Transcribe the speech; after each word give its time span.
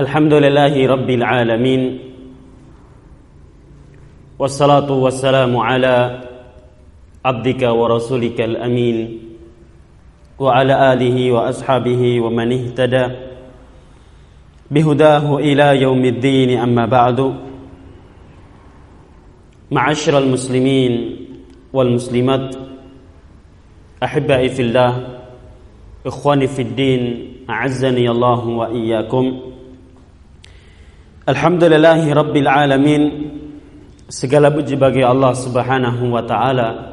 الحمد 0.00 0.32
لله 0.32 0.74
رب 0.86 1.10
العالمين 1.10 1.98
والصلاة 4.38 4.88
والسلام 4.88 5.56
على 5.56 6.20
عبدك 7.24 7.62
ورسولك 7.62 8.40
الأمين 8.40 8.96
وعلى 10.38 10.92
آله 10.92 11.32
وأصحابه 11.32 12.20
ومن 12.20 12.48
اهتدى 12.52 13.04
بهداه 14.70 15.38
إلى 15.38 15.82
يوم 15.82 16.04
الدين. 16.04 16.58
أما 16.58 16.86
بعد 16.86 17.34
معاشر 19.70 20.18
المسلمين 20.18 20.92
والمسلمات 21.72 22.56
أحبائي 24.02 24.48
في 24.48 24.62
الله 24.62 24.92
إخواني 26.06 26.46
في 26.46 26.62
الدين 26.62 27.02
أعزني 27.50 28.10
الله 28.10 28.48
وإياكم. 28.48 29.49
Alhamdulillahi 31.30 32.10
Rabbil 32.10 32.50
Alamin. 32.50 33.02
Segala 34.10 34.50
puji 34.50 34.74
bagi 34.74 35.06
Allah 35.06 35.30
subhanahu 35.30 36.10
wa 36.10 36.26
ta'ala 36.26 36.90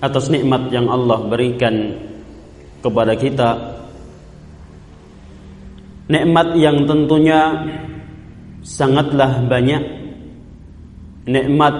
Atas 0.00 0.32
nikmat 0.32 0.72
yang 0.72 0.88
Allah 0.88 1.20
berikan 1.28 1.92
kepada 2.80 3.12
kita. 3.16 3.76
Nikmat 6.08 6.56
yang 6.56 6.88
tentunya 6.88 7.40
sangatlah 8.64 9.40
banyak. 9.44 9.84
Nikmat 11.28 11.74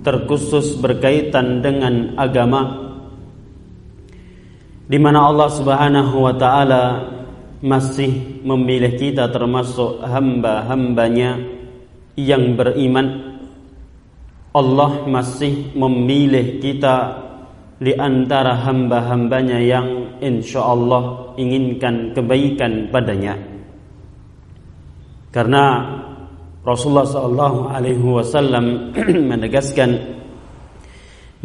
terkhusus 0.00 0.80
berkaitan 0.80 1.60
dengan 1.60 2.16
agama 2.16 2.88
di 4.88 4.96
mana 4.96 5.28
Allah 5.28 5.48
Subhanahu 5.52 6.16
wa 6.16 6.32
taala 6.38 6.82
masih 7.58 8.42
memilih 8.46 8.94
kita 8.94 9.30
termasuk 9.34 10.02
hamba-hambanya 10.02 11.42
yang 12.14 12.54
beriman. 12.54 13.38
Allah 14.54 15.06
masih 15.06 15.74
memilih 15.74 16.58
kita 16.58 17.26
di 17.78 17.94
antara 17.94 18.58
hamba-hambanya 18.58 19.58
yang 19.62 20.18
insya 20.18 20.66
Allah 20.66 21.34
inginkan 21.38 22.14
kebaikan 22.14 22.90
padanya. 22.90 23.38
Karena 25.30 25.64
Rasulullah 26.66 27.06
sallallahu 27.06 27.58
alaihi 27.70 28.02
wasallam 28.02 28.94
menegaskan 29.30 30.18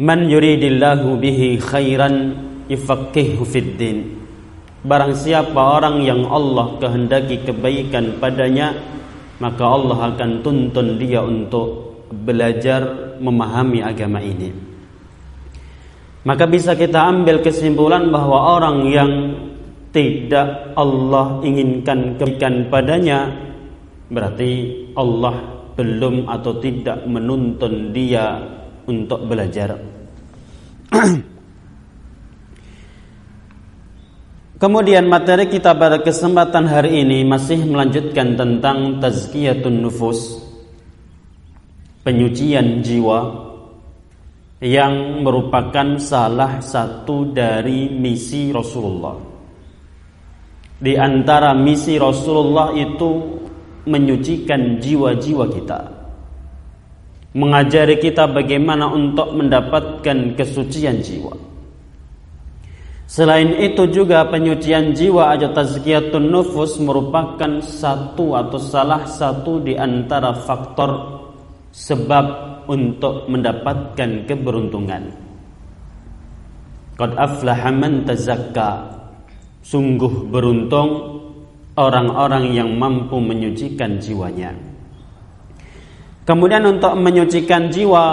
man 0.02 0.26
yuridillahu 0.26 1.14
bihi 1.22 1.62
khairan 1.62 2.34
yufaqihu 2.66 3.46
fid 3.46 3.78
din 3.78 4.13
Barang 4.84 5.16
siapa 5.16 5.56
orang 5.56 6.04
yang 6.04 6.28
Allah 6.28 6.76
kehendaki 6.76 7.40
kebaikan 7.48 8.20
padanya 8.20 8.76
Maka 9.40 9.64
Allah 9.64 10.14
akan 10.14 10.44
tuntun 10.44 11.00
dia 11.00 11.24
untuk 11.24 11.98
belajar 12.14 13.16
memahami 13.18 13.82
agama 13.82 14.22
ini. 14.22 14.54
Maka 16.24 16.46
bisa 16.46 16.78
kita 16.78 17.02
ambil 17.02 17.42
kesimpulan 17.42 18.08
bahwa 18.14 18.56
orang 18.56 18.78
yang 18.88 19.12
tidak 19.90 20.72
Allah 20.78 21.42
inginkan 21.42 22.14
kebaikan 22.14 22.70
padanya 22.70 23.28
Berarti 24.08 24.84
Allah 24.94 25.64
belum 25.74 26.30
atau 26.30 26.52
tidak 26.62 27.02
menuntun 27.08 27.90
dia 27.90 28.38
untuk 28.86 29.26
belajar 29.26 29.74
Kemudian 34.64 35.04
materi 35.12 35.44
kita 35.52 35.76
pada 35.76 36.00
kesempatan 36.00 36.64
hari 36.64 37.04
ini 37.04 37.20
masih 37.20 37.68
melanjutkan 37.68 38.32
tentang 38.32 38.96
tazkiyatun 38.96 39.84
nufus 39.84 40.40
penyucian 42.00 42.80
jiwa 42.80 43.44
yang 44.64 45.20
merupakan 45.20 46.00
salah 46.00 46.64
satu 46.64 47.28
dari 47.28 47.92
misi 47.92 48.56
Rasulullah. 48.56 49.12
Di 50.80 50.96
antara 50.96 51.52
misi 51.52 52.00
Rasulullah 52.00 52.72
itu 52.72 53.20
menyucikan 53.84 54.80
jiwa-jiwa 54.80 55.44
kita. 55.60 55.80
Mengajari 57.36 58.00
kita 58.00 58.32
bagaimana 58.32 58.88
untuk 58.88 59.28
mendapatkan 59.28 60.32
kesucian 60.32 61.04
jiwa. 61.04 61.52
Selain 63.04 63.60
itu 63.60 63.84
juga 63.92 64.24
penyucian 64.32 64.96
jiwa 64.96 65.36
atau 65.36 65.52
tazkiyatun 65.52 66.24
nufus 66.24 66.80
merupakan 66.80 67.60
satu 67.60 68.32
atau 68.32 68.56
salah 68.56 69.04
satu 69.04 69.60
di 69.60 69.76
antara 69.76 70.32
faktor 70.32 71.20
sebab 71.68 72.26
untuk 72.64 73.28
mendapatkan 73.28 74.24
keberuntungan. 74.24 75.12
Qad 76.96 77.10
aflaha 77.18 77.70
man 77.74 78.08
tazakka. 78.08 78.94
Sungguh 79.64 80.28
beruntung 80.28 81.24
orang-orang 81.72 82.52
yang 82.52 82.76
mampu 82.76 83.16
menyucikan 83.16 83.96
jiwanya. 83.96 84.52
Kemudian 86.28 86.68
untuk 86.68 86.92
menyucikan 87.00 87.72
jiwa 87.72 88.04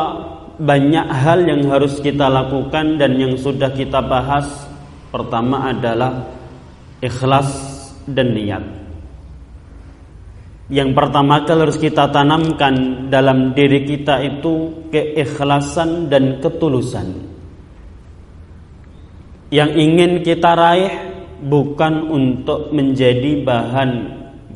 banyak 0.56 1.08
hal 1.12 1.44
yang 1.44 1.68
harus 1.68 2.00
kita 2.00 2.32
lakukan 2.32 2.96
dan 2.96 3.20
yang 3.20 3.36
sudah 3.36 3.68
kita 3.76 4.00
bahas 4.00 4.71
Pertama 5.12 5.68
adalah 5.68 6.32
ikhlas 7.04 7.50
dan 8.08 8.32
niat. 8.32 8.64
Yang 10.72 10.96
pertama 10.96 11.44
kali 11.44 11.68
harus 11.68 11.76
kita 11.76 12.08
tanamkan 12.16 13.08
dalam 13.12 13.52
diri 13.52 13.84
kita 13.84 14.24
itu 14.24 14.88
keikhlasan 14.88 16.08
dan 16.08 16.40
ketulusan. 16.40 17.28
Yang 19.52 19.72
ingin 19.76 20.12
kita 20.24 20.56
raih 20.56 20.94
bukan 21.44 22.08
untuk 22.08 22.72
menjadi 22.72 23.44
bahan 23.44 23.92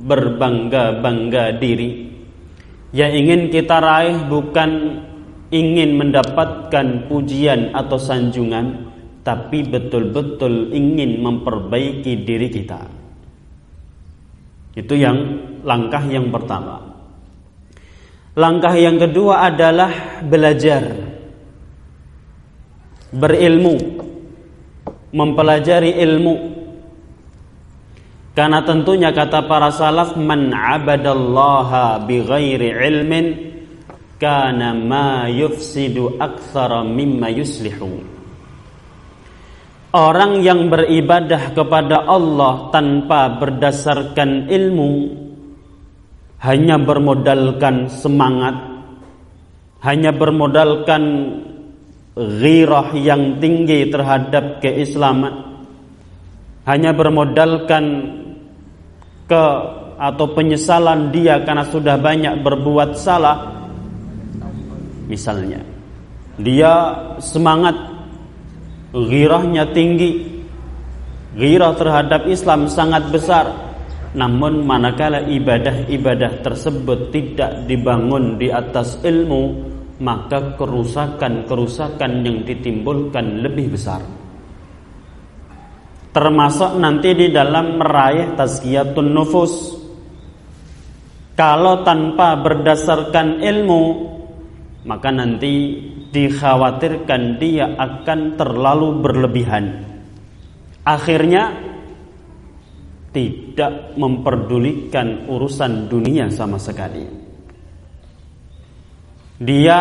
berbangga-bangga 0.07 1.59
diri. 1.59 2.07
Yang 2.95 3.11
ingin 3.19 3.41
kita 3.51 3.83
raih 3.83 4.17
bukan 4.31 4.71
ingin 5.51 5.99
mendapatkan 5.99 7.11
pujian 7.11 7.75
atau 7.75 7.99
sanjungan, 7.99 8.94
tapi 9.25 9.65
betul-betul 9.65 10.69
ingin 10.69 11.17
memperbaiki 11.25 12.13
diri 12.21 12.47
kita. 12.53 12.77
Itu 14.77 14.93
yang 14.93 15.17
langkah 15.65 16.05
yang 16.05 16.29
pertama. 16.29 16.77
Langkah 18.37 18.77
yang 18.77 19.01
kedua 19.01 19.49
adalah 19.49 20.21
belajar. 20.21 20.93
Berilmu. 23.09 23.75
Mempelajari 25.09 25.97
ilmu. 26.05 26.35
Karena 28.35 28.61
tentunya 28.61 29.09
kata 29.15 29.47
para 29.47 29.71
salaf 29.71 30.19
man 30.19 30.51
abadallaha 30.51 32.03
bighairi 32.03 32.75
ilmin 32.75 33.25
kana 34.19 34.75
ma 34.75 35.25
yufsidu 35.31 36.19
aktsara 36.19 36.83
mimma 36.83 37.31
yuslihu. 37.31 38.14
Orang 39.95 40.43
yang 40.43 40.67
beribadah 40.67 41.55
kepada 41.55 42.03
Allah 42.03 42.67
tanpa 42.67 43.39
berdasarkan 43.39 44.51
ilmu 44.51 44.91
hanya 46.43 46.75
bermodalkan 46.75 47.87
semangat, 47.87 48.59
hanya 49.87 50.11
bermodalkan 50.11 51.03
ghirah 52.11 52.91
yang 52.99 53.39
tinggi 53.39 53.87
terhadap 53.87 54.59
keislaman, 54.59 55.63
hanya 56.67 56.91
bermodalkan 56.91 57.83
ke 59.31 59.43
atau 59.95 60.27
penyesalan 60.35 61.15
dia 61.15 61.39
karena 61.47 61.63
sudah 61.71 61.95
banyak 61.95 62.43
berbuat 62.43 62.99
salah. 62.99 63.63
Misalnya, 65.07 65.63
dia 66.35 66.99
semangat 67.23 67.94
Ghirahnya 68.95 69.75
tinggi. 69.75 70.23
Ghirah 71.35 71.75
terhadap 71.75 72.31
Islam 72.31 72.71
sangat 72.71 73.11
besar. 73.11 73.51
Namun 74.15 74.63
manakala 74.63 75.27
ibadah-ibadah 75.27 76.39
tersebut 76.39 77.11
tidak 77.11 77.67
dibangun 77.67 78.39
di 78.39 78.47
atas 78.47 79.03
ilmu 79.03 79.75
Maka 79.95 80.55
kerusakan-kerusakan 80.55 82.23
yang 82.23 82.47
ditimbulkan 82.47 83.43
lebih 83.43 83.75
besar. 83.75 83.99
Termasuk 86.15 86.79
nanti 86.79 87.11
di 87.11 87.27
dalam 87.31 87.79
meraih 87.79 88.35
tazkiyatun 88.39 89.11
nufus. 89.11 89.75
Kalau 91.35 91.83
tanpa 91.83 92.39
berdasarkan 92.39 93.43
ilmu 93.43 93.83
Maka 94.85 95.09
nanti 95.09 95.83
dikhawatirkan 96.15 97.35
dia 97.35 97.75
akan 97.75 98.39
terlalu 98.39 99.03
berlebihan. 99.03 99.83
Akhirnya 100.87 101.51
tidak 103.11 103.95
memperdulikan 103.99 105.27
urusan 105.27 105.91
dunia 105.91 106.31
sama 106.31 106.55
sekali. 106.55 107.03
Dia 109.39 109.79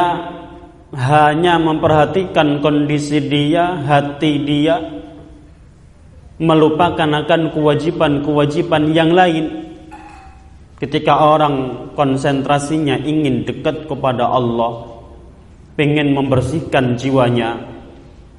hanya 0.94 1.58
memperhatikan 1.62 2.58
kondisi 2.58 3.22
dia, 3.30 3.78
hati 3.86 4.42
dia, 4.42 4.78
melupakan 6.38 7.06
akan 7.26 7.54
kewajiban-kewajiban 7.54 8.90
yang 8.90 9.14
lain. 9.14 9.70
Ketika 10.78 11.14
orang 11.14 11.86
konsentrasinya 11.94 12.98
ingin 12.98 13.46
dekat 13.46 13.86
kepada 13.86 14.26
Allah, 14.26 14.93
ingin 15.74 16.14
membersihkan 16.14 16.94
jiwanya, 16.94 17.58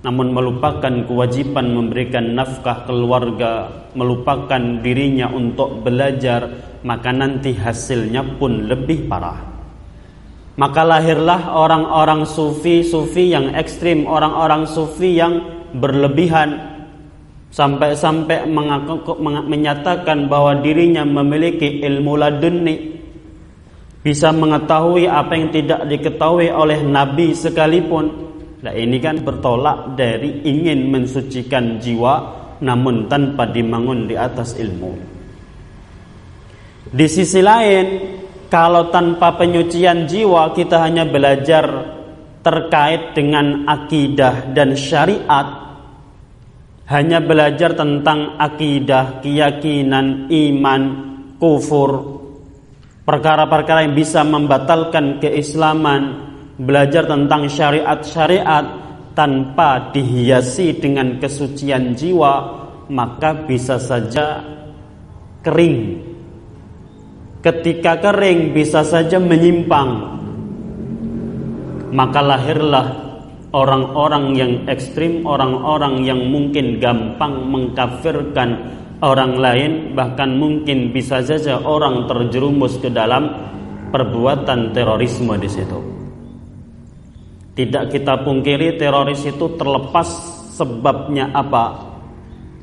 namun 0.06 0.32
melupakan 0.32 0.94
kewajiban 1.10 1.74
memberikan 1.74 2.38
nafkah 2.38 2.86
keluarga, 2.86 3.90
melupakan 3.98 4.62
dirinya 4.80 5.34
untuk 5.34 5.82
belajar, 5.82 6.46
maka 6.86 7.10
nanti 7.10 7.58
hasilnya 7.58 8.38
pun 8.38 8.70
lebih 8.70 9.10
parah. 9.10 9.42
Maka 10.56 10.88
lahirlah 10.88 11.52
orang-orang 11.52 12.24
sufi-sufi 12.24 13.36
yang 13.36 13.52
ekstrim, 13.60 14.08
orang-orang 14.08 14.64
sufi 14.64 15.20
yang 15.20 15.44
berlebihan 15.76 16.80
sampai-sampai 17.52 18.48
menyatakan 19.48 20.32
bahwa 20.32 20.56
dirinya 20.64 21.04
memiliki 21.04 21.84
ilmu 21.84 22.16
laduni 22.16 22.95
bisa 24.06 24.30
mengetahui 24.30 25.10
apa 25.10 25.34
yang 25.34 25.50
tidak 25.50 25.82
diketahui 25.90 26.54
oleh 26.54 26.86
nabi 26.86 27.34
sekalipun 27.34 28.26
Nah 28.66 28.74
ini 28.74 28.98
kan 28.98 29.22
bertolak 29.22 29.94
dari 29.94 30.42
ingin 30.42 30.90
mensucikan 30.90 31.78
jiwa 31.78 32.14
namun 32.66 33.06
tanpa 33.06 33.46
dibangun 33.46 34.10
di 34.10 34.18
atas 34.18 34.58
ilmu. 34.58 34.90
Di 36.90 37.06
sisi 37.06 37.46
lain, 37.46 37.86
kalau 38.50 38.90
tanpa 38.90 39.38
penyucian 39.38 40.10
jiwa 40.10 40.50
kita 40.58 40.82
hanya 40.82 41.06
belajar 41.06 41.94
terkait 42.42 43.14
dengan 43.14 43.70
akidah 43.70 44.50
dan 44.58 44.74
syariat, 44.74 45.78
hanya 46.90 47.22
belajar 47.22 47.78
tentang 47.78 48.34
akidah, 48.42 49.22
keyakinan, 49.22 50.26
iman, 50.26 50.82
kufur, 51.38 51.92
perkara-perkara 53.06 53.86
yang 53.86 53.96
bisa 53.96 54.26
membatalkan 54.26 55.22
keislaman, 55.22 56.34
belajar 56.58 57.06
tentang 57.06 57.46
syariat-syariat 57.48 58.66
tanpa 59.16 59.96
dihiasi 59.96 60.76
dengan 60.76 61.22
kesucian 61.22 61.96
jiwa 61.96 62.66
maka 62.90 63.46
bisa 63.46 63.80
saja 63.80 64.44
kering. 65.42 66.02
Ketika 67.42 68.02
kering 68.02 68.52
bisa 68.58 68.82
saja 68.82 69.22
menyimpang. 69.22 70.18
Maka 71.96 72.20
lahirlah 72.20 72.88
orang-orang 73.56 74.36
yang 74.36 74.52
ekstrim 74.68 75.24
orang-orang 75.24 76.04
yang 76.04 76.20
mungkin 76.28 76.82
gampang 76.82 77.48
mengkafirkan 77.48 78.50
orang 79.04 79.36
lain 79.36 79.72
bahkan 79.98 80.36
mungkin 80.36 80.96
bisa 80.96 81.20
saja 81.26 81.60
orang 81.60 82.08
terjerumus 82.08 82.80
ke 82.80 82.88
dalam 82.88 83.28
perbuatan 83.92 84.72
terorisme 84.72 85.36
di 85.40 85.50
situ. 85.50 85.80
Tidak 87.56 87.88
kita 87.88 88.20
pungkiri 88.24 88.76
teroris 88.76 89.24
itu 89.24 89.56
terlepas 89.56 90.08
sebabnya 90.56 91.32
apa? 91.32 91.96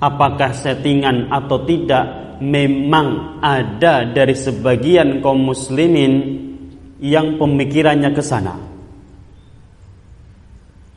Apakah 0.01 0.53
settingan 0.53 1.33
atau 1.33 1.65
tidak? 1.65 2.37
Memang 2.43 3.39
ada 3.39 4.03
dari 4.03 4.35
sebagian 4.35 5.23
kaum 5.23 5.47
muslimin 5.47 6.13
yang 6.99 7.39
pemikirannya 7.39 8.11
ke 8.11 8.23
sana. 8.23 8.59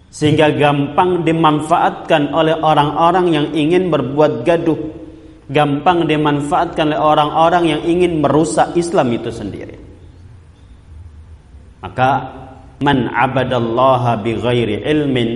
Sehingga 0.09 0.47
gampang 0.55 1.27
dimanfaatkan 1.27 2.31
oleh 2.31 2.55
orang-orang 2.55 3.25
yang 3.35 3.47
ingin 3.51 3.91
berbuat 3.91 4.47
gaduh. 4.47 4.79
Gampang 5.45 6.09
dimanfaatkan 6.09 6.89
oleh 6.89 6.99
orang-orang 6.99 7.63
yang 7.69 7.81
ingin 7.85 8.21
merusak 8.23 8.73
Islam 8.73 9.13
itu 9.13 9.29
sendiri. 9.29 9.77
Maka 11.85 12.11
Man 12.83 13.07
abadallaha 13.07 14.19
bighairi 14.19 14.83
ilmin 14.83 15.29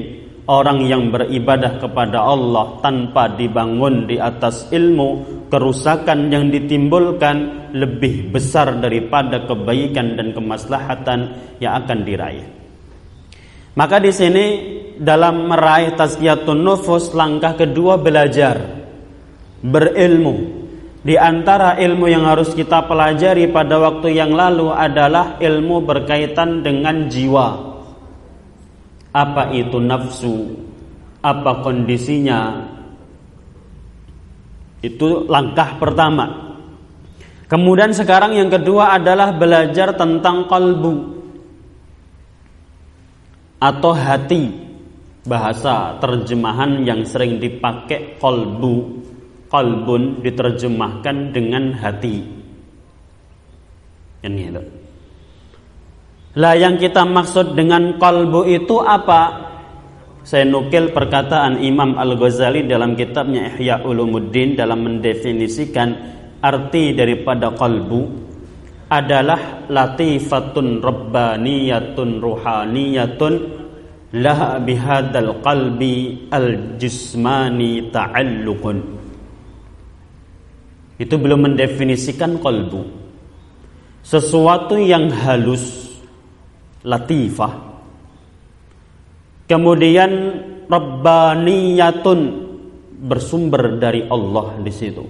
Orang 0.50 0.82
yang 0.90 1.14
beribadah 1.14 1.78
kepada 1.78 2.26
Allah 2.26 2.82
tanpa 2.82 3.30
dibangun 3.38 4.10
di 4.10 4.18
atas 4.18 4.68
ilmu 4.74 5.38
Kerusakan 5.48 6.28
yang 6.34 6.50
ditimbulkan 6.52 7.70
lebih 7.78 8.34
besar 8.34 8.82
daripada 8.82 9.46
kebaikan 9.46 10.18
dan 10.18 10.34
kemaslahatan 10.34 11.20
yang 11.62 11.80
akan 11.86 12.00
diraih 12.04 12.46
Maka 13.78 14.02
di 14.04 14.12
sini 14.12 14.46
dalam 15.00 15.48
meraih 15.48 15.96
tazkiyatun 15.96 16.60
nufus 16.60 17.16
langkah 17.16 17.56
kedua 17.56 17.96
belajar 17.96 18.79
berilmu 19.64 20.60
di 21.00 21.16
antara 21.16 21.80
ilmu 21.80 22.12
yang 22.12 22.28
harus 22.28 22.52
kita 22.52 22.84
pelajari 22.84 23.48
pada 23.48 23.80
waktu 23.80 24.20
yang 24.20 24.36
lalu 24.36 24.68
adalah 24.68 25.40
ilmu 25.40 25.80
berkaitan 25.88 26.60
dengan 26.60 27.08
jiwa. 27.08 27.48
Apa 29.16 29.56
itu 29.56 29.80
nafsu? 29.80 30.60
Apa 31.24 31.64
kondisinya? 31.64 32.68
Itu 34.84 35.24
langkah 35.32 35.80
pertama. 35.80 36.52
Kemudian 37.48 37.96
sekarang 37.96 38.36
yang 38.36 38.52
kedua 38.52 39.00
adalah 39.00 39.32
belajar 39.32 39.96
tentang 39.96 40.52
kalbu 40.52 40.96
atau 43.64 43.92
hati. 43.96 44.68
Bahasa 45.20 46.00
terjemahan 46.00 46.84
yang 46.88 47.04
sering 47.04 47.38
dipakai 47.44 48.18
kalbu 48.18 49.04
Qalbun 49.50 50.22
diterjemahkan 50.22 51.34
dengan 51.34 51.74
hati. 51.74 52.22
Kan 54.22 54.38
gitu. 54.38 54.62
Lah 56.38 56.54
yang 56.54 56.78
kita 56.78 57.04
maksud 57.10 57.58
dengan 57.58 57.98
kalbu 57.98 58.46
itu 58.46 58.78
apa? 58.78 59.50
Saya 60.22 60.46
nukil 60.46 60.94
perkataan 60.94 61.58
Imam 61.66 61.98
Al-Ghazali 61.98 62.70
dalam 62.70 62.94
kitabnya 62.94 63.50
Ihya 63.58 63.82
Ulumuddin 63.82 64.54
dalam 64.54 64.86
mendefinisikan 64.86 65.90
arti 66.38 66.94
daripada 66.94 67.50
kalbu 67.50 68.30
adalah 68.94 69.66
latifatun 69.66 70.86
rabbaniyatun 70.86 72.22
ruhaniyatun 72.22 73.34
laha 74.14 74.62
bihadal 74.62 75.42
qalbi 75.42 76.30
al-jismani 76.30 77.90
ta'alluqun 77.90 78.99
itu 81.00 81.16
belum 81.16 81.48
mendefinisikan 81.48 82.44
kolbu. 82.44 82.84
Sesuatu 84.04 84.76
yang 84.76 85.08
halus 85.08 85.96
latifah. 86.84 87.72
Kemudian 89.48 90.12
rabbaniyatun 90.68 92.20
bersumber 93.00 93.80
dari 93.80 94.04
Allah 94.12 94.60
di 94.60 94.72
situ. 94.76 95.06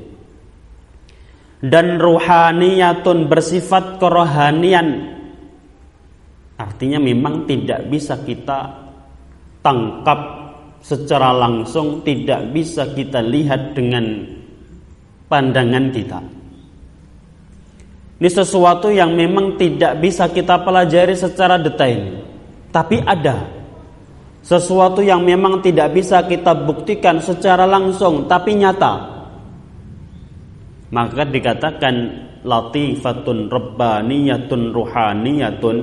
Dan 1.59 1.99
ruhaniyatun 1.99 3.27
bersifat 3.27 3.99
kerohanian. 3.99 5.17
Artinya 6.55 7.01
memang 7.01 7.49
tidak 7.49 7.89
bisa 7.91 8.21
kita 8.23 8.87
tangkap 9.59 10.19
secara 10.79 11.35
langsung 11.35 11.99
tidak 12.07 12.47
bisa 12.55 12.87
kita 12.95 13.19
lihat 13.19 13.75
dengan 13.75 14.38
pandangan 15.29 15.85
kita. 15.93 16.19
Ini 18.19 18.27
sesuatu 18.27 18.91
yang 18.91 19.15
memang 19.15 19.55
tidak 19.55 20.03
bisa 20.03 20.27
kita 20.27 20.59
pelajari 20.59 21.15
secara 21.15 21.55
detail, 21.55 22.19
tapi 22.67 22.99
ada 22.99 23.47
sesuatu 24.43 24.99
yang 24.99 25.23
memang 25.23 25.63
tidak 25.63 25.95
bisa 25.95 26.27
kita 26.27 26.51
buktikan 26.51 27.23
secara 27.23 27.63
langsung, 27.63 28.27
tapi 28.27 28.59
nyata. 28.59 29.23
Maka 30.89 31.23
dikatakan 31.23 31.95
latifatun 32.43 33.51
rabbaniyatun 33.51 34.61
ruhaniyatun 34.71 35.75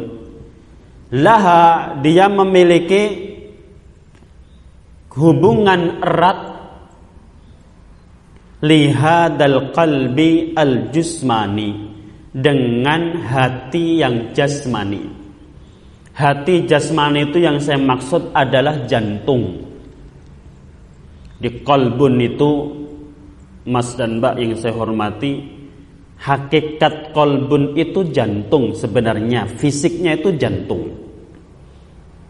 laha 1.14 1.94
dia 2.00 2.26
memiliki 2.26 3.32
hubungan 5.14 6.00
erat 6.00 6.55
lihadal 8.66 9.70
qalbi 9.70 10.50
al 10.58 10.90
jusmani 10.90 11.70
dengan 12.34 13.22
hati 13.22 14.02
yang 14.02 14.34
jasmani. 14.34 15.06
Hati 16.16 16.66
jasmani 16.66 17.30
itu 17.30 17.38
yang 17.40 17.62
saya 17.62 17.78
maksud 17.78 18.34
adalah 18.34 18.84
jantung. 18.90 19.62
Di 21.36 21.60
kolbun 21.60 22.16
itu 22.20 22.50
Mas 23.68 23.92
dan 23.98 24.22
Mbak 24.22 24.34
yang 24.40 24.52
saya 24.56 24.72
hormati, 24.72 25.32
hakikat 26.22 27.12
kolbun 27.12 27.76
itu 27.76 28.08
jantung 28.14 28.72
sebenarnya, 28.72 29.44
fisiknya 29.58 30.16
itu 30.16 30.32
jantung. 30.40 30.92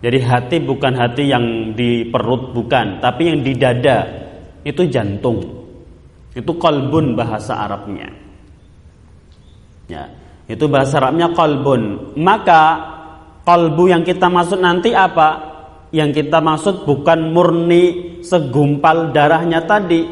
Jadi 0.03 0.19
hati 0.23 0.57
bukan 0.63 0.93
hati 0.97 1.25
yang 1.31 1.77
di 1.79 2.09
perut 2.11 2.53
bukan, 2.53 2.99
tapi 2.99 3.31
yang 3.31 3.41
di 3.43 3.53
dada 3.55 3.99
itu 4.67 4.87
jantung. 4.91 5.66
Itu 6.37 6.61
kolbun 6.61 7.17
bahasa 7.17 7.65
Arabnya. 7.65 8.13
Ya, 9.89 10.13
itu 10.45 10.69
bahasa 10.69 11.01
Arabnya 11.01 11.33
kolbun. 11.33 12.13
Maka 12.21 12.63
kolbu 13.41 13.89
yang 13.89 14.05
kita 14.05 14.29
maksud 14.29 14.61
nanti 14.61 14.93
apa? 14.93 15.57
Yang 15.97 16.21
kita 16.21 16.45
maksud 16.45 16.85
bukan 16.85 17.33
murni 17.33 18.21
segumpal 18.21 19.17
darahnya 19.17 19.65
tadi, 19.65 20.05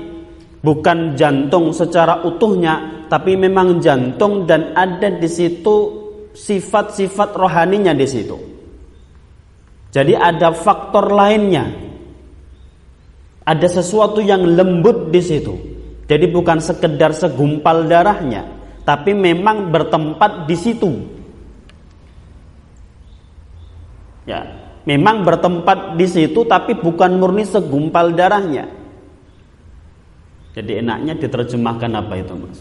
bukan 0.64 1.12
jantung 1.12 1.76
secara 1.76 2.24
utuhnya, 2.24 3.04
tapi 3.12 3.36
memang 3.36 3.84
jantung 3.84 4.48
dan 4.48 4.72
ada 4.72 5.12
di 5.12 5.28
situ 5.28 5.76
sifat-sifat 6.32 7.36
rohaninya 7.36 7.92
di 7.92 8.06
situ. 8.08 8.38
Jadi 9.92 10.16
ada 10.16 10.56
faktor 10.56 11.12
lainnya. 11.12 11.68
Ada 13.44 13.68
sesuatu 13.76 14.24
yang 14.24 14.56
lembut 14.56 15.12
di 15.12 15.20
situ. 15.20 15.73
Jadi 16.04 16.28
bukan 16.28 16.60
sekedar 16.60 17.16
segumpal 17.16 17.88
darahnya, 17.88 18.44
tapi 18.84 19.16
memang 19.16 19.72
bertempat 19.72 20.44
di 20.44 20.56
situ. 20.56 20.92
Ya, 24.28 24.44
memang 24.84 25.24
bertempat 25.24 25.96
di 25.96 26.04
situ 26.08 26.44
tapi 26.44 26.76
bukan 26.76 27.16
murni 27.16 27.48
segumpal 27.48 28.12
darahnya. 28.12 28.68
Jadi 30.54 30.84
enaknya 30.84 31.18
diterjemahkan 31.18 31.92
apa 31.98 32.14
itu 32.20 32.32
mas? 32.36 32.60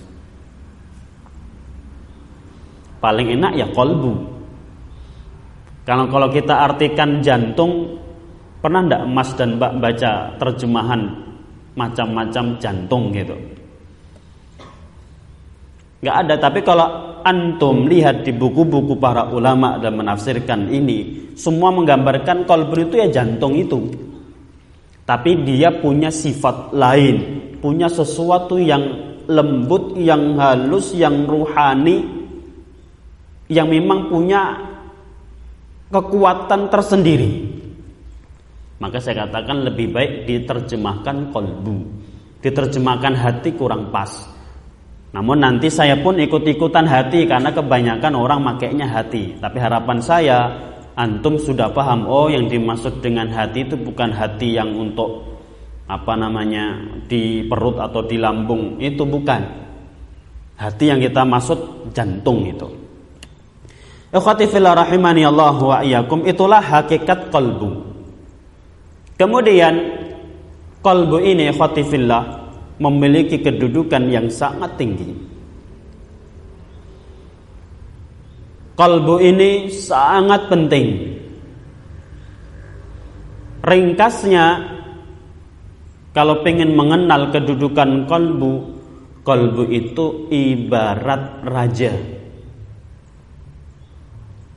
Paling 3.04 3.36
enak 3.36 3.52
ya 3.60 3.68
kolbu. 3.76 4.34
Kalau 5.84 6.08
kalau 6.08 6.32
kita 6.32 6.64
artikan 6.64 7.20
jantung, 7.20 8.00
pernah 8.64 8.80
ndak 8.88 9.04
Mas 9.12 9.36
dan 9.36 9.60
Mbak 9.60 9.74
baca 9.84 10.12
terjemahan 10.40 11.33
macam-macam 11.74 12.58
jantung 12.62 13.10
gitu? 13.14 13.36
Nggak 16.04 16.16
ada. 16.28 16.36
Tapi 16.36 16.60
kalau 16.68 16.88
antum 17.24 17.88
lihat 17.88 18.28
di 18.28 18.36
buku-buku 18.36 19.00
para 19.00 19.32
ulama 19.32 19.80
dan 19.80 19.96
menafsirkan 19.96 20.68
ini, 20.68 21.32
semua 21.40 21.72
menggambarkan 21.72 22.44
kolbun 22.44 22.92
itu 22.92 23.00
ya 23.00 23.08
jantung 23.08 23.56
itu. 23.56 23.80
Tapi 25.04 25.48
dia 25.48 25.72
punya 25.80 26.12
sifat 26.12 26.76
lain, 26.76 27.16
punya 27.64 27.88
sesuatu 27.88 28.60
yang 28.60 29.16
lembut, 29.28 29.96
yang 29.96 30.36
halus, 30.36 30.92
yang 30.92 31.24
ruhani, 31.24 32.04
yang 33.48 33.68
memang 33.72 34.12
punya 34.12 34.60
kekuatan 35.92 36.68
tersendiri. 36.68 37.63
Maka 38.84 39.00
saya 39.00 39.24
katakan 39.24 39.64
lebih 39.64 39.96
baik 39.96 40.28
diterjemahkan 40.28 41.32
kolbu. 41.32 41.88
Diterjemahkan 42.44 43.16
hati 43.16 43.56
kurang 43.56 43.96
pas. 43.96 44.12
Namun 45.16 45.40
nanti 45.40 45.72
saya 45.72 45.96
pun 46.04 46.20
ikut-ikutan 46.20 46.84
hati 46.84 47.24
karena 47.24 47.56
kebanyakan 47.56 48.12
orang 48.12 48.44
makainya 48.44 48.84
hati. 48.84 49.40
Tapi 49.40 49.58
harapan 49.64 50.04
saya 50.04 50.52
antum 51.00 51.40
sudah 51.40 51.72
paham 51.72 52.04
oh 52.12 52.28
yang 52.28 52.52
dimaksud 52.52 53.00
dengan 53.00 53.32
hati 53.32 53.64
itu 53.64 53.80
bukan 53.80 54.12
hati 54.12 54.60
yang 54.60 54.76
untuk 54.76 55.32
apa 55.88 56.20
namanya 56.20 56.84
di 57.08 57.48
perut 57.48 57.80
atau 57.80 58.04
di 58.04 58.20
lambung 58.20 58.78
itu 58.84 59.02
bukan 59.08 59.42
hati 60.60 60.92
yang 60.92 61.02
kita 61.02 61.26
maksud 61.26 61.92
jantung 61.92 62.46
itu 62.46 62.84
Ikhwati 64.14 64.46
fillah 64.46 64.78
rahimani 64.78 65.26
Allah 65.26 65.58
wa 65.58 65.82
itulah 65.82 66.62
hakikat 66.62 67.34
kalbu. 67.34 67.93
Kemudian 69.24 69.74
kalbu 70.84 71.24
ini 71.24 71.48
ikhwati 71.48 71.80
fillah 71.88 72.44
memiliki 72.76 73.40
kedudukan 73.40 74.12
yang 74.12 74.28
sangat 74.28 74.76
tinggi. 74.76 75.16
Kalbu 78.76 79.24
ini 79.24 79.72
sangat 79.72 80.52
penting. 80.52 81.16
Ringkasnya, 83.64 84.60
kalau 86.12 86.44
ingin 86.44 86.76
mengenal 86.76 87.32
kedudukan 87.32 88.12
kalbu, 88.12 88.76
kalbu 89.24 89.64
itu 89.72 90.28
ibarat 90.28 91.48
raja. 91.48 91.96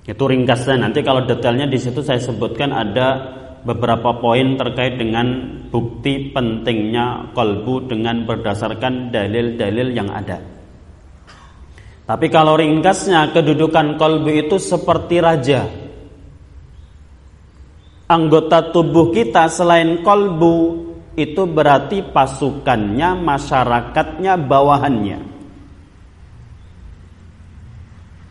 Itu 0.02 0.26
ringkasnya. 0.26 0.90
Nanti 0.90 1.06
kalau 1.06 1.23
detailnya 1.23 1.70
di 1.70 1.78
situ 1.78 2.02
saya 2.02 2.18
sebutkan 2.18 2.75
ada 2.75 3.37
beberapa 3.66 4.23
poin 4.23 4.54
terkait 4.54 4.94
dengan 4.94 5.26
bukti 5.75 6.30
pentingnya 6.30 7.35
kalbu 7.35 7.90
dengan 7.90 8.23
berdasarkan 8.23 9.11
dalil-dalil 9.11 9.90
yang 9.90 10.06
ada. 10.14 10.38
Tapi 12.06 12.30
kalau 12.30 12.54
ringkasnya 12.54 13.35
kedudukan 13.35 13.99
kolbu 13.99 14.30
itu 14.30 14.62
seperti 14.62 15.18
raja. 15.18 15.66
Anggota 18.06 18.70
tubuh 18.70 19.11
kita 19.11 19.50
selain 19.50 20.06
kolbu 20.06 20.87
itu 21.18 21.42
berarti 21.50 22.06
pasukannya, 22.06 23.18
masyarakatnya, 23.18 24.38
bawahannya. 24.38 25.18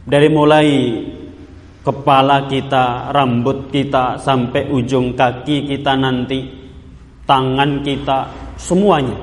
Dari 0.07 0.29
mulai 0.31 0.67
kepala 1.85 2.49
kita, 2.49 3.13
rambut 3.13 3.69
kita, 3.69 4.17
sampai 4.17 4.73
ujung 4.73 5.13
kaki 5.13 5.69
kita 5.69 5.93
nanti, 5.93 6.41
tangan 7.29 7.85
kita, 7.85 8.25
semuanya. 8.57 9.13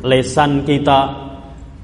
Lesan 0.00 0.64
kita, 0.64 1.26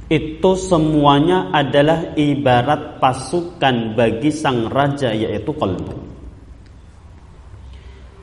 itu 0.08 0.52
semuanya 0.56 1.52
adalah 1.52 2.16
ibarat 2.16 2.96
pasukan 3.00 3.92
bagi 3.92 4.32
sang 4.32 4.68
raja 4.72 5.12
yaitu 5.12 5.52
kolbu. 5.52 5.96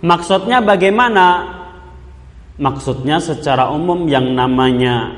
Maksudnya 0.05 0.61
bagaimana? 0.61 1.57
Maksudnya 2.59 3.17
secara 3.23 3.71
umum 3.71 4.05
yang 4.05 4.35
namanya 4.35 5.15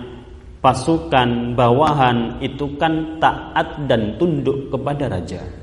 pasukan 0.61 1.57
bawahan 1.57 2.37
itu 2.39 2.69
kan 2.77 3.17
taat 3.17 3.89
dan 3.89 4.15
tunduk 4.15 4.69
kepada 4.69 5.09
raja. 5.09 5.60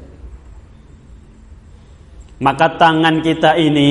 Maka 2.38 2.78
tangan 2.78 3.18
kita 3.18 3.58
ini 3.58 3.90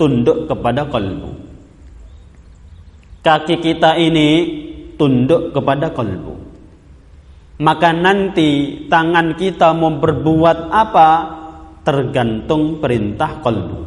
tunduk 0.00 0.48
kepada 0.48 0.88
kolbu. 0.88 1.30
Kaki 3.22 3.60
kita 3.60 3.94
ini 4.00 4.28
tunduk 4.96 5.52
kepada 5.52 5.92
kalbu. 5.92 6.34
Maka 7.62 7.94
nanti 7.94 8.82
tangan 8.88 9.38
kita 9.38 9.70
mau 9.76 9.94
berbuat 9.94 10.72
apa 10.72 11.08
tergantung 11.84 12.82
perintah 12.82 13.38
kalbu. 13.44 13.80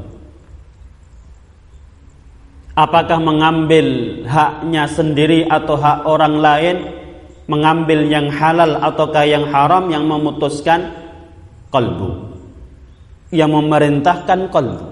Apakah 2.75 3.19
mengambil 3.23 4.19
haknya 4.27 4.83
sendiri 4.87 5.47
atau 5.47 5.79
hak 5.79 6.03
orang 6.03 6.35
lain, 6.43 6.77
mengambil 7.47 8.03
yang 8.03 8.27
halal 8.27 8.79
ataukah 8.83 9.23
yang 9.23 9.47
haram 9.47 9.87
yang 9.87 10.03
memutuskan 10.03 10.91
kalbu. 11.71 12.34
Yang 13.35 13.51
memerintahkan 13.51 14.39
kalbu. 14.47 14.87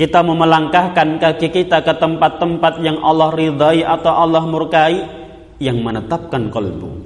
Kita 0.00 0.24
mau 0.24 0.34
melangkahkan 0.34 1.20
kaki 1.20 1.52
kita 1.52 1.84
ke 1.84 1.92
tempat-tempat 2.00 2.80
yang 2.80 3.04
Allah 3.04 3.28
ridai 3.36 3.84
atau 3.84 4.16
Allah 4.16 4.42
murkai 4.48 4.94
yang 5.60 5.84
menetapkan 5.84 6.48
kalbu. 6.48 7.04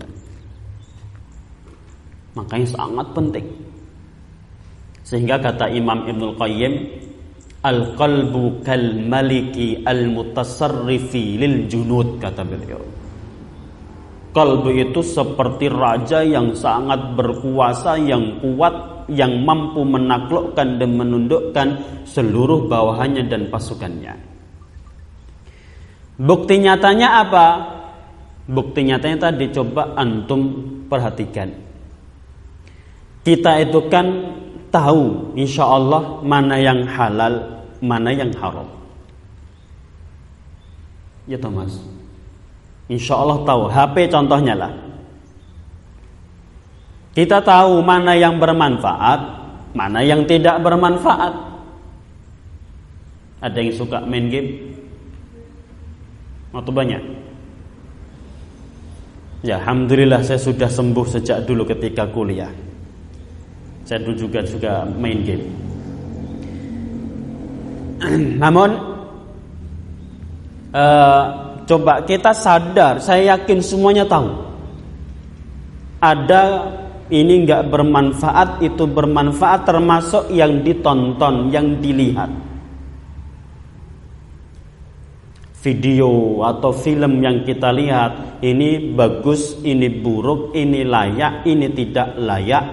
Makanya 2.39 2.69
sangat 2.71 3.11
penting. 3.11 3.47
Sehingga 5.03 5.43
kata 5.43 5.67
Imam 5.75 6.07
Ibnul 6.07 6.39
Qayyim, 6.39 6.73
Al-qalbu 7.67 8.63
kal 8.63 8.95
maliki 9.11 9.83
al-mutasarrifi 9.83 11.35
lil 11.35 11.67
junud 11.67 12.23
kata 12.23 12.47
beliau. 12.47 12.79
Kalbu 14.37 14.69
itu 14.69 15.01
seperti 15.01 15.73
raja 15.73 16.21
yang 16.21 16.53
sangat 16.53 17.17
berkuasa, 17.17 17.97
yang 17.97 18.37
kuat, 18.45 19.09
yang 19.09 19.41
mampu 19.41 19.81
menaklukkan 19.81 20.77
dan 20.77 20.91
menundukkan 20.93 21.69
seluruh 22.05 22.69
bawahannya 22.69 23.33
dan 23.33 23.49
pasukannya. 23.49 24.13
Bukti 26.21 26.61
nyatanya 26.61 27.25
apa? 27.25 27.47
Bukti 28.45 28.85
nyatanya 28.85 29.33
tadi 29.33 29.49
coba 29.57 29.97
antum 29.97 30.69
perhatikan. 30.85 31.57
Kita 33.25 33.57
itu 33.65 33.89
kan 33.89 34.07
tahu 34.69 35.33
insya 35.33 35.65
Allah 35.65 36.21
mana 36.21 36.61
yang 36.61 36.85
halal, 36.85 37.65
mana 37.81 38.13
yang 38.13 38.37
haram. 38.37 38.69
Ya 41.25 41.41
Thomas. 41.41 41.97
Insya 42.87 43.19
Allah 43.19 43.43
tahu. 43.43 43.63
HP 43.67 44.07
contohnya 44.11 44.55
lah. 44.55 44.73
Kita 47.17 47.41
tahu 47.41 47.81
mana 47.81 48.13
yang 48.13 48.37
bermanfaat, 48.37 49.21
mana 49.73 50.05
yang 50.05 50.29
tidak 50.29 50.61
bermanfaat. 50.61 51.33
Ada 53.41 53.57
yang 53.57 53.73
suka 53.73 54.05
main 54.05 54.29
game? 54.29 54.77
Atau 56.53 56.73
banyak? 56.73 57.03
Ya, 59.45 59.61
alhamdulillah 59.61 60.21
saya 60.25 60.41
sudah 60.41 60.69
sembuh 60.69 61.07
sejak 61.09 61.49
dulu 61.49 61.65
ketika 61.69 62.05
kuliah. 62.09 62.53
Saya 63.87 64.03
dulu 64.03 64.29
juga 64.29 64.41
juga 64.45 64.83
main 64.85 65.23
game. 65.25 65.47
Namun 68.43 68.71
uh, 70.75 71.46
coba 71.67 72.01
kita 72.07 72.31
sadar, 72.33 73.03
saya 73.03 73.37
yakin 73.37 73.59
semuanya 73.61 74.07
tahu. 74.07 74.31
Ada 75.99 76.71
ini 77.11 77.43
nggak 77.47 77.67
bermanfaat, 77.71 78.63
itu 78.63 78.87
bermanfaat 78.87 79.67
termasuk 79.67 80.31
yang 80.31 80.63
ditonton, 80.63 81.51
yang 81.51 81.83
dilihat. 81.83 82.31
Video 85.67 86.47
atau 86.47 86.71
film 86.71 87.19
yang 87.27 87.43
kita 87.43 87.75
lihat 87.75 88.39
ini 88.39 88.95
bagus, 88.95 89.59
ini 89.67 89.91
buruk, 89.91 90.55
ini 90.55 90.87
layak, 90.87 91.43
ini 91.43 91.67
tidak 91.75 92.15
layak. 92.15 92.67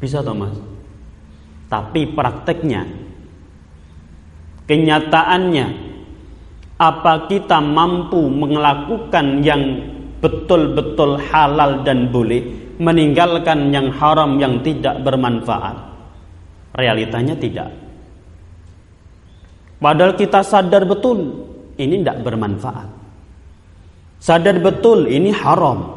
Bisa 0.00 0.24
Thomas? 0.24 0.56
Tapi 1.68 2.08
prakteknya 2.08 3.05
kenyataannya. 4.66 5.86
Apa 6.76 7.24
kita 7.24 7.56
mampu 7.64 8.28
melakukan 8.28 9.40
yang 9.40 9.80
betul-betul 10.20 11.16
halal 11.32 11.80
dan 11.88 12.12
boleh 12.12 12.76
meninggalkan 12.76 13.72
yang 13.72 13.88
haram 13.96 14.36
yang 14.36 14.60
tidak 14.60 15.00
bermanfaat? 15.00 15.72
Realitanya 16.76 17.32
tidak. 17.40 17.72
Padahal 19.80 20.12
kita 20.20 20.44
sadar 20.44 20.84
betul 20.84 21.48
ini 21.80 22.04
tidak 22.04 22.20
bermanfaat. 22.20 22.88
Sadar 24.20 24.56
betul 24.60 25.08
ini 25.08 25.32
haram. 25.32 25.96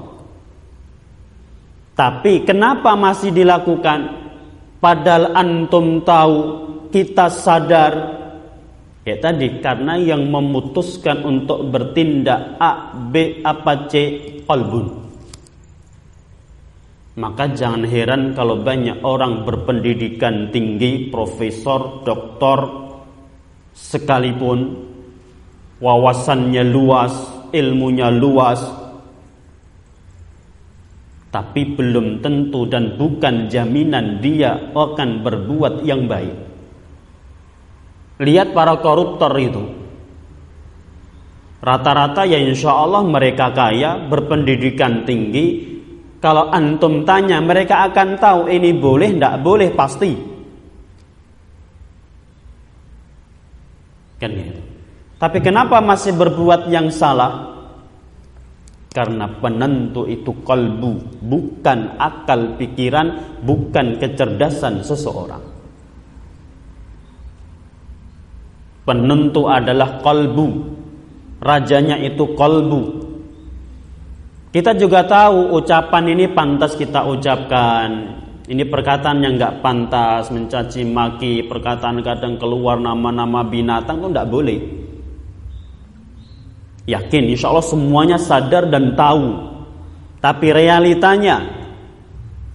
Tapi 1.95 2.47
kenapa 2.47 2.95
masih 2.95 3.35
dilakukan? 3.35 4.15
Padahal 4.79 5.35
antum 5.35 5.99
tahu 6.07 6.37
kita 6.87 7.27
sadar 7.27 7.93
ya 9.09 9.17
tadi 9.17 9.57
karena 9.57 9.97
yang 9.97 10.29
memutuskan 10.29 11.25
untuk 11.25 11.65
bertindak 11.73 12.61
A, 12.61 12.93
B, 12.93 13.41
apa 13.41 13.89
C 13.89 13.93
qalbun. 14.45 15.09
Maka 17.19 17.51
jangan 17.51 17.83
heran 17.83 18.31
kalau 18.37 18.61
banyak 18.63 19.03
orang 19.03 19.43
berpendidikan 19.43 20.53
tinggi, 20.53 21.09
profesor, 21.11 22.05
doktor 22.05 22.87
sekalipun 23.75 24.87
wawasannya 25.83 26.63
luas, 26.69 27.13
ilmunya 27.51 28.07
luas, 28.07 28.61
tapi 31.29 31.77
belum 31.77 32.23
tentu 32.23 32.65
dan 32.65 32.95
bukan 32.95 33.51
jaminan 33.51 34.23
dia 34.23 34.71
akan 34.71 35.21
berbuat 35.21 35.85
yang 35.85 36.09
baik. 36.09 36.48
Lihat 38.19 38.51
para 38.51 38.75
koruptor 38.83 39.31
itu. 39.39 39.63
Rata-rata 41.59 42.23
ya 42.27 42.39
insya 42.39 42.71
Allah 42.71 43.03
mereka 43.03 43.51
kaya, 43.55 43.99
berpendidikan 44.07 45.07
tinggi. 45.07 45.67
Kalau 46.19 46.51
antum 46.51 47.07
tanya 47.07 47.39
mereka 47.39 47.87
akan 47.87 48.19
tahu 48.19 48.51
ini 48.51 48.75
boleh, 48.75 49.15
tidak 49.15 49.35
boleh 49.39 49.69
pasti. 49.71 50.11
Kan 54.19 54.31
gitu. 54.35 54.61
Tapi 55.19 55.39
kenapa 55.39 55.79
masih 55.79 56.15
berbuat 56.15 56.67
yang 56.71 56.91
salah? 56.91 57.55
Karena 58.91 59.31
penentu 59.31 60.07
itu 60.07 60.31
kalbu, 60.43 61.23
bukan 61.23 61.95
akal 61.99 62.59
pikiran, 62.59 63.39
bukan 63.43 63.95
kecerdasan 63.99 64.83
seseorang. 64.83 65.58
Penentu 68.89 69.45
adalah 69.45 70.01
kalbu, 70.01 70.65
rajanya 71.45 72.01
itu 72.01 72.33
kalbu. 72.33 73.05
Kita 74.49 74.73
juga 74.73 75.05
tahu 75.05 75.53
ucapan 75.61 76.17
ini 76.17 76.25
pantas 76.33 76.73
kita 76.73 77.05
ucapkan. 77.05 78.17
Ini 78.49 78.65
perkataan 78.65 79.21
yang 79.21 79.37
nggak 79.37 79.61
pantas, 79.61 80.33
mencaci 80.33 80.81
maki, 80.89 81.45
perkataan 81.45 82.01
kadang 82.01 82.41
keluar 82.41 82.81
nama-nama 82.81 83.45
binatang 83.45 84.01
itu 84.01 84.09
nggak 84.09 84.25
boleh. 84.33 84.59
Yakin, 86.89 87.29
insya 87.29 87.53
Allah 87.53 87.69
semuanya 87.69 88.17
sadar 88.17 88.73
dan 88.73 88.97
tahu. 88.97 89.37
Tapi 90.17 90.49
realitanya, 90.49 91.45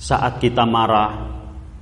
saat 0.03 0.43
kita 0.43 0.67
marah, 0.67 1.15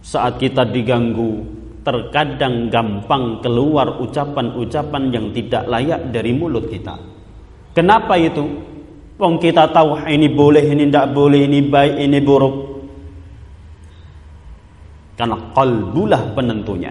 saat 0.05 0.37
kita 0.37 0.69
diganggu, 0.69 1.62
terkadang 1.83 2.71
gampang 2.71 3.43
keluar 3.43 3.99
ucapan-ucapan 3.99 5.03
yang 5.11 5.27
tidak 5.35 5.67
layak 5.67 6.01
dari 6.15 6.31
mulut 6.31 6.71
kita. 6.71 6.95
Kenapa 7.75 8.15
itu? 8.19 8.43
Wong 9.19 9.39
kita 9.39 9.71
tahu 9.71 10.03
ini 10.11 10.27
boleh, 10.31 10.65
ini 10.67 10.89
tidak 10.89 11.15
boleh, 11.15 11.47
ini 11.47 11.61
baik, 11.63 11.95
ini 11.99 12.19
buruk. 12.19 12.55
Karena 15.15 15.39
kalbulah 15.55 16.35
penentunya. 16.35 16.91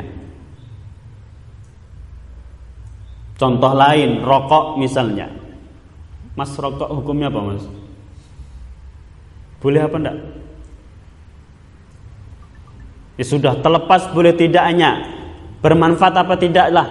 Contoh 3.36 3.73
lain, 3.73 4.21
rokok 4.21 4.77
misalnya. 4.77 5.27
Mas 6.38 6.54
rokok 6.56 6.88
hukumnya 6.88 7.27
apa 7.27 7.39
mas? 7.41 7.65
Boleh 9.60 9.82
apa 9.82 9.97
enggak? 9.97 10.17
Ya 13.19 13.26
sudah 13.28 13.54
terlepas 13.60 14.08
boleh 14.15 14.32
tidaknya 14.32 15.04
Bermanfaat 15.62 16.15
apa 16.15 16.34
tidaklah 16.39 16.88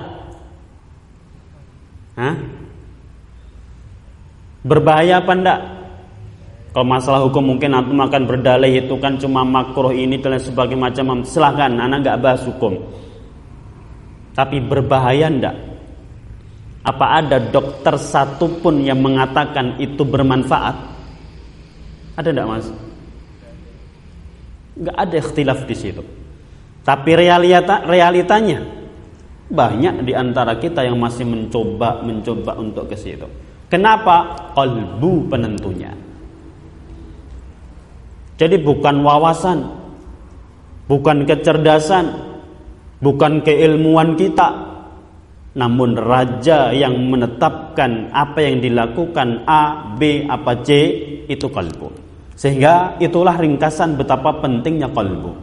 Hah? 2.21 2.37
Berbahaya 4.61 5.25
apa 5.25 5.33
enggak? 5.33 5.61
Kalau 6.71 6.87
masalah 6.87 7.21
hukum 7.25 7.57
mungkin 7.57 7.73
antum 7.73 7.97
akan 7.97 8.23
berdalih 8.29 8.85
itu 8.85 8.95
kan 9.01 9.17
cuma 9.17 9.43
makruh 9.43 9.91
ini 9.91 10.21
dan 10.21 10.37
sebagai 10.37 10.77
macam 10.77 11.25
silahkan 11.25 11.73
anak 11.73 12.05
enggak 12.05 12.21
bahas 12.21 12.45
hukum. 12.45 12.77
Tapi 14.37 14.61
berbahaya 14.61 15.33
enggak? 15.33 15.57
Apa 16.85 17.25
ada 17.25 17.41
dokter 17.41 17.97
satupun 17.97 18.85
yang 18.85 19.01
mengatakan 19.01 19.81
itu 19.81 20.05
bermanfaat? 20.05 20.77
Ada 22.21 22.29
tidak 22.31 22.47
mas? 22.47 22.69
Gak 24.81 24.97
ada 24.97 25.16
ikhtilaf 25.21 25.69
di 25.69 25.77
situ. 25.77 26.03
Tapi 26.81 27.11
realita, 27.12 27.85
realitanya 27.85 28.64
banyak 29.51 30.07
di 30.07 30.12
antara 30.14 30.57
kita 30.57 30.87
yang 30.87 30.97
masih 30.97 31.27
mencoba 31.27 32.01
mencoba 32.07 32.57
untuk 32.57 32.88
ke 32.88 32.97
situ. 32.97 33.27
Kenapa? 33.66 34.49
Kalbu 34.57 35.29
penentunya. 35.29 35.93
Jadi 38.40 38.57
bukan 38.57 39.05
wawasan, 39.05 39.69
bukan 40.88 41.29
kecerdasan, 41.29 42.09
bukan 43.05 43.45
keilmuan 43.45 44.16
kita, 44.16 44.49
namun 45.53 45.93
raja 45.93 46.73
yang 46.73 46.97
menetapkan 47.11 48.09
apa 48.16 48.38
yang 48.40 48.64
dilakukan 48.64 49.45
A, 49.45 49.93
B, 50.01 50.25
apa 50.25 50.57
C 50.64 50.71
itu 51.29 51.53
kalbu. 51.53 52.00
Sehingga 52.40 52.96
itulah 52.96 53.37
ringkasan 53.37 54.00
betapa 54.00 54.40
pentingnya 54.40 54.88
kalbu. 54.88 55.37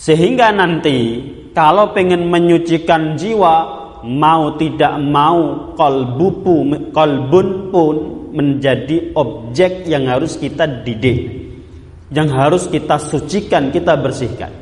Sehingga 0.00 0.48
nanti 0.48 1.20
kalau 1.52 1.92
pengen 1.92 2.32
menyucikan 2.32 3.20
jiwa 3.20 3.84
mau 4.00 4.56
tidak 4.56 4.96
mau 4.96 5.76
kalbu 5.76 6.28
pun, 6.40 6.68
kalbun 6.96 7.68
pun 7.68 7.96
menjadi 8.32 9.12
objek 9.12 9.84
yang 9.84 10.08
harus 10.08 10.40
kita 10.40 10.64
didik. 10.88 11.44
Yang 12.08 12.28
harus 12.32 12.62
kita 12.72 12.96
sucikan, 12.96 13.68
kita 13.68 13.92
bersihkan. 14.00 14.52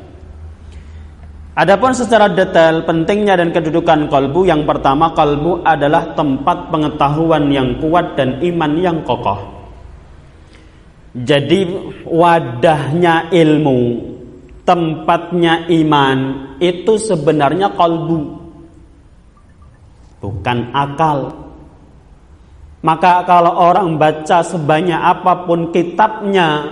Adapun 1.51 1.91
secara 1.91 2.31
detail 2.31 2.83
pentingnya 2.83 3.39
dan 3.39 3.51
kedudukan 3.51 4.07
kalbu 4.07 4.47
yang 4.47 4.63
pertama 4.63 5.11
kalbu 5.11 5.63
adalah 5.63 6.15
tempat 6.15 6.71
pengetahuan 6.71 7.47
yang 7.47 7.75
kuat 7.79 8.19
dan 8.19 8.39
iman 8.39 8.71
yang 8.75 9.03
kokoh. 9.03 9.50
Jadi 11.11 11.59
wadahnya 12.07 13.27
ilmu, 13.35 13.81
tempatnya 14.63 15.67
iman 15.67 16.19
itu 16.63 16.95
sebenarnya 16.95 17.75
kalbu. 17.75 18.39
bukan 20.21 20.69
akal. 20.69 21.33
Maka 22.85 23.25
kalau 23.25 23.57
orang 23.57 23.97
baca 23.97 24.45
sebanyak 24.45 24.97
apa 24.97 25.49
pun 25.49 25.73
kitabnya, 25.73 26.69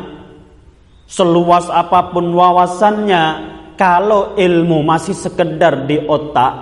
seluas 1.10 1.66
apa 1.70 2.14
pun 2.14 2.30
wawasannya, 2.34 3.24
kalau 3.74 4.38
ilmu 4.38 4.86
masih 4.86 5.18
sekedar 5.18 5.86
di 5.86 6.02
otak, 6.06 6.54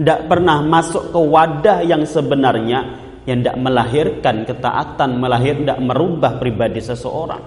tidak 0.00 0.20
pernah 0.28 0.64
masuk 0.64 1.12
ke 1.12 1.20
wadah 1.20 1.80
yang 1.84 2.04
sebenarnya, 2.04 3.09
yang 3.28 3.44
tidak 3.44 3.56
melahirkan 3.60 4.48
ketaatan, 4.48 5.20
melahir 5.20 5.60
tidak 5.60 5.80
merubah 5.80 6.40
pribadi 6.40 6.80
seseorang. 6.80 7.42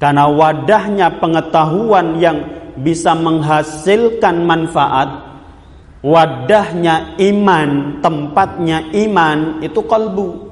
Karena 0.00 0.24
wadahnya 0.24 1.20
pengetahuan 1.20 2.16
yang 2.16 2.38
bisa 2.80 3.12
menghasilkan 3.12 4.48
manfaat, 4.48 5.08
wadahnya 6.00 7.20
iman, 7.20 8.00
tempatnya 8.00 8.88
iman 8.96 9.60
itu 9.60 9.80
kalbu. 9.84 10.48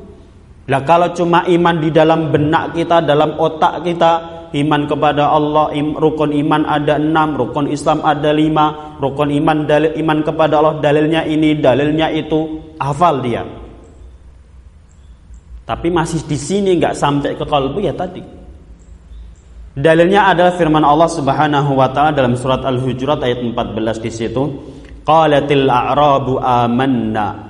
Lah 0.69 0.85
kalau 0.85 1.17
cuma 1.17 1.49
iman 1.49 1.77
di 1.81 1.89
dalam 1.89 2.29
benak 2.29 2.77
kita, 2.77 3.01
dalam 3.01 3.41
otak 3.41 3.81
kita, 3.89 4.38
iman 4.55 4.89
kepada 4.89 5.29
Allah, 5.29 5.75
rukun 5.75 6.33
iman 6.33 6.63
ada 6.65 6.97
enam, 6.97 7.37
rukun 7.37 7.69
Islam 7.69 8.01
ada 8.07 8.31
lima, 8.33 8.97
rukun 9.03 9.33
iman 9.33 9.69
dalil 9.69 9.93
iman 9.99 10.19
kepada 10.25 10.63
Allah 10.63 10.81
dalilnya 10.81 11.27
ini, 11.29 11.59
dalilnya 11.59 12.09
itu, 12.15 12.73
hafal 12.81 13.21
dia. 13.21 13.45
Tapi 15.69 15.93
masih 15.93 16.25
di 16.25 16.39
sini 16.41 16.81
nggak 16.81 16.97
sampai 16.97 17.37
ke 17.37 17.45
kalbu 17.45 17.79
ya 17.85 17.93
tadi. 17.93 18.25
Dalilnya 19.79 20.33
adalah 20.33 20.57
firman 20.57 20.83
Allah 20.83 21.07
Subhanahu 21.13 21.77
wa 21.77 21.93
taala 21.93 22.11
dalam 22.17 22.35
surat 22.35 22.65
Al-Hujurat 22.65 23.21
ayat 23.21 23.45
14 23.45 24.01
di 24.01 24.11
situ. 24.11 24.43
Qalatil 25.05 25.69
a'rabu 25.69 26.41
amanna. 26.41 27.49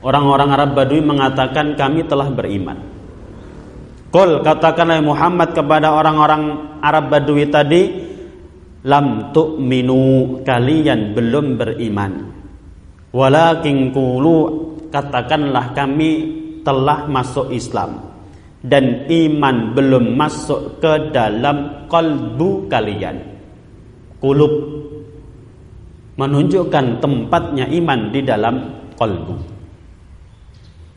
Orang-orang 0.00 0.48
Arab 0.56 0.70
Badui 0.72 1.04
mengatakan 1.04 1.76
kami 1.76 2.08
telah 2.08 2.28
beriman. 2.32 2.89
Qul 4.10 4.42
katakanlah 4.42 4.98
Muhammad 5.06 5.54
kepada 5.54 5.94
orang-orang 5.94 6.42
Arab 6.82 7.14
Badui 7.14 7.46
tadi, 7.46 7.82
lam 8.82 9.30
tu'minu 9.30 10.42
kalian 10.42 11.14
belum 11.14 11.54
beriman. 11.54 12.12
Walakin 13.14 13.94
qulu 13.94 14.38
katakanlah 14.90 15.74
kami 15.78 16.10
telah 16.66 17.06
masuk 17.06 17.54
Islam 17.54 18.10
dan 18.66 19.06
iman 19.06 19.78
belum 19.78 20.18
masuk 20.18 20.82
ke 20.82 21.14
dalam 21.14 21.86
kalbu 21.86 22.66
kalian. 22.66 23.18
Kulub 24.18 24.52
menunjukkan 26.18 26.98
tempatnya 26.98 27.70
iman 27.78 28.00
di 28.12 28.20
dalam 28.26 28.54
kalbu. 28.98 29.36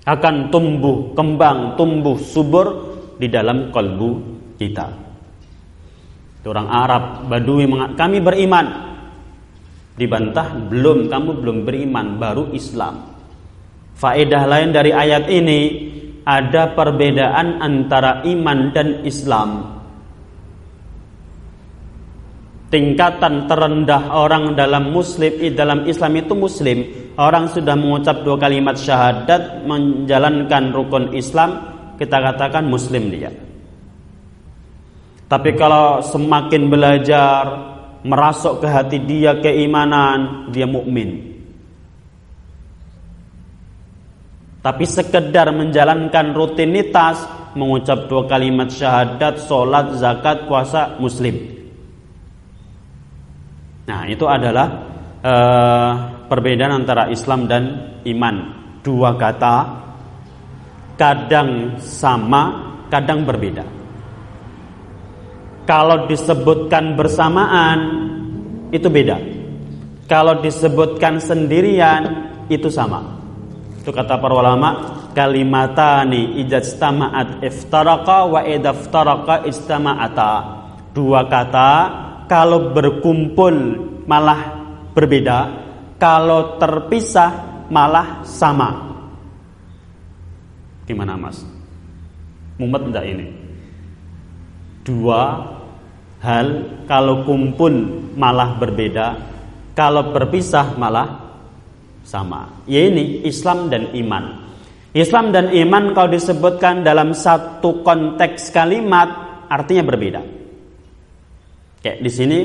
Akan 0.04 0.52
tumbuh 0.52 1.16
kembang, 1.16 1.80
tumbuh 1.80 2.20
subur 2.20 2.93
di 3.18 3.28
dalam 3.30 3.74
kalbu 3.74 4.12
kita. 4.58 4.88
Orang 6.44 6.68
Arab 6.68 7.04
Badui 7.32 7.66
kami 7.96 8.20
beriman. 8.20 8.92
Dibantah 9.94 10.58
belum 10.74 11.08
kamu 11.08 11.30
belum 11.40 11.58
beriman 11.64 12.18
baru 12.18 12.50
Islam. 12.52 13.14
Faedah 13.94 14.44
lain 14.50 14.74
dari 14.74 14.90
ayat 14.90 15.30
ini 15.30 15.60
ada 16.26 16.74
perbedaan 16.74 17.62
antara 17.62 18.26
iman 18.28 18.74
dan 18.74 19.06
Islam. 19.08 19.80
Tingkatan 22.74 23.46
terendah 23.46 24.18
orang 24.18 24.58
dalam 24.58 24.90
muslim 24.90 25.30
dalam 25.54 25.86
Islam 25.86 26.12
itu 26.18 26.34
muslim. 26.34 26.78
Orang 27.14 27.54
sudah 27.54 27.78
mengucap 27.78 28.26
dua 28.26 28.42
kalimat 28.42 28.74
syahadat 28.74 29.62
menjalankan 29.70 30.74
rukun 30.74 31.14
Islam, 31.14 31.73
kita 31.98 32.18
katakan 32.20 32.66
muslim 32.66 33.14
dia. 33.14 33.32
Tapi 35.28 35.58
kalau 35.58 36.04
semakin 36.06 36.70
belajar 36.70 37.42
merasuk 38.06 38.62
ke 38.62 38.68
hati 38.70 39.02
dia 39.02 39.40
keimanan, 39.42 40.52
dia 40.54 40.70
mukmin. 40.70 41.34
Tapi 44.64 44.86
sekedar 44.88 45.52
menjalankan 45.52 46.32
rutinitas 46.32 47.28
mengucap 47.58 48.08
dua 48.08 48.24
kalimat 48.30 48.72
syahadat, 48.72 49.44
sholat, 49.44 50.00
zakat, 50.00 50.48
puasa, 50.48 50.96
muslim. 51.04 51.36
Nah 53.84 54.08
itu 54.08 54.24
adalah 54.24 54.68
uh, 55.20 55.92
perbedaan 56.32 56.84
antara 56.84 57.12
Islam 57.12 57.46
dan 57.52 57.64
iman. 58.08 58.36
Dua 58.80 59.16
kata 59.20 59.83
kadang 61.00 61.80
sama, 61.82 62.74
kadang 62.90 63.26
berbeda. 63.26 63.66
Kalau 65.64 66.06
disebutkan 66.12 67.00
bersamaan 67.00 67.80
itu 68.76 68.88
beda. 68.92 69.18
Kalau 70.12 70.44
disebutkan 70.44 71.24
sendirian 71.24 72.28
itu 72.52 72.68
sama. 72.68 73.24
Itu 73.80 73.96
kata 73.96 74.20
para 74.20 74.36
ulama, 74.36 74.70
kalimatani 75.16 76.40
ijastama'at 76.44 77.40
iftaraqa 77.40 78.28
wa 78.28 78.42
idaftaraqa 78.44 79.48
istama'ata. 79.48 80.32
Dua 80.92 81.26
kata 81.32 81.72
kalau 82.28 82.76
berkumpul 82.76 83.56
malah 84.04 84.62
berbeda, 84.92 85.40
kalau 85.96 86.60
terpisah 86.60 87.66
malah 87.72 88.22
sama. 88.28 88.93
Gimana 90.84 91.16
Mas? 91.16 91.44
Mumet 92.60 92.84
enggak 92.84 93.06
ini? 93.08 93.28
Dua 94.84 95.40
hal 96.20 96.48
kalau 96.88 97.24
kumpul 97.24 97.72
malah 98.16 98.56
berbeda, 98.60 99.16
kalau 99.76 100.12
berpisah 100.12 100.76
malah 100.76 101.24
sama. 102.04 102.64
Ya 102.68 102.88
ini 102.88 103.24
Islam 103.24 103.72
dan 103.72 103.96
iman. 103.96 104.44
Islam 104.94 105.34
dan 105.34 105.50
iman 105.50 105.96
kalau 105.98 106.10
disebutkan 106.14 106.86
dalam 106.86 107.18
satu 107.18 107.82
konteks 107.82 108.54
kalimat 108.54 109.10
artinya 109.50 109.84
berbeda. 109.88 110.22
Kayak 111.82 112.00
di 112.00 112.12
sini 112.14 112.40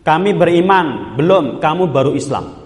kami 0.00 0.32
beriman, 0.32 1.16
belum 1.16 1.60
kamu 1.60 1.92
baru 1.92 2.16
Islam. 2.16 2.64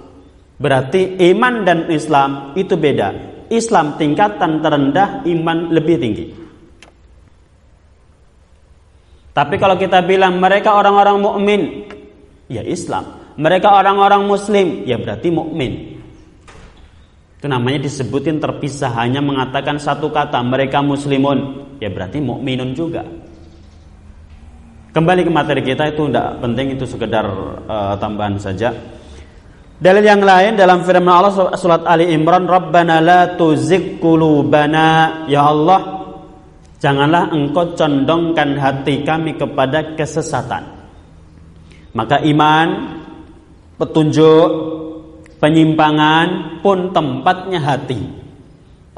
Berarti 0.59 1.19
iman 1.35 1.63
dan 1.63 1.87
Islam 1.91 2.55
itu 2.55 2.75
beda. 2.75 3.38
Islam 3.49 3.97
tingkatan 3.97 4.61
terendah, 4.61 5.25
iman 5.25 5.73
lebih 5.73 5.97
tinggi. 5.99 6.27
Tapi 9.33 9.55
kalau 9.55 9.79
kita 9.79 10.03
bilang 10.03 10.43
mereka 10.43 10.75
orang-orang 10.75 11.17
mukmin, 11.23 11.61
ya 12.51 12.65
Islam. 12.67 13.37
Mereka 13.39 13.71
orang-orang 13.71 14.27
muslim, 14.27 14.83
ya 14.83 14.99
berarti 14.99 15.31
mukmin. 15.31 15.95
Itu 17.39 17.47
namanya 17.47 17.87
disebutin 17.87 18.43
terpisah 18.43 18.91
hanya 18.99 19.23
mengatakan 19.23 19.79
satu 19.79 20.11
kata 20.11 20.43
mereka 20.43 20.83
muslimun, 20.83 21.71
ya 21.79 21.87
berarti 21.87 22.19
mukminun 22.19 22.75
juga. 22.75 23.07
Kembali 24.91 25.23
ke 25.23 25.31
materi 25.31 25.63
kita 25.63 25.95
itu 25.95 26.11
tidak 26.11 26.43
penting 26.43 26.75
itu 26.75 26.83
sekedar 26.83 27.31
uh, 27.71 27.95
tambahan 28.03 28.43
saja. 28.43 28.75
Dalil 29.79 30.03
yang 30.03 30.27
lain 30.27 30.59
dalam 30.59 30.83
firman 30.83 31.07
Allah 31.07 31.55
surat 31.55 31.87
Ali 31.87 32.11
Imran, 32.11 32.51
Rabbana 32.51 32.99
la 32.99 33.39
tuzigh 33.39 34.03
ya 35.31 35.43
Allah, 35.47 35.81
janganlah 36.83 37.31
engkau 37.31 37.79
condongkan 37.79 38.59
hati 38.59 39.07
kami 39.07 39.39
kepada 39.39 39.95
kesesatan. 39.95 40.67
Maka 41.95 42.19
iman, 42.27 42.67
petunjuk, 43.79 44.51
Penyimpangan 45.39 46.59
pun 46.67 46.91
tempatnya 46.91 47.63
hati. 47.63 48.03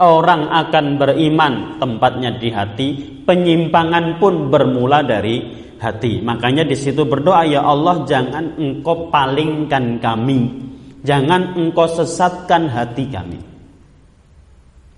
Orang 0.01 0.49
akan 0.49 0.97
beriman 0.97 1.77
tempatnya 1.77 2.41
di 2.41 2.49
hati, 2.49 2.89
penyimpangan 3.29 4.17
pun 4.17 4.49
bermula 4.49 5.05
dari 5.05 5.45
hati. 5.77 6.25
Makanya 6.25 6.65
di 6.65 6.73
situ 6.73 7.05
berdoa 7.05 7.45
ya 7.45 7.61
Allah 7.61 8.09
jangan 8.09 8.57
engkau 8.57 9.13
palingkan 9.13 10.01
kami, 10.01 10.70
jangan 11.05 11.57
engkau 11.57 11.87
sesatkan 11.89 12.69
hati 12.71 13.05
kami. 13.09 13.41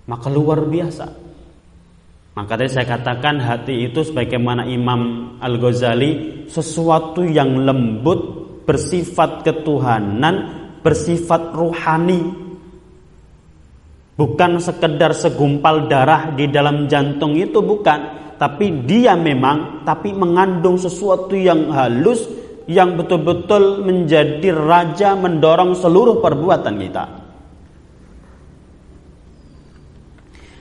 Maka 0.07 0.27
luar 0.27 0.67
biasa. 0.67 1.05
Maka 2.33 2.57
tadi 2.57 2.69
saya 2.73 2.87
katakan 2.89 3.37
hati 3.37 3.85
itu 3.85 4.01
sebagaimana 4.01 4.65
Imam 4.65 5.35
Al-Ghazali 5.37 6.43
sesuatu 6.49 7.21
yang 7.21 7.61
lembut 7.61 8.43
bersifat 8.65 9.45
ketuhanan 9.45 10.65
bersifat 10.83 11.55
ruhani 11.55 12.43
bukan 14.19 14.59
sekedar 14.59 15.15
segumpal 15.15 15.87
darah 15.87 16.31
di 16.35 16.47
dalam 16.51 16.85
jantung 16.87 17.35
itu 17.35 17.59
bukan 17.63 17.99
tapi 18.37 18.83
dia 18.83 19.15
memang 19.15 19.87
tapi 19.87 20.11
mengandung 20.11 20.75
sesuatu 20.75 21.33
yang 21.33 21.71
halus 21.71 22.27
yang 22.67 22.95
betul-betul 22.95 23.83
menjadi 23.83 24.55
raja 24.55 25.19
mendorong 25.19 25.75
seluruh 25.75 26.23
perbuatan 26.23 26.75
kita. 26.79 27.05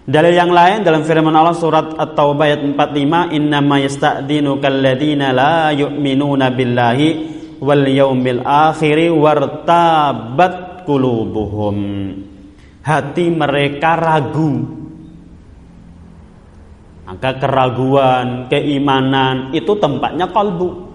Dalil 0.02 0.34
yang 0.34 0.50
lain 0.50 0.82
dalam 0.82 1.06
firman 1.06 1.30
Allah 1.30 1.54
surat 1.54 1.94
At-Taubah 1.94 2.50
ayat 2.50 2.66
45, 2.66 3.30
"Innama 3.38 3.78
yasta'dzinuka 3.78 4.66
alladziina 4.66 5.30
la 5.30 5.70
yu'minuna 5.70 6.50
billahi 6.50 7.08
wal 7.62 7.86
yaumil 7.86 8.42
akhir 8.42 8.98
wartabat 9.14 10.82
qulubuhum." 10.82 11.78
Hati 12.82 13.30
mereka 13.30 13.94
ragu. 13.94 14.82
Maka 17.06 17.38
keraguan, 17.38 18.50
keimanan 18.50 19.54
itu 19.54 19.70
tempatnya 19.78 20.26
kalbu. 20.34 20.91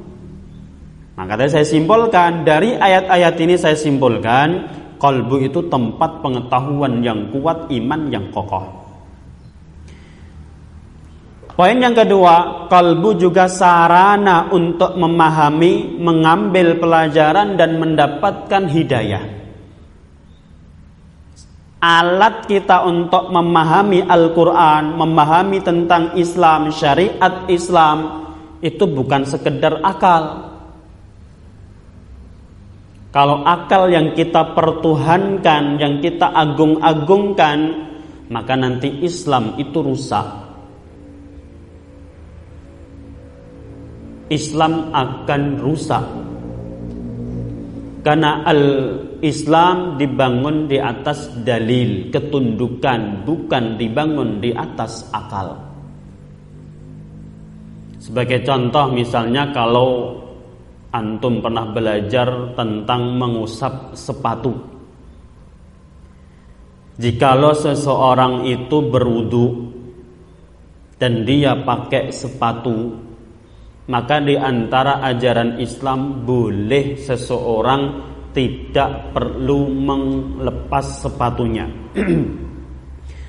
Maka 1.17 1.33
tadi 1.33 1.49
saya 1.49 1.65
simpulkan 1.65 2.45
dari 2.45 2.77
ayat-ayat 2.77 3.35
ini 3.41 3.57
saya 3.57 3.73
simpulkan 3.73 4.69
kalbu 5.01 5.41
itu 5.49 5.65
tempat 5.65 6.21
pengetahuan 6.21 7.01
yang 7.01 7.33
kuat, 7.33 7.73
iman 7.73 8.01
yang 8.13 8.29
kokoh. 8.29 8.85
Poin 11.57 11.73
yang 11.73 11.97
kedua, 11.97 12.69
kalbu 12.69 13.17
juga 13.17 13.49
sarana 13.49 14.53
untuk 14.53 14.93
memahami, 14.93 15.97
mengambil 15.97 16.77
pelajaran 16.77 17.57
dan 17.57 17.81
mendapatkan 17.81 18.69
hidayah. 18.69 19.25
Alat 21.81 22.45
kita 22.45 22.85
untuk 22.85 23.33
memahami 23.33 24.05
Al-Quran, 24.05 25.01
memahami 25.01 25.57
tentang 25.65 26.13
Islam, 26.13 26.69
syariat 26.69 27.49
Islam, 27.49 28.29
itu 28.61 28.85
bukan 28.85 29.25
sekedar 29.25 29.81
akal. 29.81 30.56
Kalau 33.17 33.41
akal 33.41 33.89
yang 33.89 34.13
kita 34.13 34.53
pertuhankan, 34.53 35.81
yang 35.81 35.97
kita 36.05 36.29
agung-agungkan, 36.37 37.89
maka 38.29 38.53
nanti 38.53 39.01
Islam 39.01 39.57
itu 39.57 39.81
rusak. 39.81 40.45
Islam 44.29 44.93
akan 44.93 45.41
rusak 45.57 46.05
karena 48.05 48.43
al-Islam 48.43 49.97
dibangun 49.97 50.69
di 50.69 50.77
atas 50.77 51.31
dalil 51.41 52.11
ketundukan 52.13 53.23
bukan 53.23 53.79
dibangun 53.79 54.43
di 54.43 54.51
atas 54.51 55.07
akal 55.15 55.55
sebagai 58.03 58.43
contoh 58.43 58.91
misalnya 58.91 59.47
kalau 59.55 60.19
antum 60.93 61.43
pernah 61.43 61.67
belajar 61.69 62.53
tentang 62.55 63.15
mengusap 63.17 63.95
sepatu? 63.97 64.53
Jikalau 66.97 67.53
seseorang 67.53 68.49
itu 68.49 68.77
berwudu 68.89 69.45
dan 70.97 71.21
dia 71.27 71.53
pakai 71.61 72.09
sepatu 72.09 73.07
maka 73.87 74.19
di 74.19 74.35
antara 74.35 74.99
ajaran 74.99 75.63
Islam 75.63 76.27
boleh 76.27 76.99
seseorang 76.99 77.81
tidak 78.35 79.15
perlu 79.15 79.71
melepas 79.71 80.85
sepatunya. 81.07 81.65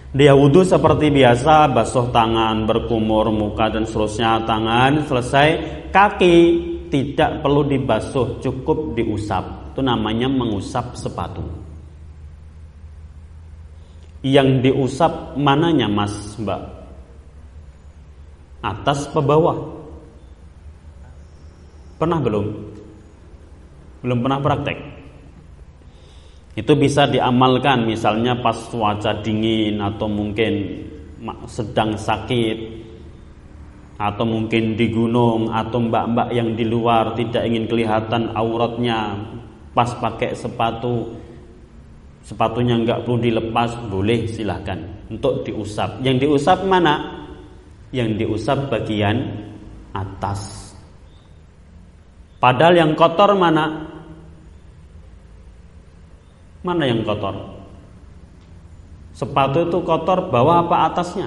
Dia 0.09 0.33
wudhu 0.33 0.64
seperti 0.64 1.12
biasa, 1.12 1.68
basuh 1.68 2.09
tangan, 2.11 2.64
berkumur 2.64 3.29
muka 3.29 3.68
dan 3.68 3.85
seterusnya, 3.85 4.40
tangan 4.49 5.05
selesai, 5.05 5.49
kaki 5.92 6.38
tidak 6.88 7.40
perlu 7.44 7.64
dibasuh, 7.64 8.42
cukup 8.42 8.98
diusap. 8.98 9.72
Itu 9.72 9.81
namanya 9.81 10.27
mengusap 10.27 10.98
sepatu. 10.98 11.44
Yang 14.27 14.66
diusap 14.66 15.38
mananya 15.38 15.87
mas 15.87 16.35
mbak? 16.42 16.59
Atas 18.59 19.07
ke 19.14 19.20
bawah? 19.22 19.55
Pernah 22.03 22.18
belum? 22.18 22.46
Belum 24.03 24.18
pernah 24.18 24.40
praktek. 24.42 24.79
Itu 26.59 26.74
bisa 26.74 27.07
diamalkan 27.07 27.87
misalnya 27.87 28.35
pas 28.42 28.59
cuaca 28.66 29.22
dingin 29.22 29.79
atau 29.79 30.11
mungkin 30.11 30.83
sedang 31.46 31.94
sakit 31.94 32.88
atau 33.98 34.24
mungkin 34.24 34.78
di 34.78 34.88
gunung 34.94 35.50
atau 35.50 35.82
mbak-mbak 35.82 36.30
yang 36.30 36.54
di 36.54 36.62
luar 36.62 37.18
tidak 37.18 37.42
ingin 37.44 37.66
kelihatan 37.66 38.30
auratnya 38.32 39.18
pas 39.74 39.90
pakai 39.98 40.38
sepatu 40.38 41.18
sepatunya 42.22 42.78
nggak 42.78 43.02
perlu 43.02 43.18
dilepas 43.18 43.74
boleh 43.90 44.30
silahkan 44.30 44.78
untuk 45.11 45.42
diusap 45.42 45.98
yang 46.06 46.14
diusap 46.16 46.62
mana 46.62 47.26
yang 47.90 48.14
diusap 48.14 48.70
bagian 48.70 49.18
atas 49.90 50.68
Padahal 52.38 52.74
yang 52.78 52.92
kotor 52.94 53.34
mana? 53.34 53.66
Mana 56.62 56.87
yang 56.87 57.02
kotor? 57.02 57.34
Sepatu 59.11 59.66
itu 59.66 59.78
kotor 59.82 60.30
bawah 60.30 60.62
apa 60.62 60.76
atasnya? 60.90 61.26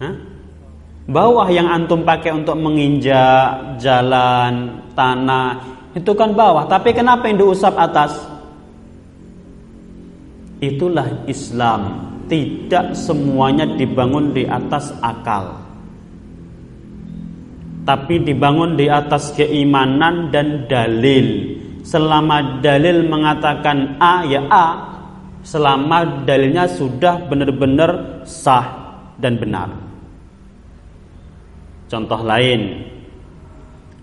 Hah? 0.00 0.14
Bawah 1.04 1.48
yang 1.52 1.68
antum 1.68 2.00
pakai 2.00 2.32
untuk 2.32 2.56
menginjak 2.56 3.76
jalan, 3.76 4.80
tanah, 4.96 5.60
itu 5.92 6.12
kan 6.16 6.32
bawah. 6.32 6.64
Tapi 6.64 6.96
kenapa 6.96 7.28
yang 7.28 7.44
diusap 7.44 7.76
atas? 7.76 8.24
Itulah 10.64 11.28
Islam. 11.28 12.12
Tidak 12.24 12.96
semuanya 12.96 13.68
dibangun 13.68 14.32
di 14.32 14.48
atas 14.48 14.96
akal 15.04 15.64
tapi 17.84 18.24
dibangun 18.24 18.80
di 18.80 18.88
atas 18.88 19.36
keimanan 19.36 20.32
dan 20.32 20.64
dalil. 20.66 21.60
Selama 21.84 22.64
dalil 22.64 23.04
mengatakan 23.04 24.00
A 24.00 24.24
ya 24.24 24.40
A, 24.48 24.66
selama 25.44 26.24
dalilnya 26.24 26.64
sudah 26.64 27.28
benar-benar 27.28 28.24
sah 28.24 28.72
dan 29.20 29.36
benar. 29.36 29.83
Contoh 31.94 32.26
lain, 32.26 32.90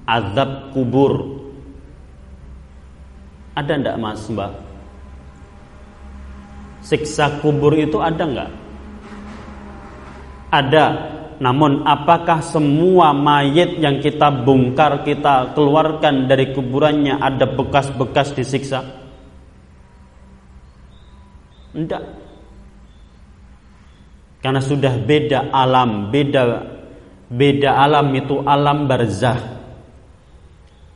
azab 0.08 0.72
kubur. 0.72 1.44
Ada 3.52 3.84
ndak 3.84 4.00
Mas 4.00 4.24
Mbak? 4.32 4.52
Siksa 6.88 7.44
kubur 7.44 7.76
itu 7.76 8.00
ada 8.00 8.24
nggak? 8.24 8.52
Ada 10.56 10.86
namun 11.44 11.84
apakah 11.84 12.40
semua 12.40 13.12
mayat 13.12 13.76
yang 13.76 14.00
kita 14.00 14.40
bongkar, 14.40 15.04
kita 15.04 15.52
keluarkan 15.52 16.32
dari 16.32 16.56
kuburannya 16.56 17.20
ada 17.20 17.44
bekas-bekas 17.44 18.32
disiksa? 18.32 18.88
Tidak. 21.76 22.04
Karena 24.40 24.64
sudah 24.64 24.96
beda 24.96 25.52
alam, 25.52 26.08
beda 26.08 26.80
beda 27.32 27.80
alam 27.80 28.12
itu 28.12 28.44
alam 28.44 28.86
barzah. 28.92 29.40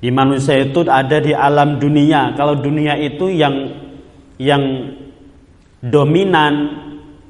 Di 0.03 0.11
manusia 0.11 0.59
itu 0.59 0.83
ada 0.85 1.17
di 1.23 1.31
alam 1.31 1.79
dunia. 1.79 2.35
Kalau 2.35 2.59
dunia 2.59 2.99
itu 2.99 3.31
yang 3.31 3.55
yang 4.35 4.91
dominan 5.79 6.53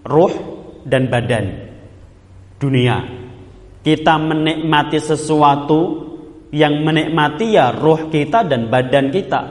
ruh 0.02 0.34
dan 0.84 1.06
badan 1.08 1.46
dunia. 2.58 3.06
Kita 3.86 4.18
menikmati 4.18 4.98
sesuatu 4.98 5.80
yang 6.50 6.82
menikmati 6.82 7.54
ya 7.54 7.70
roh 7.70 8.10
kita 8.10 8.42
dan 8.50 8.66
badan 8.74 9.14
kita. 9.14 9.42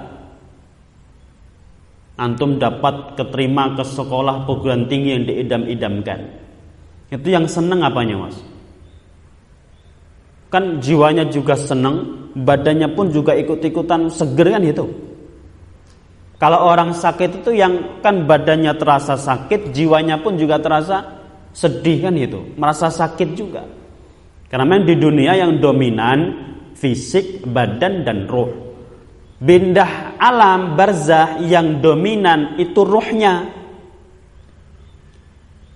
Antum 2.19 2.59
dapat 2.59 3.19
keterima 3.19 3.75
ke 3.79 3.83
sekolah 3.87 4.47
perguruan 4.47 4.87
tinggi 4.91 5.11
yang 5.15 5.25
diidam-idamkan. 5.27 6.21
Itu 7.11 7.27
yang 7.31 7.47
seneng 7.47 7.83
apanya 7.83 8.27
mas? 8.27 8.54
Kan 10.55 10.79
jiwanya 10.79 11.27
juga 11.27 11.59
seneng, 11.59 12.31
badannya 12.39 12.95
pun 12.95 13.11
juga 13.11 13.35
ikut-ikutan 13.35 14.07
seger 14.07 14.55
kan 14.55 14.63
itu. 14.63 14.87
Kalau 16.39 16.71
orang 16.71 16.95
sakit 16.95 17.43
itu 17.43 17.59
yang 17.59 17.99
kan 17.99 18.23
badannya 18.23 18.71
terasa 18.79 19.19
sakit, 19.19 19.75
jiwanya 19.75 20.23
pun 20.23 20.39
juga 20.39 20.63
terasa 20.63 21.27
sedih 21.51 22.07
kan 22.07 22.15
itu, 22.15 22.55
merasa 22.55 22.87
sakit 22.87 23.29
juga. 23.35 23.67
Karena 24.47 24.63
memang 24.63 24.87
di 24.87 24.95
dunia 24.95 25.35
yang 25.35 25.59
dominan 25.59 26.19
fisik, 26.79 27.43
badan 27.51 28.07
dan 28.07 28.31
roh. 28.31 28.55
Bindah 29.43 30.15
alam 30.15 30.79
barzah 30.79 31.43
yang 31.43 31.83
dominan 31.83 32.55
itu 32.63 32.87
rohnya. 32.87 33.51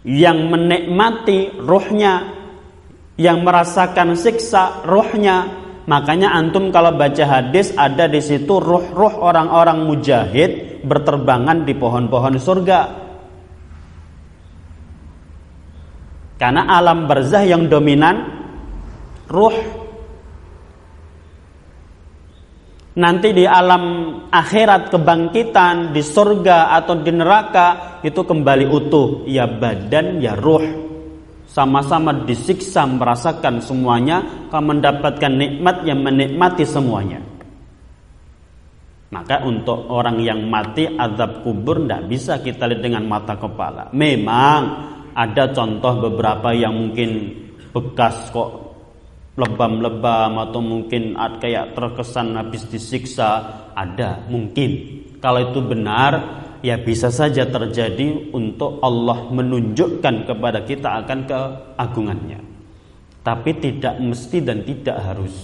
Yang 0.06 0.38
menikmati 0.46 1.58
rohnya, 1.58 2.38
yang 3.18 3.42
merasakan 3.42 4.14
siksa 4.14 4.87
rohnya, 4.87 5.68
Makanya 5.88 6.37
antum 6.37 6.68
kalau 6.68 6.92
baca 6.92 7.24
hadis 7.24 7.72
ada 7.72 8.04
di 8.04 8.20
situ 8.20 8.61
ruh-ruh 8.61 9.24
orang-orang 9.24 9.88
mujahid 9.88 10.85
berterbangan 10.85 11.64
di 11.64 11.72
pohon-pohon 11.72 12.37
surga. 12.37 12.81
Karena 16.37 16.68
alam 16.68 17.09
barzah 17.09 17.40
yang 17.40 17.72
dominan 17.72 18.20
ruh. 19.33 19.57
Nanti 23.00 23.33
di 23.33 23.48
alam 23.48 23.85
akhirat 24.28 24.92
kebangkitan 24.92 25.96
di 25.96 26.04
surga 26.04 26.76
atau 26.76 27.00
di 27.00 27.12
neraka 27.16 27.96
itu 28.04 28.28
kembali 28.28 28.66
utuh 28.68 29.24
ya 29.24 29.48
badan 29.48 30.20
ya 30.20 30.37
ruh 30.37 30.88
sama-sama 31.59 32.14
disiksa 32.23 32.87
merasakan 32.87 33.59
semuanya 33.59 34.47
kau 34.47 34.62
mendapatkan 34.62 35.35
nikmat 35.35 35.83
yang 35.83 36.07
menikmati 36.07 36.62
semuanya. 36.62 37.18
Maka 39.11 39.42
untuk 39.42 39.90
orang 39.90 40.23
yang 40.23 40.47
mati 40.47 40.87
azab 40.87 41.42
kubur 41.42 41.83
tidak 41.83 42.07
bisa 42.07 42.38
kita 42.38 42.71
lihat 42.71 42.79
dengan 42.87 43.11
mata 43.11 43.35
kepala. 43.35 43.90
Memang 43.90 44.61
ada 45.18 45.51
contoh 45.51 45.99
beberapa 45.99 46.55
yang 46.55 46.79
mungkin 46.79 47.35
bekas 47.75 48.31
kok 48.31 48.71
lebam-lebam 49.35 50.38
atau 50.38 50.62
mungkin 50.62 51.18
kayak 51.42 51.75
terkesan 51.75 52.38
habis 52.38 52.71
disiksa. 52.71 53.66
Ada 53.75 54.31
mungkin. 54.31 54.71
Kalau 55.18 55.51
itu 55.51 55.59
benar 55.59 56.47
ya 56.62 56.77
bisa 56.81 57.12
saja 57.12 57.47
terjadi 57.47 58.35
untuk 58.35 58.83
Allah 58.83 59.31
menunjukkan 59.31 60.27
kepada 60.27 60.62
kita 60.66 61.05
akan 61.05 61.18
keagungannya. 61.27 62.40
Tapi 63.23 63.51
tidak 63.61 64.01
mesti 64.01 64.38
dan 64.40 64.64
tidak 64.64 64.97
harus. 65.05 65.35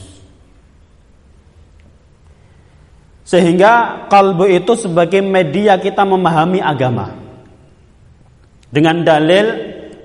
Sehingga 3.24 4.04
kalbu 4.12 4.44
itu 4.48 4.76
sebagai 4.76 5.24
media 5.24 5.80
kita 5.80 6.04
memahami 6.04 6.60
agama. 6.60 7.08
Dengan 8.68 9.00
dalil 9.00 9.46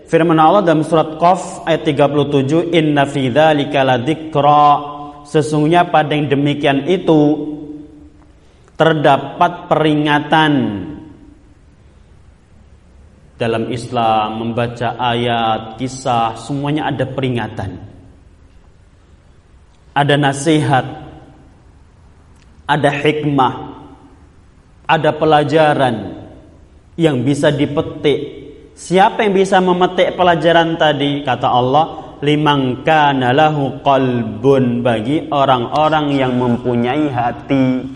firman 0.08 0.40
Allah 0.40 0.64
dalam 0.64 0.88
surat 0.88 1.20
Qaf 1.20 1.68
ayat 1.68 1.84
37, 1.84 2.72
"Inna 2.72 3.04
fi 3.04 3.28
dzalika 3.28 3.84
ladzikra." 3.84 4.98
Sesungguhnya 5.28 5.92
pada 5.92 6.16
yang 6.16 6.32
demikian 6.32 6.88
itu 6.88 7.50
terdapat 8.80 9.68
peringatan 9.68 10.52
dalam 13.40 13.72
Islam 13.72 14.44
membaca 14.44 15.00
ayat, 15.00 15.80
kisah, 15.80 16.36
semuanya 16.36 16.92
ada 16.92 17.08
peringatan. 17.08 17.80
Ada 19.96 20.20
nasihat, 20.20 20.86
ada 22.68 22.90
hikmah, 22.92 23.56
ada 24.84 25.16
pelajaran 25.16 25.96
yang 27.00 27.24
bisa 27.24 27.48
dipetik. 27.48 28.20
Siapa 28.76 29.24
yang 29.24 29.32
bisa 29.32 29.64
memetik 29.64 30.20
pelajaran 30.20 30.76
tadi? 30.76 31.24
Kata 31.24 31.48
Allah, 31.48 31.86
limang 32.20 32.84
kana 32.84 33.32
lahu 33.32 33.80
qalbun 33.80 34.84
bagi 34.84 35.32
orang-orang 35.32 36.12
yang 36.12 36.36
mempunyai 36.36 37.08
hati. 37.08 37.88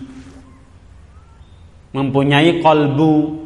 Mempunyai 1.92 2.64
kalbu, 2.64 3.43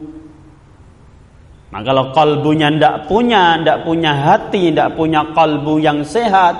Nah 1.69 1.85
kalau 1.85 2.17
kalbunya 2.17 2.73
ndak 2.73 3.05
punya, 3.13 3.61
ndak 3.61 3.85
punya 3.85 4.13
hati, 4.17 4.73
ndak 4.73 4.97
punya 4.97 5.21
kalbu 5.37 5.77
yang 5.77 6.01
sehat, 6.01 6.57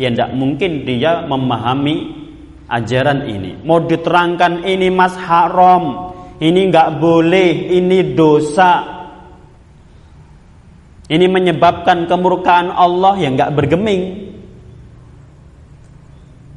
ya 0.00 0.08
ndak 0.08 0.32
mungkin 0.32 0.88
dia 0.88 1.28
memahami 1.28 2.24
ajaran 2.64 3.28
ini. 3.28 3.60
Mau 3.60 3.84
diterangkan 3.84 4.64
ini 4.64 4.88
mas 4.88 5.12
haram, 5.12 6.16
ini 6.40 6.72
nggak 6.72 6.96
boleh, 6.96 7.50
ini 7.76 8.16
dosa. 8.16 8.96
Ini 11.06 11.26
menyebabkan 11.30 12.08
kemurkaan 12.10 12.72
Allah 12.72 13.14
yang 13.20 13.36
nggak 13.38 13.54
bergeming. 13.54 14.02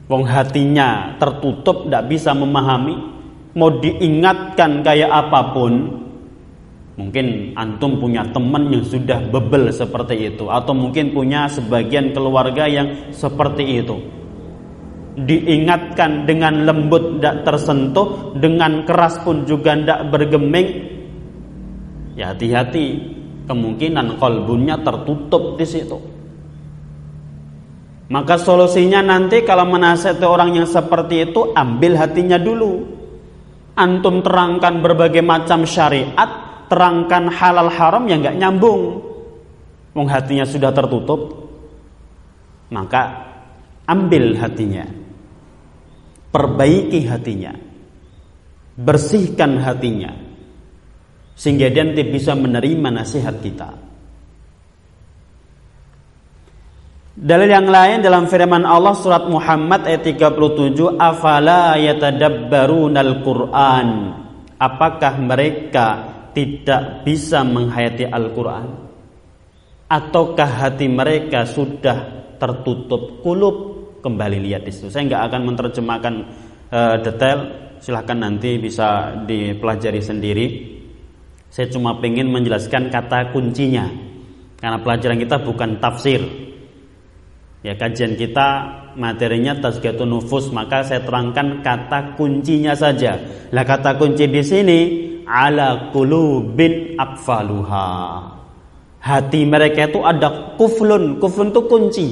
Wong 0.10 0.26
hatinya 0.26 1.20
tertutup, 1.22 1.86
ndak 1.86 2.10
bisa 2.10 2.34
memahami. 2.34 2.98
Mau 3.54 3.70
diingatkan 3.78 4.82
kayak 4.82 5.12
apa 5.12 5.54
pun, 5.54 5.74
Mungkin 7.00 7.56
antum 7.56 7.96
punya 7.96 8.28
teman 8.28 8.68
yang 8.76 8.84
sudah 8.84 9.24
bebel 9.32 9.72
seperti 9.72 10.36
itu 10.36 10.52
atau 10.52 10.76
mungkin 10.76 11.16
punya 11.16 11.48
sebagian 11.48 12.12
keluarga 12.12 12.68
yang 12.68 13.16
seperti 13.16 13.80
itu. 13.80 13.96
Diingatkan 15.16 16.28
dengan 16.28 16.68
lembut 16.68 17.16
tidak 17.16 17.48
tersentuh, 17.48 18.36
dengan 18.36 18.84
keras 18.84 19.16
pun 19.24 19.48
juga 19.48 19.80
tidak 19.80 20.12
bergeming. 20.12 20.68
Ya 22.20 22.36
hati-hati, 22.36 23.00
kemungkinan 23.48 24.20
kolbunya 24.20 24.84
tertutup 24.84 25.56
di 25.56 25.64
situ. 25.64 25.96
Maka 28.12 28.36
solusinya 28.36 29.00
nanti 29.00 29.48
kalau 29.48 29.64
menasihati 29.72 30.28
orang 30.28 30.52
yang 30.52 30.68
seperti 30.68 31.32
itu 31.32 31.56
ambil 31.56 31.96
hatinya 31.96 32.36
dulu. 32.36 33.00
Antum 33.80 34.20
terangkan 34.20 34.84
berbagai 34.84 35.24
macam 35.24 35.64
syariat 35.64 36.49
terangkan 36.70 37.34
halal 37.34 37.68
haram 37.74 38.06
yang 38.06 38.22
nggak 38.22 38.38
nyambung. 38.38 39.04
Wong 39.98 40.08
hatinya 40.08 40.46
sudah 40.46 40.70
tertutup, 40.70 41.50
maka 42.70 43.26
ambil 43.90 44.38
hatinya, 44.38 44.86
perbaiki 46.30 47.10
hatinya, 47.10 47.58
bersihkan 48.78 49.58
hatinya, 49.66 50.14
sehingga 51.34 51.74
dia 51.74 51.84
nanti 51.84 52.06
bisa 52.06 52.38
menerima 52.38 52.90
nasihat 52.94 53.42
kita. 53.42 53.90
Dalil 57.20 57.52
yang 57.52 57.68
lain 57.68 58.00
dalam 58.00 58.32
firman 58.32 58.64
Allah 58.64 58.96
surat 58.96 59.28
Muhammad 59.28 59.84
ayat 59.84 60.08
37 60.08 60.96
afala 60.96 61.76
yatadabbarunal 61.76 63.26
Qur'an 63.28 63.90
apakah 64.60 65.20
mereka 65.20 66.19
tidak 66.40 67.04
bisa 67.04 67.44
menghayati 67.44 68.08
Al-Quran? 68.08 68.68
Ataukah 69.92 70.48
hati 70.48 70.88
mereka 70.88 71.44
sudah 71.44 72.32
tertutup 72.40 73.20
kulub? 73.20 73.76
Kembali 74.00 74.40
lihat 74.40 74.64
di 74.64 74.72
situ. 74.72 74.88
Saya 74.88 75.12
nggak 75.12 75.24
akan 75.28 75.42
menerjemahkan 75.52 76.14
uh, 76.72 76.96
detail. 77.04 77.40
Silahkan 77.84 78.16
nanti 78.16 78.56
bisa 78.56 79.20
dipelajari 79.28 80.00
sendiri. 80.00 80.48
Saya 81.52 81.68
cuma 81.68 82.00
ingin 82.00 82.32
menjelaskan 82.32 82.88
kata 82.88 83.36
kuncinya. 83.36 83.92
Karena 84.56 84.80
pelajaran 84.80 85.20
kita 85.20 85.44
bukan 85.44 85.84
tafsir. 85.84 86.24
Ya 87.60 87.76
kajian 87.76 88.16
kita 88.16 88.48
materinya 88.96 89.52
tazkiyatun 89.60 90.08
nufus 90.08 90.48
maka 90.56 90.88
saya 90.88 91.04
terangkan 91.04 91.60
kata 91.60 92.16
kuncinya 92.16 92.72
saja. 92.72 93.20
Lah 93.52 93.68
kata 93.68 94.00
kunci 94.00 94.32
di 94.32 94.40
sini 94.40 94.80
ala 95.30 95.94
qulubin 95.94 96.98
akfaluha. 96.98 97.88
Hati 99.00 99.46
mereka 99.46 99.88
itu 99.88 100.02
ada 100.02 100.58
kuflun. 100.58 101.22
Kuflun 101.22 101.54
itu 101.54 101.62
kunci. 101.70 102.08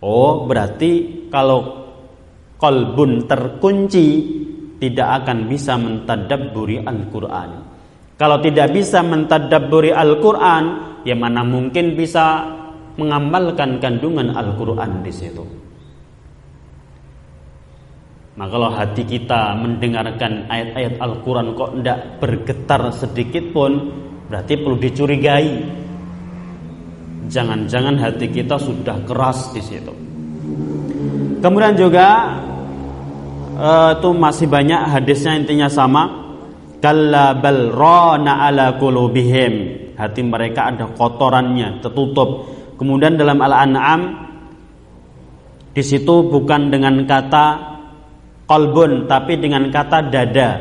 Oh, 0.00 0.48
berarti 0.48 1.26
kalau 1.28 1.90
kolbun 2.56 3.28
terkunci 3.28 4.06
tidak 4.80 5.24
akan 5.24 5.44
bisa 5.44 5.76
mentadabburi 5.76 6.80
Al-Qur'an. 6.80 7.50
Kalau 8.16 8.40
tidak 8.40 8.72
bisa 8.72 9.04
mentadabburi 9.04 9.92
Al-Qur'an, 9.92 10.64
ya 11.04 11.12
mana 11.12 11.44
mungkin 11.44 11.92
bisa 11.92 12.48
mengamalkan 12.96 13.76
kandungan 13.76 14.32
Al-Qur'an 14.32 15.04
di 15.04 15.12
situ. 15.12 15.59
Maka 18.40 18.56
kalau 18.56 18.72
hati 18.72 19.04
kita 19.04 19.52
mendengarkan 19.52 20.48
ayat-ayat 20.48 20.96
Al-Quran 20.96 21.52
kok 21.52 21.76
tidak 21.76 21.98
bergetar 22.24 22.88
sedikit 22.96 23.44
pun 23.52 23.72
Berarti 24.30 24.54
perlu 24.62 24.78
dicurigai. 24.78 25.50
Jangan-jangan 27.26 27.98
hati 27.98 28.30
kita 28.30 28.62
sudah 28.62 29.02
keras 29.02 29.50
di 29.50 29.58
situ. 29.58 29.90
Kemudian 31.42 31.74
juga 31.74 32.38
uh, 33.58 33.90
Itu 33.98 34.14
masih 34.14 34.46
banyak 34.46 34.94
hadisnya 34.94 35.34
intinya 35.34 35.66
sama. 35.66 36.30
Kalla 36.78 37.36
bal 37.36 37.76
rana 37.76 38.48
ala 38.48 38.80
kulubihim 38.80 39.84
Hati 39.98 40.22
mereka 40.24 40.70
ada 40.70 40.86
kotorannya 40.94 41.82
tertutup. 41.82 42.46
Kemudian 42.78 43.18
dalam 43.18 43.36
Al-An'am 43.42 44.30
di 45.70 45.82
situ 45.84 46.24
bukan 46.24 46.72
dengan 46.72 47.04
kata 47.04 47.69
kolbun 48.50 49.06
tapi 49.06 49.38
dengan 49.38 49.70
kata 49.70 50.10
dada. 50.10 50.58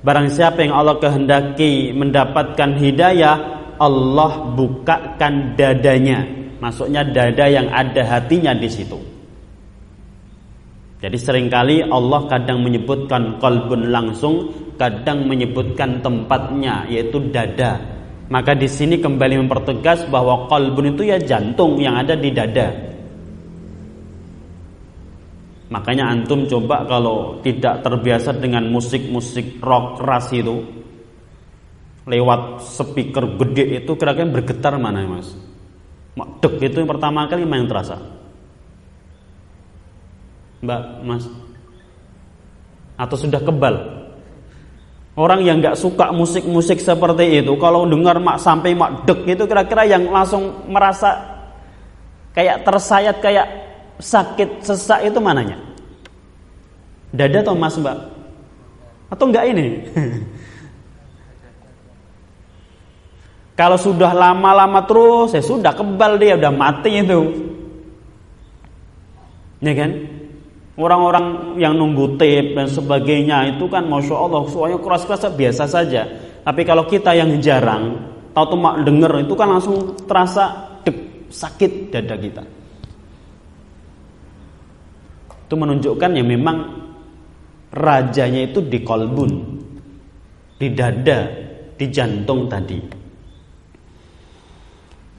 Barang 0.00 0.32
siapa 0.32 0.64
yang 0.64 0.72
Allah 0.72 0.96
kehendaki 0.96 1.92
mendapatkan 1.92 2.80
hidayah, 2.80 3.36
Allah 3.76 4.32
bukakan 4.56 5.52
dadanya. 5.52 6.24
Maksudnya 6.56 7.04
dada 7.04 7.44
yang 7.44 7.68
ada 7.68 8.00
hatinya 8.08 8.56
di 8.56 8.72
situ. 8.72 8.96
Jadi 10.96 11.18
sering 11.20 11.52
kali 11.52 11.84
Allah 11.84 12.24
kadang 12.24 12.64
menyebutkan 12.64 13.36
kolbun 13.36 13.92
langsung, 13.92 14.48
kadang 14.80 15.28
menyebutkan 15.28 16.00
tempatnya 16.00 16.88
yaitu 16.88 17.20
dada. 17.28 17.76
Maka 18.32 18.56
di 18.56 18.64
sini 18.64 18.96
kembali 18.96 19.44
mempertegas 19.44 20.08
bahwa 20.08 20.48
kolbun 20.48 20.96
itu 20.96 21.04
ya 21.04 21.20
jantung 21.20 21.76
yang 21.76 22.00
ada 22.00 22.16
di 22.16 22.32
dada. 22.32 22.95
Makanya 25.66 26.14
antum 26.14 26.46
coba 26.46 26.86
kalau 26.86 27.42
tidak 27.42 27.82
terbiasa 27.82 28.38
dengan 28.38 28.70
musik-musik 28.70 29.58
rock 29.58 29.98
keras 29.98 30.30
itu 30.30 30.62
lewat 32.06 32.62
speaker 32.62 33.34
gede 33.34 33.82
itu 33.82 33.92
kira-kira 33.98 34.30
bergetar 34.30 34.78
mana 34.78 35.02
mas? 35.10 35.34
Dek 36.16 36.62
itu 36.62 36.78
yang 36.78 36.86
pertama 36.88 37.26
kali 37.26 37.42
yang 37.42 37.66
terasa? 37.66 37.98
Mbak, 40.62 40.82
Mas? 41.04 41.24
Atau 42.96 43.16
sudah 43.20 43.42
kebal? 43.44 43.76
Orang 45.16 45.44
yang 45.44 45.60
nggak 45.60 45.76
suka 45.76 46.12
musik-musik 46.12 46.80
seperti 46.80 47.40
itu, 47.40 47.52
kalau 47.56 47.88
dengar 47.88 48.20
mak 48.20 48.36
sampai 48.40 48.76
mak 48.76 49.08
dek 49.08 49.24
itu 49.24 49.44
kira-kira 49.48 49.88
yang 49.88 50.08
langsung 50.12 50.68
merasa 50.68 51.40
kayak 52.36 52.68
tersayat 52.68 53.16
kayak 53.24 53.65
sakit 54.00 54.62
sesak 54.64 55.04
itu 55.08 55.18
mananya? 55.20 55.56
Dada 57.12 57.40
atau 57.40 57.56
mas 57.56 57.76
mbak? 57.78 57.96
Atau 59.08 59.30
enggak 59.30 59.46
ini? 59.50 59.66
Kalau 63.56 63.80
sudah 63.80 64.12
lama-lama 64.12 64.84
terus, 64.84 65.32
ya 65.32 65.40
sudah 65.40 65.72
kebal 65.72 66.20
dia, 66.20 66.36
udah 66.36 66.52
mati 66.52 67.00
itu. 67.00 67.20
Ya 69.64 69.72
kan? 69.72 69.90
Orang-orang 70.76 71.56
yang 71.56 71.72
nunggu 71.72 72.20
tape 72.20 72.52
dan 72.52 72.68
sebagainya 72.68 73.56
itu 73.56 73.64
kan 73.64 73.88
Masya 73.88 74.12
Allah 74.12 74.44
suaranya 74.44 74.76
keras-keras 74.76 75.32
biasa 75.32 75.64
saja 75.64 76.04
Tapi 76.44 76.68
kalau 76.68 76.84
kita 76.84 77.16
yang 77.16 77.32
jarang 77.40 77.96
Tahu 78.36 78.44
tuh 78.52 78.60
denger 78.84 79.24
itu 79.24 79.32
kan 79.32 79.56
langsung 79.56 79.96
terasa 80.04 80.76
dek, 80.84 81.32
sakit 81.32 81.88
dada 81.88 82.20
kita 82.20 82.44
Itu 85.46 85.54
menunjukkan 85.54 86.10
ya 86.12 86.24
memang 86.26 86.56
Rajanya 87.70 88.50
itu 88.50 88.62
di 88.66 88.82
kolbun 88.82 89.32
Di 90.58 90.74
dada 90.74 91.20
Di 91.78 91.86
jantung 91.86 92.50
tadi 92.50 92.78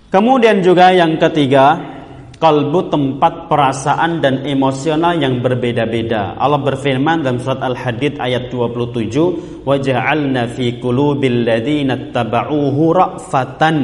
Kemudian 0.08 0.64
juga 0.64 0.96
yang 0.96 1.20
ketiga 1.20 1.96
kalbu 2.38 2.94
tempat 2.94 3.50
perasaan 3.50 4.22
dan 4.22 4.46
emosional 4.46 5.18
yang 5.18 5.42
berbeda-beda. 5.42 6.38
Allah 6.38 6.62
berfirman 6.62 7.26
dalam 7.26 7.42
surat 7.42 7.66
Al-Hadid 7.66 8.22
ayat 8.22 8.54
27, 8.54 9.66
"Wa 9.66 9.76
ja'alna 9.82 10.48
fi 10.54 10.78
qulubil 10.78 11.44
ladzina 11.44 12.14
tabauhu 12.14 12.94
ra'fatan." 12.94 13.78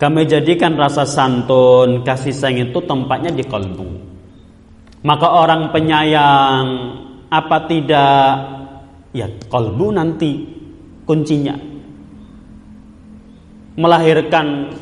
Kami 0.00 0.26
jadikan 0.26 0.74
rasa 0.74 1.06
santun, 1.06 2.02
kasih 2.02 2.34
sayang 2.34 2.74
itu 2.74 2.82
tempatnya 2.82 3.30
di 3.30 3.44
kalbu. 3.46 4.11
Maka 5.02 5.26
orang 5.34 5.74
penyayang 5.74 6.66
apa 7.26 7.58
tidak 7.66 8.28
ya 9.10 9.26
kalbu 9.50 9.90
nanti 9.90 10.30
kuncinya 11.02 11.72
melahirkan 13.76 14.72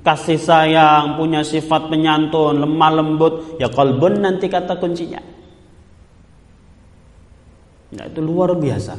kasih 0.00 0.40
sayang, 0.40 1.20
punya 1.20 1.44
sifat 1.44 1.92
penyantun, 1.92 2.64
lemah 2.64 2.90
lembut, 2.96 3.60
ya 3.60 3.68
kolbun 3.68 4.24
nanti 4.24 4.48
kata 4.48 4.80
kuncinya. 4.80 5.20
Ya, 7.92 8.04
itu 8.08 8.20
luar 8.20 8.56
biasa. 8.56 8.96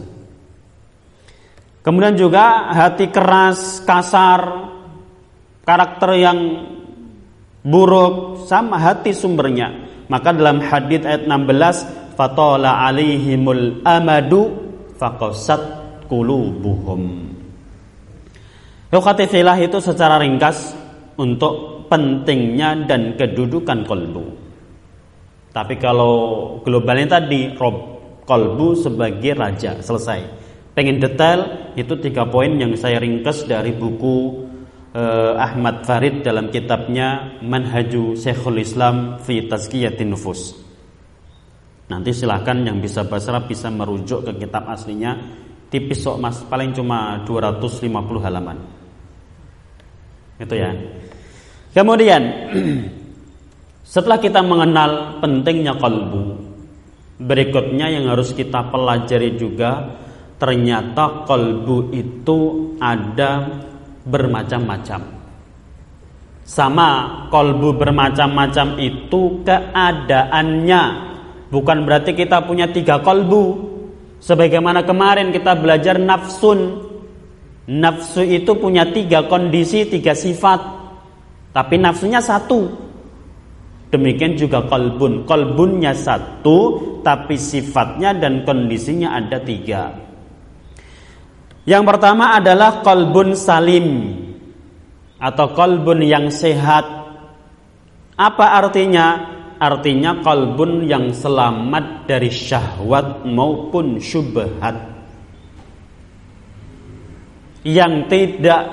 Kemudian 1.82 2.14
juga 2.14 2.70
hati 2.70 3.10
keras, 3.10 3.82
kasar, 3.82 4.70
karakter 5.66 6.12
yang 6.18 6.40
buruk 7.66 8.46
sama 8.46 8.78
hati 8.78 9.10
sumbernya. 9.10 9.89
Maka 10.10 10.34
dalam 10.34 10.58
hadits 10.58 11.06
ayat 11.06 11.30
16, 11.30 12.18
fatola 12.18 12.82
alaihimul 12.90 13.86
amadu 13.86 14.58
faqasat 14.98 15.62
qulubuhum. 16.10 17.30
Yukhatifilah 18.90 19.58
itu 19.62 19.78
secara 19.78 20.18
ringkas 20.18 20.74
untuk 21.22 21.86
pentingnya 21.94 22.90
dan 22.90 23.14
kedudukan 23.14 23.86
kolbu. 23.86 24.26
Tapi 25.54 25.78
kalau 25.78 26.14
globalnya 26.66 27.22
tadi 27.22 27.54
rob 27.54 28.02
kolbu 28.26 28.74
sebagai 28.78 29.38
raja 29.38 29.78
selesai. 29.78 30.26
Pengen 30.74 30.98
detail 30.98 31.74
itu 31.78 31.98
tiga 32.02 32.26
poin 32.26 32.50
yang 32.58 32.74
saya 32.74 32.98
ringkas 32.98 33.46
dari 33.46 33.74
buku 33.74 34.49
eh, 34.94 35.34
Ahmad 35.38 35.86
Farid 35.86 36.26
dalam 36.26 36.50
kitabnya 36.50 37.40
Manhaju 37.42 38.18
Syekhul 38.18 38.62
Islam 38.62 39.22
fi 39.22 39.46
Tazkiyatin 39.46 40.10
Nufus. 40.10 40.56
Nanti 41.90 42.14
silahkan 42.14 42.58
yang 42.62 42.78
bisa 42.78 43.02
bahasa 43.06 43.42
bisa 43.42 43.74
merujuk 43.74 44.22
ke 44.22 44.46
kitab 44.46 44.70
aslinya 44.70 45.18
tipis 45.74 46.02
sok 46.02 46.22
mas 46.22 46.38
paling 46.46 46.74
cuma 46.74 47.26
250 47.26 47.90
halaman. 48.26 48.58
Itu 50.38 50.54
ya. 50.54 50.70
Kemudian 51.74 52.22
setelah 53.94 54.18
kita 54.18 54.42
mengenal 54.42 55.22
pentingnya 55.22 55.78
kalbu, 55.78 56.38
berikutnya 57.22 57.90
yang 57.90 58.10
harus 58.10 58.34
kita 58.38 58.70
pelajari 58.70 59.38
juga 59.38 59.98
ternyata 60.40 61.28
kalbu 61.28 61.92
itu 61.92 62.40
ada 62.80 63.44
bermacam-macam. 64.10 65.02
Sama 66.50 66.90
kalbu 67.30 67.78
bermacam-macam 67.78 68.82
itu 68.82 69.46
keadaannya. 69.46 70.84
Bukan 71.54 71.86
berarti 71.86 72.18
kita 72.18 72.42
punya 72.42 72.66
tiga 72.74 73.06
kalbu. 73.06 73.70
Sebagaimana 74.18 74.82
kemarin 74.82 75.30
kita 75.30 75.54
belajar 75.54 76.02
nafsun. 76.02 76.90
Nafsu 77.70 78.26
itu 78.26 78.58
punya 78.58 78.90
tiga 78.90 79.30
kondisi, 79.30 79.86
tiga 79.86 80.18
sifat. 80.18 80.58
Tapi 81.54 81.78
nafsunya 81.78 82.18
satu. 82.18 82.66
Demikian 83.94 84.34
juga 84.34 84.66
kolbun. 84.66 85.30
Kolbunnya 85.30 85.94
satu, 85.94 86.82
tapi 87.06 87.38
sifatnya 87.38 88.18
dan 88.18 88.42
kondisinya 88.42 89.18
ada 89.18 89.38
tiga. 89.42 90.09
Yang 91.68 91.84
pertama 91.88 92.36
adalah 92.40 92.80
kolbun 92.84 93.36
salim 93.36 94.16
atau 95.20 95.52
kolbun 95.52 96.00
yang 96.04 96.32
sehat. 96.32 96.86
Apa 98.16 98.46
artinya? 98.60 99.38
Artinya 99.60 100.24
kolbun 100.24 100.88
yang 100.88 101.12
selamat 101.12 102.08
dari 102.08 102.32
syahwat 102.32 103.28
maupun 103.28 104.00
syubhat. 104.00 104.76
Yang 107.68 107.94
tidak 108.08 108.64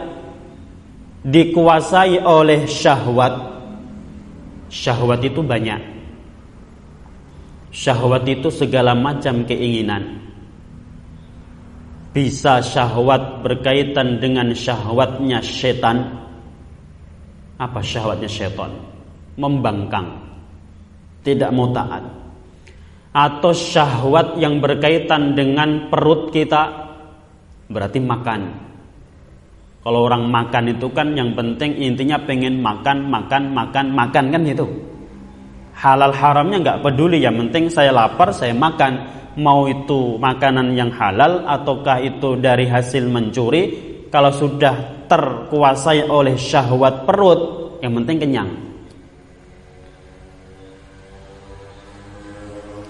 dikuasai 1.27 2.23
oleh 2.23 2.71
syahwat 2.71 3.35
syahwat 4.71 5.27
itu 5.27 5.43
banyak 5.43 5.83
syahwat 7.75 8.23
itu 8.31 8.47
segala 8.55 8.95
macam 8.95 9.43
keinginan 9.43 10.26
bisa 12.17 12.65
syahwat 12.65 13.45
berkaitan 13.45 14.17
dengan 14.17 14.57
syahwatnya 14.57 15.45
setan. 15.45 16.17
Apa 17.61 17.85
syahwatnya 17.85 18.25
setan? 18.25 18.73
Membangkang. 19.37 20.17
Tidak 21.21 21.53
mau 21.53 21.69
taat. 21.77 22.01
Atau 23.13 23.53
syahwat 23.53 24.41
yang 24.41 24.65
berkaitan 24.65 25.37
dengan 25.37 25.93
perut 25.93 26.33
kita. 26.33 26.89
Berarti 27.69 28.01
makan. 28.01 28.65
Kalau 29.85 30.09
orang 30.09 30.25
makan 30.33 30.73
itu 30.73 30.89
kan 30.97 31.13
yang 31.13 31.37
penting 31.37 31.77
intinya 31.85 32.17
pengen 32.25 32.65
makan, 32.65 33.13
makan, 33.13 33.53
makan, 33.53 33.93
makan 33.93 34.25
kan 34.33 34.41
gitu. 34.41 34.67
Halal 35.77 36.17
haramnya 36.17 36.65
nggak 36.65 36.81
peduli, 36.81 37.21
yang 37.21 37.37
penting 37.37 37.69
saya 37.69 37.93
lapar, 37.93 38.33
saya 38.33 38.57
makan. 38.57 39.05
Mau 39.37 39.69
itu 39.69 40.17
makanan 40.17 40.73
yang 40.73 40.89
halal 40.97 41.45
ataukah 41.45 42.01
itu 42.01 42.41
dari 42.41 42.65
hasil 42.65 43.05
mencuri, 43.05 43.63
kalau 44.09 44.33
sudah 44.33 45.05
terkuasai 45.05 46.09
oleh 46.09 46.41
syahwat 46.41 47.05
perut, 47.05 47.41
yang 47.85 47.93
penting 48.01 48.17
kenyang. 48.17 48.51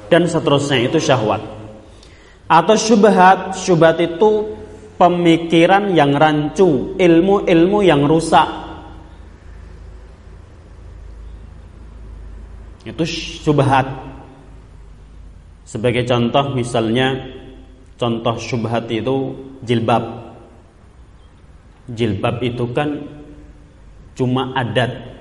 Dan 0.07 0.23
seterusnya 0.31 0.87
itu 0.87 1.03
syahwat. 1.03 1.43
Atau 2.47 2.79
syubhat, 2.79 3.59
syubhat 3.59 3.99
itu 3.99 4.55
pemikiran 4.95 5.91
yang 5.99 6.15
rancu, 6.15 6.95
ilmu-ilmu 6.95 7.83
yang 7.83 8.07
rusak. 8.07 8.47
Itu 12.87 13.03
subhat. 13.43 14.16
Sebagai 15.67 16.07
contoh 16.07 16.55
misalnya 16.55 17.27
contoh 17.99 18.39
syubhat 18.39 18.87
itu 18.87 19.35
jilbab. 19.67 20.31
Jilbab 21.91 22.39
itu 22.39 22.71
kan 22.71 23.03
cuma 24.15 24.55
adat. 24.55 25.19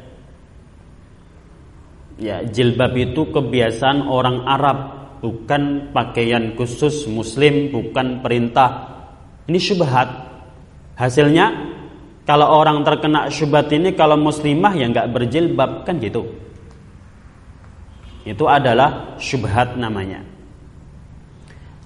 Ya, 2.21 2.45
jilbab 2.45 2.93
itu 2.93 3.27
kebiasaan 3.27 4.05
orang 4.05 4.45
Arab, 4.45 4.77
bukan 5.19 5.91
pakaian 5.91 6.53
khusus 6.53 7.09
muslim, 7.09 7.73
bukan 7.73 8.21
perintah. 8.21 8.85
Ini 9.49 9.57
syubhat. 9.57 10.09
Hasilnya 10.95 11.51
kalau 12.23 12.61
orang 12.61 12.85
terkena 12.85 13.33
syubhat 13.33 13.67
ini 13.73 13.97
kalau 13.97 14.15
muslimah 14.15 14.77
ya 14.77 14.85
nggak 14.93 15.09
berjilbab 15.09 15.89
kan 15.89 15.97
gitu. 15.97 16.23
Itu 18.25 18.45
adalah 18.45 19.17
syubhat 19.17 19.77
namanya. 19.77 20.34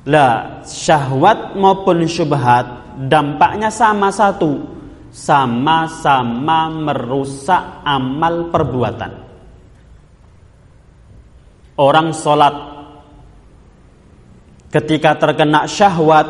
Lah, 0.10 0.66
syahwat 0.66 1.54
maupun 1.54 2.02
syubhat 2.10 2.98
dampaknya 3.06 3.70
sama 3.70 4.10
satu, 4.10 4.58
sama-sama 5.14 6.74
merusak 6.74 7.86
amal 7.86 8.50
perbuatan. 8.50 9.14
Orang 11.78 12.10
sholat 12.10 12.56
ketika 14.74 15.14
terkena 15.14 15.70
syahwat, 15.70 16.28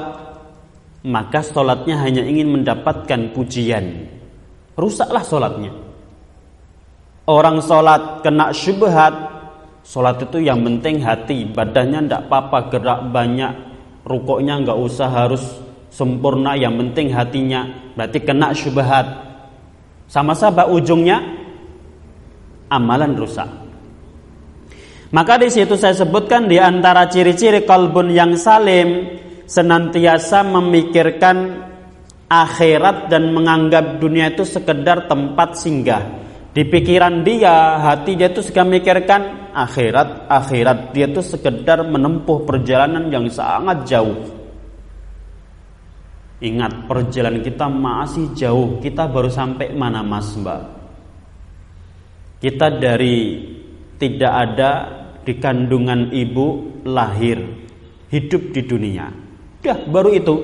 maka 1.07 1.39
sholatnya 1.39 2.03
hanya 2.03 2.27
ingin 2.27 2.51
mendapatkan 2.59 3.31
pujian. 3.31 4.11
Rusaklah 4.75 5.23
sholatnya. 5.23 5.71
Orang 7.31 7.63
sholat 7.63 8.27
kena 8.27 8.51
syubhat, 8.51 9.39
Sholat 9.89 10.21
itu 10.21 10.37
yang 10.45 10.61
penting 10.61 11.01
hati, 11.01 11.49
badannya 11.49 12.05
tidak 12.05 12.29
apa-apa 12.29 12.69
gerak 12.69 12.99
banyak, 13.09 13.49
rukuknya 14.09 14.57
nggak 14.65 14.79
usah 14.81 15.07
harus 15.07 15.43
sempurna, 15.93 16.57
yang 16.57 16.73
penting 16.81 17.13
hatinya. 17.13 17.93
Berarti 17.93 18.19
kena 18.25 18.49
syubhat. 18.57 19.05
Sama-sama 20.09 20.65
ujungnya 20.65 21.21
amalan 22.73 23.13
rusak. 23.13 23.45
Maka 25.09 25.41
di 25.41 25.49
situ 25.49 25.73
saya 25.73 25.93
sebutkan 25.93 26.45
di 26.45 26.57
antara 26.61 27.09
ciri-ciri 27.09 27.65
kalbun 27.65 28.13
yang 28.13 28.37
salim 28.37 29.17
senantiasa 29.49 30.45
memikirkan 30.45 31.65
akhirat 32.29 33.09
dan 33.09 33.33
menganggap 33.33 33.97
dunia 33.97 34.29
itu 34.29 34.45
sekedar 34.45 35.09
tempat 35.09 35.57
singgah. 35.57 36.28
Di 36.49 36.65
pikiran 36.65 37.21
dia, 37.21 37.77
hati 37.77 38.17
dia 38.17 38.33
itu 38.33 38.41
suka 38.41 38.65
mikirkan 38.65 39.53
akhirat, 39.53 40.25
akhirat. 40.25 40.97
Dia 40.97 41.05
itu 41.05 41.21
sekedar 41.21 41.85
menempuh 41.85 42.41
perjalanan 42.41 43.05
yang 43.13 43.29
sangat 43.29 43.85
jauh. 43.85 44.17
Ingat, 46.41 46.89
perjalanan 46.89 47.45
kita 47.45 47.69
masih 47.69 48.33
jauh. 48.33 48.81
Kita 48.81 49.05
baru 49.05 49.29
sampai 49.29 49.77
mana, 49.77 50.01
Mas 50.01 50.33
Mbak? 50.33 50.61
Kita 52.41 52.81
dari 52.81 53.45
tidak 53.99 54.33
ada 54.33 54.71
di 55.21 55.37
kandungan 55.37 56.09
ibu 56.09 56.79
lahir, 56.87 57.45
hidup 58.09 58.55
di 58.55 58.61
dunia. 58.65 59.05
Ya, 59.61 59.75
baru 59.85 60.15
itu. 60.15 60.35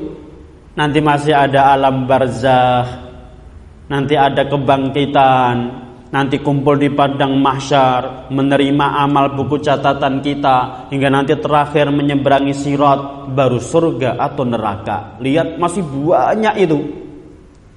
Nanti 0.76 1.00
masih 1.00 1.32
ada 1.32 1.72
alam 1.72 2.04
barzah, 2.04 2.84
nanti 3.88 4.20
ada 4.20 4.44
kebangkitan, 4.44 5.85
nanti 6.14 6.42
kumpul 6.42 6.78
di 6.78 6.94
padang 6.94 7.38
mahsyar, 7.42 8.30
menerima 8.30 8.88
amal 9.02 9.34
buku 9.34 9.62
catatan 9.62 10.22
kita, 10.22 10.90
hingga 10.94 11.10
nanti 11.10 11.34
terakhir 11.38 11.90
menyeberangi 11.90 12.54
sirat, 12.54 13.32
baru 13.34 13.58
surga 13.58 14.18
atau 14.22 14.44
neraka. 14.46 15.18
Lihat 15.22 15.58
masih 15.58 15.82
banyak 15.82 16.56
itu. 16.62 16.80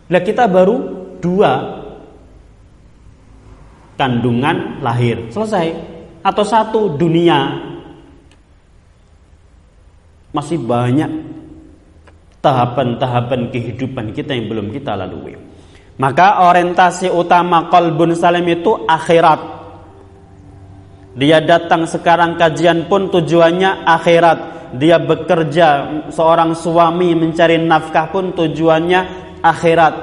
Lihat 0.09 0.24
kita 0.24 0.45
baru 0.49 0.76
dua 1.20 1.83
kandungan 3.99 4.79
lahir 4.79 5.26
selesai 5.35 5.74
atau 6.22 6.45
satu 6.47 6.81
dunia 6.95 7.66
masih 10.31 10.61
banyak 10.61 11.11
tahapan-tahapan 12.39 13.51
kehidupan 13.51 14.14
kita 14.14 14.39
yang 14.39 14.47
belum 14.47 14.70
kita 14.70 14.95
lalui. 14.95 15.47
Maka 15.99 16.46
orientasi 16.46 17.11
utama 17.11 17.66
kolbun 17.66 18.14
salim 18.14 18.46
itu 18.46 18.86
akhirat. 18.86 19.59
Dia 21.18 21.42
datang 21.42 21.90
sekarang 21.90 22.38
kajian 22.38 22.86
pun 22.86 23.11
tujuannya 23.11 23.82
akhirat. 23.82 24.38
Dia 24.78 25.03
bekerja 25.03 25.68
seorang 26.14 26.55
suami 26.55 27.18
mencari 27.18 27.59
nafkah 27.59 28.14
pun 28.14 28.30
tujuannya 28.30 29.01
akhirat. 29.42 29.94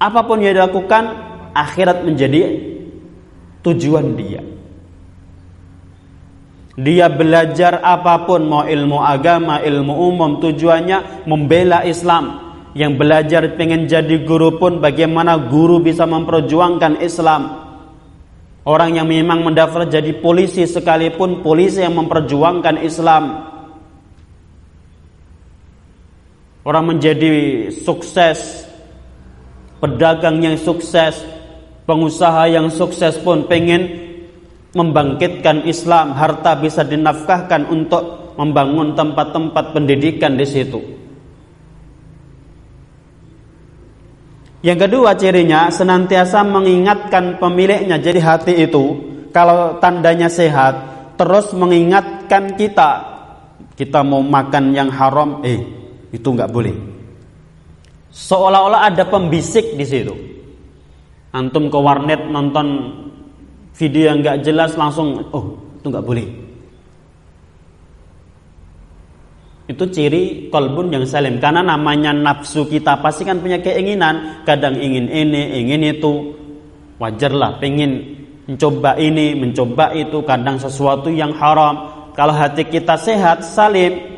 Apa 0.00 0.20
pun 0.24 0.40
yang 0.40 0.56
dilakukan, 0.56 1.04
akhirat 1.52 2.08
menjadi 2.08 2.40
tujuan 3.60 4.16
dia. 4.16 4.40
Dia 6.76 7.08
belajar 7.12 7.84
apa 7.84 8.24
pun, 8.24 8.48
mau 8.48 8.64
ilmu 8.64 9.00
agama, 9.00 9.60
ilmu 9.60 9.92
umum, 9.92 10.40
tujuannya 10.40 11.28
membela 11.28 11.84
Islam 11.84 12.45
yang 12.76 13.00
belajar 13.00 13.56
pengen 13.56 13.88
jadi 13.88 14.20
guru 14.28 14.60
pun 14.60 14.84
bagaimana 14.84 15.48
guru 15.48 15.80
bisa 15.80 16.04
memperjuangkan 16.04 17.00
Islam. 17.00 17.64
Orang 18.68 19.00
yang 19.00 19.08
memang 19.08 19.40
mendaftar 19.40 19.88
jadi 19.88 20.12
polisi 20.20 20.68
sekalipun 20.68 21.40
polisi 21.40 21.80
yang 21.80 21.96
memperjuangkan 21.96 22.84
Islam. 22.84 23.48
Orang 26.66 26.84
menjadi 26.92 27.70
sukses, 27.72 28.68
pedagang 29.80 30.44
yang 30.44 30.60
sukses, 30.60 31.24
pengusaha 31.88 32.44
yang 32.50 32.68
sukses 32.68 33.16
pun 33.22 33.48
pengen 33.48 34.04
membangkitkan 34.76 35.64
Islam, 35.64 36.12
harta 36.12 36.60
bisa 36.60 36.84
dinafkahkan 36.84 37.72
untuk 37.72 38.36
membangun 38.36 38.92
tempat-tempat 38.92 39.72
pendidikan 39.72 40.36
di 40.36 40.44
situ. 40.44 41.05
Yang 44.64 44.88
kedua 44.88 45.12
cirinya 45.16 45.68
senantiasa 45.68 46.40
mengingatkan 46.46 47.36
pemiliknya. 47.36 48.00
Jadi 48.00 48.20
hati 48.20 48.54
itu 48.64 48.84
kalau 49.34 49.76
tandanya 49.82 50.32
sehat 50.32 50.74
terus 51.20 51.52
mengingatkan 51.52 52.56
kita 52.56 53.16
kita 53.76 54.00
mau 54.00 54.24
makan 54.24 54.72
yang 54.72 54.88
haram, 54.88 55.44
eh 55.44 55.60
itu 56.08 56.24
nggak 56.24 56.48
boleh. 56.48 56.72
Seolah-olah 58.08 58.88
ada 58.88 59.04
pembisik 59.04 59.76
di 59.76 59.84
situ. 59.84 60.16
Antum 61.36 61.68
ke 61.68 61.76
warnet 61.76 62.32
nonton 62.32 62.96
video 63.76 64.08
yang 64.08 64.24
nggak 64.24 64.40
jelas 64.40 64.72
langsung, 64.80 65.20
oh 65.36 65.60
itu 65.76 65.86
nggak 65.92 66.06
boleh. 66.06 66.45
Itu 69.66 69.90
ciri 69.90 70.46
kolbun 70.50 70.94
yang 70.94 71.02
salim. 71.06 71.42
Karena 71.42 71.62
namanya 71.62 72.14
nafsu 72.14 72.66
kita 72.70 73.02
pasti 73.02 73.26
kan 73.26 73.42
punya 73.42 73.58
keinginan. 73.58 74.46
Kadang 74.46 74.78
ingin 74.78 75.10
ini, 75.10 75.58
ingin 75.58 75.82
itu. 75.82 76.32
Wajarlah 76.96 77.58
pengen 77.58 78.24
mencoba 78.46 78.94
ini, 78.96 79.34
mencoba 79.34 79.90
itu. 79.92 80.22
Kadang 80.22 80.62
sesuatu 80.62 81.10
yang 81.10 81.34
haram. 81.34 81.92
Kalau 82.14 82.32
hati 82.32 82.64
kita 82.64 82.96
sehat, 82.96 83.44
salim 83.44 84.16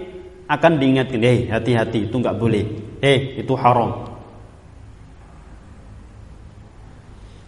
Akan 0.48 0.80
diingatkan, 0.80 1.20
hei 1.20 1.44
hati-hati 1.44 2.08
itu 2.08 2.16
nggak 2.16 2.40
boleh. 2.40 2.64
Hei 3.04 3.36
itu 3.36 3.52
haram. 3.52 4.08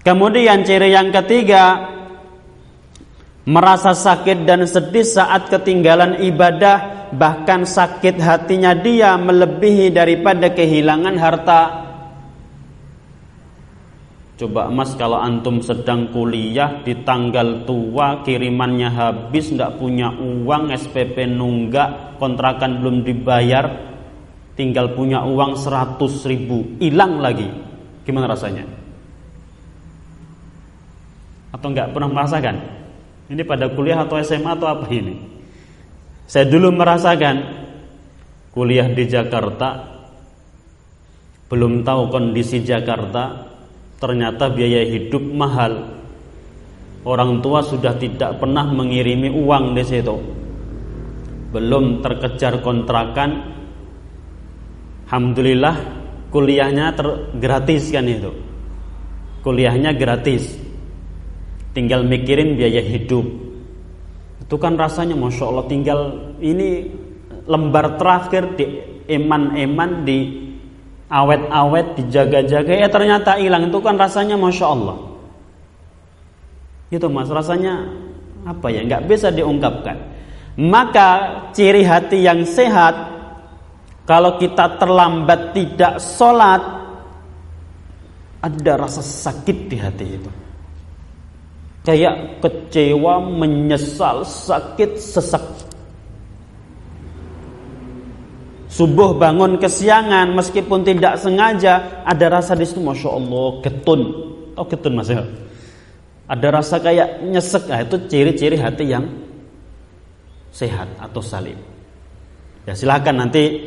Kemudian 0.05 0.61
ciri 0.69 0.93
yang 0.93 1.09
ketiga 1.09 1.81
Merasa 3.49 3.97
sakit 3.97 4.45
dan 4.45 4.69
sedih 4.69 5.07
saat 5.07 5.49
ketinggalan 5.49 6.21
ibadah 6.21 7.09
bahkan 7.17 7.65
sakit 7.65 8.21
hatinya 8.21 8.77
dia 8.77 9.17
melebihi 9.17 9.89
daripada 9.89 10.53
kehilangan 10.53 11.17
harta. 11.17 11.63
Coba 14.37 14.73
mas 14.73 14.97
kalau 14.97 15.21
antum 15.21 15.61
sedang 15.61 16.09
kuliah 16.13 16.81
di 16.81 17.05
tanggal 17.05 17.69
tua 17.69 18.25
kirimannya 18.25 18.89
habis 18.89 19.53
nggak 19.53 19.77
punya 19.77 20.13
uang 20.17 20.73
SPP 20.73 21.29
nunggak 21.29 22.17
kontrakan 22.17 22.81
belum 22.81 23.05
dibayar 23.05 23.69
tinggal 24.57 24.97
punya 24.97 25.25
uang 25.29 25.61
100 25.61 26.01
ribu 26.29 26.77
hilang 26.81 27.21
lagi 27.21 27.53
gimana 28.05 28.33
rasanya? 28.33 28.65
Atau 31.53 31.69
nggak 31.77 31.93
pernah 31.93 32.09
merasakan? 32.09 32.80
Ini 33.31 33.47
pada 33.47 33.71
kuliah 33.71 34.03
atau 34.03 34.19
SMA 34.19 34.59
atau 34.59 34.67
apa 34.67 34.91
ini? 34.91 35.15
Saya 36.27 36.51
dulu 36.51 36.75
merasakan 36.75 37.37
kuliah 38.51 38.91
di 38.91 39.07
Jakarta 39.07 39.87
belum 41.51 41.83
tahu 41.83 42.11
kondisi 42.11 42.63
Jakarta 42.63 43.47
ternyata 43.99 44.51
biaya 44.51 44.87
hidup 44.87 45.23
mahal 45.23 46.01
Orang 47.01 47.41
tua 47.41 47.65
sudah 47.65 47.97
tidak 47.97 48.37
pernah 48.37 48.69
mengirimi 48.69 49.33
uang 49.33 49.73
di 49.73 49.85
situ. 49.89 50.17
Belum 51.49 52.05
terkejar 52.05 52.61
kontrakan. 52.61 53.57
Alhamdulillah 55.09 55.77
kuliahnya 56.29 56.93
ter 56.93 57.09
gratis 57.41 57.89
kan 57.89 58.05
itu. 58.05 58.29
Kuliahnya 59.41 59.97
gratis. 59.97 60.61
Tinggal 61.71 62.03
mikirin 62.03 62.59
biaya 62.59 62.83
hidup. 62.83 63.27
Itu 64.43 64.59
kan 64.59 64.75
rasanya 64.75 65.15
Masya 65.15 65.45
Allah 65.47 65.67
tinggal 65.71 66.01
ini 66.43 66.91
lembar 67.47 67.95
terakhir 67.95 68.59
di 68.59 68.67
eman-eman 69.07 70.03
di 70.03 70.19
awet-awet 71.07 71.99
dijaga-jaga. 72.03 72.73
Ya 72.75 72.89
ternyata 72.91 73.39
hilang. 73.39 73.71
Itu 73.71 73.79
kan 73.79 73.95
rasanya 73.95 74.35
Masya 74.35 74.67
Allah. 74.67 74.99
Itu 76.91 77.07
mas. 77.07 77.31
Rasanya 77.31 77.87
apa 78.43 78.67
ya? 78.75 78.83
Nggak 78.83 79.07
bisa 79.07 79.31
diungkapkan. 79.31 79.97
Maka 80.59 81.09
ciri 81.55 81.87
hati 81.87 82.27
yang 82.27 82.43
sehat 82.43 83.21
kalau 84.11 84.35
kita 84.43 84.75
terlambat 84.83 85.55
tidak 85.55 86.03
sholat 86.03 86.59
ada 88.43 88.73
rasa 88.75 88.99
sakit 89.05 89.59
di 89.71 89.77
hati 89.79 90.07
itu 90.19 90.31
kayak 91.91 92.39
kecewa 92.39 93.19
menyesal 93.19 94.23
sakit 94.23 94.95
sesak 94.95 95.43
Subuh 98.71 99.19
bangun 99.19 99.59
kesiangan 99.59 100.31
meskipun 100.31 100.87
tidak 100.87 101.19
sengaja 101.19 102.07
ada 102.07 102.39
rasa 102.39 102.55
di 102.55 102.63
situ 102.63 102.79
masya 102.79 103.11
Allah 103.11 103.59
getun. 103.67 104.01
Oh 104.55 104.63
getun 104.63 104.95
mas 104.95 105.11
ya? 105.11 105.27
Ada 106.31 106.49
rasa 106.55 106.79
kayak 106.79 107.27
nyesek, 107.27 107.67
nah, 107.67 107.83
itu 107.83 107.99
ciri-ciri 108.07 108.55
hati 108.55 108.87
yang 108.87 109.11
sehat 110.55 110.87
atau 111.03 111.19
salim. 111.19 111.59
Ya 112.63 112.79
silahkan 112.79 113.19
nanti 113.19 113.59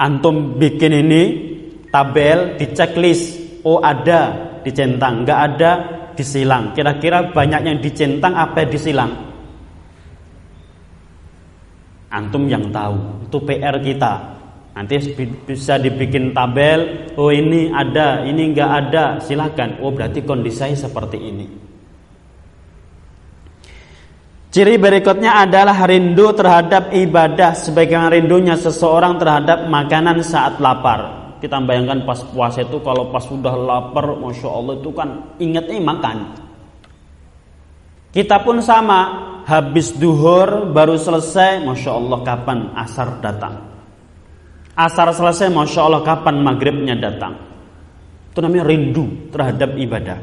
antum 0.00 0.56
bikin 0.56 1.04
ini 1.04 1.22
tabel 1.92 2.56
di 2.56 2.72
checklist. 2.72 3.60
Oh 3.60 3.84
ada 3.84 4.56
dicentang, 4.64 5.28
nggak 5.28 5.40
ada 5.52 5.70
disilang. 6.16 6.72
Kira-kira 6.72 7.30
banyak 7.30 7.60
yang 7.68 7.78
dicentang 7.78 8.32
apa 8.32 8.64
yang 8.64 8.70
disilang? 8.72 9.12
Antum 12.08 12.48
yang 12.48 12.72
tahu. 12.72 13.28
Itu 13.28 13.38
PR 13.44 13.76
kita. 13.84 14.14
Nanti 14.76 14.96
bisa 15.44 15.76
dibikin 15.76 16.32
tabel. 16.32 17.12
Oh 17.20 17.28
ini 17.28 17.68
ada, 17.72 18.24
ini 18.24 18.56
nggak 18.56 18.70
ada. 18.88 19.04
Silahkan. 19.20 19.80
Oh 19.84 19.92
berarti 19.92 20.24
kondisi 20.24 20.72
seperti 20.72 21.18
ini. 21.20 21.46
Ciri 24.56 24.80
berikutnya 24.80 25.44
adalah 25.44 25.84
rindu 25.84 26.32
terhadap 26.32 26.88
ibadah 26.88 27.52
sebagaimana 27.52 28.16
rindunya 28.16 28.56
seseorang 28.56 29.20
terhadap 29.20 29.68
makanan 29.68 30.24
saat 30.24 30.56
lapar. 30.64 31.25
Kita 31.46 31.62
bayangkan 31.62 32.02
pas 32.02 32.26
puasa 32.26 32.66
itu 32.66 32.82
kalau 32.82 33.14
pas 33.14 33.22
sudah 33.22 33.54
lapar, 33.54 34.18
masya 34.18 34.50
Allah 34.50 34.82
itu 34.82 34.90
kan 34.90 35.38
ingatnya 35.38 35.78
makan. 35.78 36.34
Kita 38.10 38.42
pun 38.42 38.58
sama, 38.58 39.00
habis 39.46 39.94
duhur 39.94 40.74
baru 40.74 40.98
selesai, 40.98 41.62
masya 41.62 41.94
Allah 41.94 42.18
kapan 42.26 42.74
asar 42.74 43.22
datang. 43.22 43.62
Asar 44.74 45.14
selesai, 45.14 45.46
masya 45.54 45.86
Allah 45.86 46.02
kapan 46.02 46.42
maghribnya 46.42 46.98
datang. 46.98 47.38
Itu 48.34 48.42
namanya 48.42 48.66
rindu 48.66 49.30
terhadap 49.30 49.78
ibadah. 49.78 50.18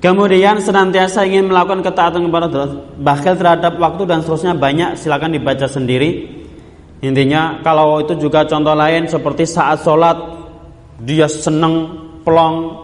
Kemudian 0.00 0.56
senantiasa 0.64 1.28
ingin 1.28 1.52
melakukan 1.52 1.84
ketaatan 1.84 2.32
kepada 2.32 2.48
Allah, 2.48 2.80
bahkan 2.96 3.36
terhadap 3.36 3.76
waktu 3.76 4.08
dan 4.08 4.24
seterusnya 4.24 4.56
banyak 4.56 4.96
silakan 4.96 5.36
dibaca 5.36 5.68
sendiri. 5.68 6.39
Intinya 7.00 7.64
kalau 7.64 8.04
itu 8.04 8.16
juga 8.20 8.44
contoh 8.44 8.76
lain 8.76 9.08
seperti 9.08 9.48
saat 9.48 9.80
sholat 9.80 10.20
dia 11.00 11.24
senang 11.24 11.96
pelong, 12.20 12.76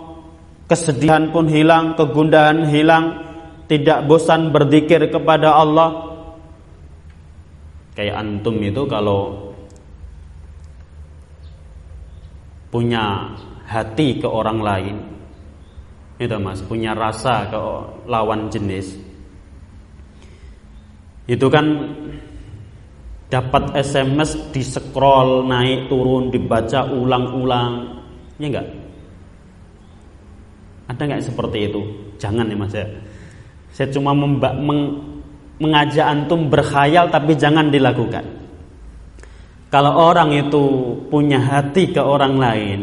kesedihan 0.65 1.29
pun 1.29 1.45
hilang, 1.45 1.93
kegundahan 2.01 2.65
hilang, 2.73 3.21
tidak 3.69 4.09
bosan 4.09 4.49
berzikir 4.57 5.05
kepada 5.13 5.53
Allah. 5.53 6.17
Kayak 7.93 8.17
antum 8.17 8.57
itu 8.65 8.89
kalau 8.89 9.53
punya 12.73 13.37
hati 13.69 14.17
ke 14.17 14.29
orang 14.29 14.65
lain, 14.65 14.97
itu 16.17 16.37
mas 16.41 16.65
punya 16.65 16.97
rasa 16.97 17.53
ke 17.53 17.61
lawan 18.09 18.49
jenis 18.49 18.97
itu 21.27 21.47
kan 21.51 21.67
dapat 23.27 23.75
SMS 23.75 24.53
di 24.55 24.63
scroll 24.63 25.47
naik 25.47 25.91
turun 25.91 26.31
dibaca 26.31 26.87
ulang-ulang. 26.91 27.73
Ya 28.37 28.47
enggak 28.53 28.69
ada 30.87 31.03
nggak 31.03 31.25
seperti 31.27 31.59
itu? 31.67 31.83
Jangan 32.23 32.47
ya 32.47 32.57
mas 32.57 32.71
ya. 32.71 32.87
Saya 33.75 33.91
cuma 33.91 34.15
memba, 34.15 34.55
meng, 34.55 35.03
mengajak 35.59 36.07
antum 36.07 36.47
berkhayal 36.47 37.11
tapi 37.11 37.35
jangan 37.35 37.69
dilakukan. 37.75 38.23
Kalau 39.67 39.93
orang 40.15 40.31
itu 40.31 40.95
punya 41.11 41.43
hati 41.43 41.91
ke 41.91 41.99
orang 41.99 42.39
lain 42.39 42.81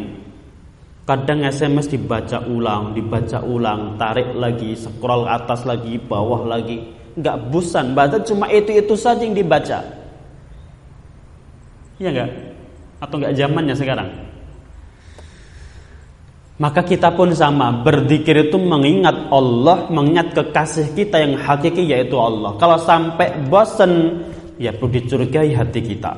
Kadang 1.03 1.43
SMS 1.43 1.91
dibaca 1.91 2.39
ulang, 2.47 2.95
dibaca 2.95 3.43
ulang, 3.43 3.99
tarik 3.99 4.39
lagi, 4.39 4.71
scroll 4.71 5.27
atas 5.27 5.67
lagi, 5.67 5.99
bawah 5.99 6.47
lagi. 6.47 6.79
Enggak 7.19 7.43
bosan, 7.51 7.91
baca 7.91 8.23
cuma 8.23 8.47
itu-itu 8.47 8.95
saja 8.95 9.19
yang 9.19 9.35
dibaca. 9.35 9.83
Iya 12.01 12.09
enggak? 12.09 12.29
Atau 13.03 13.15
enggak 13.21 13.33
zamannya 13.37 13.75
sekarang? 13.77 14.09
Maka 16.61 16.85
kita 16.85 17.09
pun 17.17 17.33
sama, 17.33 17.81
berzikir 17.81 18.47
itu 18.47 18.61
mengingat 18.61 19.33
Allah, 19.33 19.89
mengingat 19.89 20.37
kekasih 20.37 20.93
kita 20.93 21.17
yang 21.17 21.33
hakiki 21.35 21.81
yaitu 21.81 22.13
Allah. 22.13 22.53
Kalau 22.61 22.77
sampai 22.77 23.41
bosan, 23.49 24.21
ya 24.61 24.69
perlu 24.69 24.93
dicurigai 24.93 25.49
hati 25.57 25.81
kita. 25.81 26.13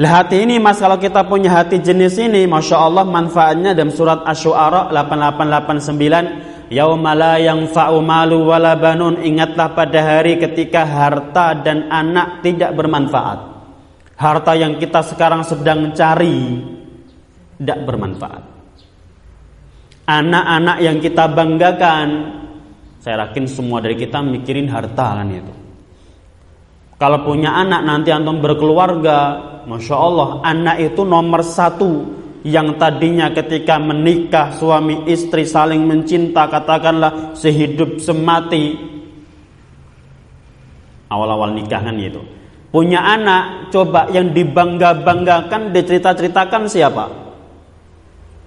Lah 0.00 0.10
hati 0.24 0.42
ini 0.42 0.56
mas 0.56 0.80
kalau 0.80 0.96
kita 0.96 1.28
punya 1.28 1.52
hati 1.52 1.76
jenis 1.76 2.16
ini 2.16 2.48
Masya 2.48 2.76
Allah 2.88 3.04
manfaatnya 3.04 3.76
dalam 3.76 3.92
surat 3.92 4.24
Ash-Shu'ara 4.24 4.88
8889 4.88 6.72
Yaumala 6.72 7.36
yang 7.36 7.68
malu 8.00 8.48
wala 8.48 8.80
banun 8.80 9.20
Ingatlah 9.20 9.76
pada 9.76 10.00
hari 10.00 10.40
ketika 10.40 10.88
harta 10.88 11.52
dan 11.60 11.92
anak 11.92 12.40
tidak 12.40 12.72
bermanfaat 12.80 13.49
Harta 14.20 14.52
yang 14.52 14.76
kita 14.76 15.00
sekarang 15.00 15.40
sedang 15.48 15.96
cari 15.96 16.60
Tidak 17.56 17.78
bermanfaat. 17.88 18.44
Anak-anak 20.04 20.78
yang 20.84 21.00
kita 21.00 21.24
banggakan 21.32 22.08
Saya 23.00 23.24
yakin 23.24 23.48
semua 23.48 23.80
dari 23.80 23.96
kita 23.96 24.20
mikirin 24.20 24.68
harta 24.68 25.24
kan 25.24 25.28
itu. 25.32 25.54
Kalau 27.00 27.24
punya 27.24 27.56
anak 27.56 27.80
nanti 27.88 28.12
antum 28.12 28.44
berkeluarga 28.44 29.48
Masya 29.64 29.96
Allah 29.96 30.44
anak 30.44 30.76
itu 30.92 31.00
nomor 31.00 31.40
satu 31.40 32.20
yang 32.44 32.76
tadinya 32.76 33.32
ketika 33.32 33.80
menikah 33.80 34.52
suami 34.52 35.08
istri 35.08 35.48
saling 35.48 35.80
mencinta 35.88 36.44
katakanlah 36.44 37.32
sehidup 37.32 37.96
semati. 38.04 38.76
Awal-awal 41.08 41.56
nikah 41.56 41.80
kan 41.80 41.96
gitu 41.96 42.39
punya 42.70 43.02
anak 43.02 43.70
coba 43.74 44.06
yang 44.14 44.30
dibangga-banggakan 44.30 45.74
dicerita-ceritakan 45.74 46.70
siapa 46.70 47.10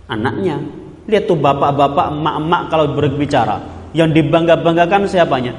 anaknya 0.07 0.59
lihat 1.07 1.28
tuh 1.28 1.36
bapak-bapak 1.36 2.11
emak-emak 2.11 2.61
kalau 2.71 2.86
berbicara 2.95 3.59
yang 3.91 4.09
dibangga-banggakan 4.15 5.07
siapanya 5.07 5.53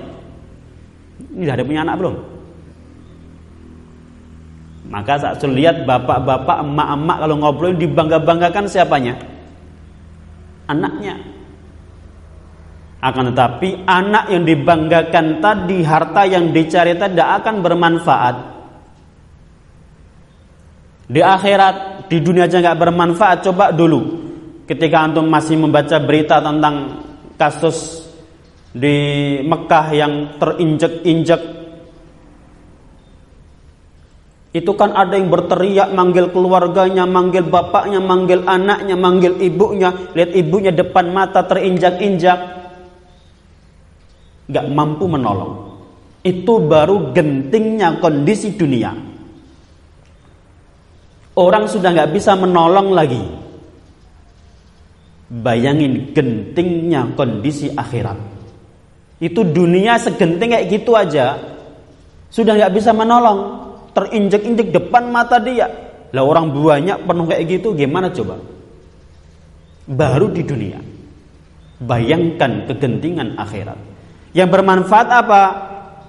ini 1.37 1.45
ada 1.49 1.61
punya 1.61 1.85
anak 1.85 2.01
belum 2.01 2.35
maka 4.95 5.19
saat 5.19 5.43
lihat 5.43 5.83
bapak-bapak, 5.89 6.63
emak-emak 6.63 7.17
kalau 7.19 7.37
ngobrol 7.43 7.75
dibangga-banggakan 7.75 8.71
siapanya? 8.71 9.19
Anaknya. 10.71 11.19
Akan 13.03 13.35
tetapi 13.35 13.85
anak 13.91 14.31
yang 14.31 14.47
dibanggakan 14.47 15.43
tadi, 15.43 15.83
harta 15.83 16.23
yang 16.31 16.55
dicari 16.55 16.95
tadi 16.95 17.19
tidak 17.19 17.43
akan 17.43 17.55
bermanfaat. 17.61 18.54
Di 21.05 21.21
akhirat, 21.21 22.09
di 22.09 22.19
dunia 22.25 22.49
aja 22.49 22.61
nggak 22.61 22.81
bermanfaat. 22.81 23.39
Coba 23.45 23.71
dulu, 23.71 24.01
ketika 24.65 25.05
antum 25.05 25.29
masih 25.29 25.61
membaca 25.61 26.01
berita 26.01 26.41
tentang 26.41 27.05
kasus 27.37 28.09
di 28.73 28.97
Mekah 29.45 29.87
yang 29.95 30.13
terinjek-injek 30.41 31.65
itu 34.55 34.71
kan 34.79 34.95
ada 34.95 35.19
yang 35.19 35.35
berteriak 35.35 35.91
manggil 35.91 36.31
keluarganya, 36.31 37.03
manggil 37.11 37.43
bapaknya, 37.43 37.99
manggil 37.99 38.47
anaknya, 38.47 38.95
manggil 38.95 39.35
ibunya. 39.43 39.91
Lihat 40.15 40.31
ibunya 40.31 40.71
depan 40.71 41.11
mata 41.11 41.43
terinjak-injak. 41.43 42.63
nggak 44.45 44.67
mampu 44.71 45.09
menolong. 45.09 45.73
Itu 46.21 46.63
baru 46.69 47.17
gentingnya 47.17 47.99
kondisi 47.99 48.55
dunia. 48.55 48.93
Orang 51.35 51.67
sudah 51.67 51.91
nggak 51.91 52.15
bisa 52.15 52.39
menolong 52.39 52.95
lagi. 52.95 53.19
Bayangin 55.35 56.15
gentingnya 56.15 57.11
kondisi 57.19 57.75
akhirat. 57.75 58.19
Itu 59.19 59.43
dunia 59.43 59.99
segenting 59.99 60.55
kayak 60.55 60.71
gitu 60.71 60.95
aja. 60.95 61.35
Sudah 62.31 62.55
nggak 62.55 62.75
bisa 62.79 62.95
menolong. 62.95 63.67
Terinjek-injek 63.95 64.71
depan 64.71 65.11
mata 65.11 65.43
dia. 65.43 65.67
Lah 66.15 66.23
orang 66.23 66.55
banyak 66.55 67.03
penuh 67.03 67.27
kayak 67.27 67.45
gitu 67.51 67.75
gimana 67.75 68.15
coba? 68.15 68.39
Baru 69.91 70.31
di 70.31 70.47
dunia. 70.47 70.79
Bayangkan 71.83 72.71
kegentingan 72.71 73.35
akhirat. 73.35 73.79
Yang 74.39 74.49
bermanfaat 74.55 75.09
apa? 75.11 75.43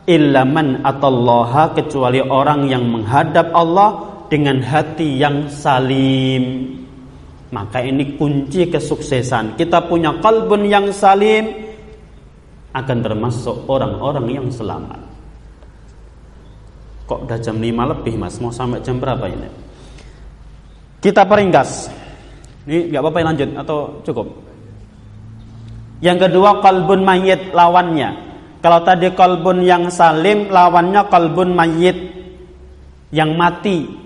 Ilaman 0.05 0.85
atallaha 0.85 1.73
kecuali 1.73 2.21
orang 2.21 2.69
yang 2.69 2.85
menghadap 2.85 3.49
Allah 3.57 4.14
dengan 4.27 4.61
hati 4.61 5.19
yang 5.19 5.47
salim. 5.51 6.75
Maka 7.53 7.79
ini 7.79 8.17
kunci 8.19 8.67
kesuksesan. 8.67 9.55
Kita 9.55 9.85
punya 9.85 10.17
kalbun 10.19 10.65
yang 10.67 10.91
salim 10.91 11.45
akan 12.75 12.97
termasuk 12.99 13.63
orang-orang 13.71 14.27
yang 14.27 14.47
selamat. 14.51 14.99
Kok 17.05 17.29
udah 17.29 17.37
jam 17.39 17.61
5 17.61 17.91
lebih 17.95 18.17
mas? 18.17 18.41
Mau 18.41 18.49
sampai 18.49 18.81
jam 18.81 18.97
berapa 18.97 19.29
ini? 19.29 19.47
Kita 20.99 21.23
peringkas. 21.23 21.87
Ini 22.65 22.89
nggak 22.89 23.01
apa-apa 23.01 23.29
lanjut 23.29 23.49
atau 23.61 24.01
cukup? 24.01 24.27
Yang 26.01 26.27
kedua 26.27 26.59
kalbun 26.65 27.05
mayit 27.05 27.53
lawannya. 27.53 28.09
Kalau 28.59 28.81
tadi 28.81 29.13
kalbun 29.13 29.61
yang 29.61 29.93
salim 29.93 30.49
lawannya 30.49 31.05
kalbun 31.07 31.53
mayit 31.53 31.95
yang 33.13 33.37
mati 33.37 34.04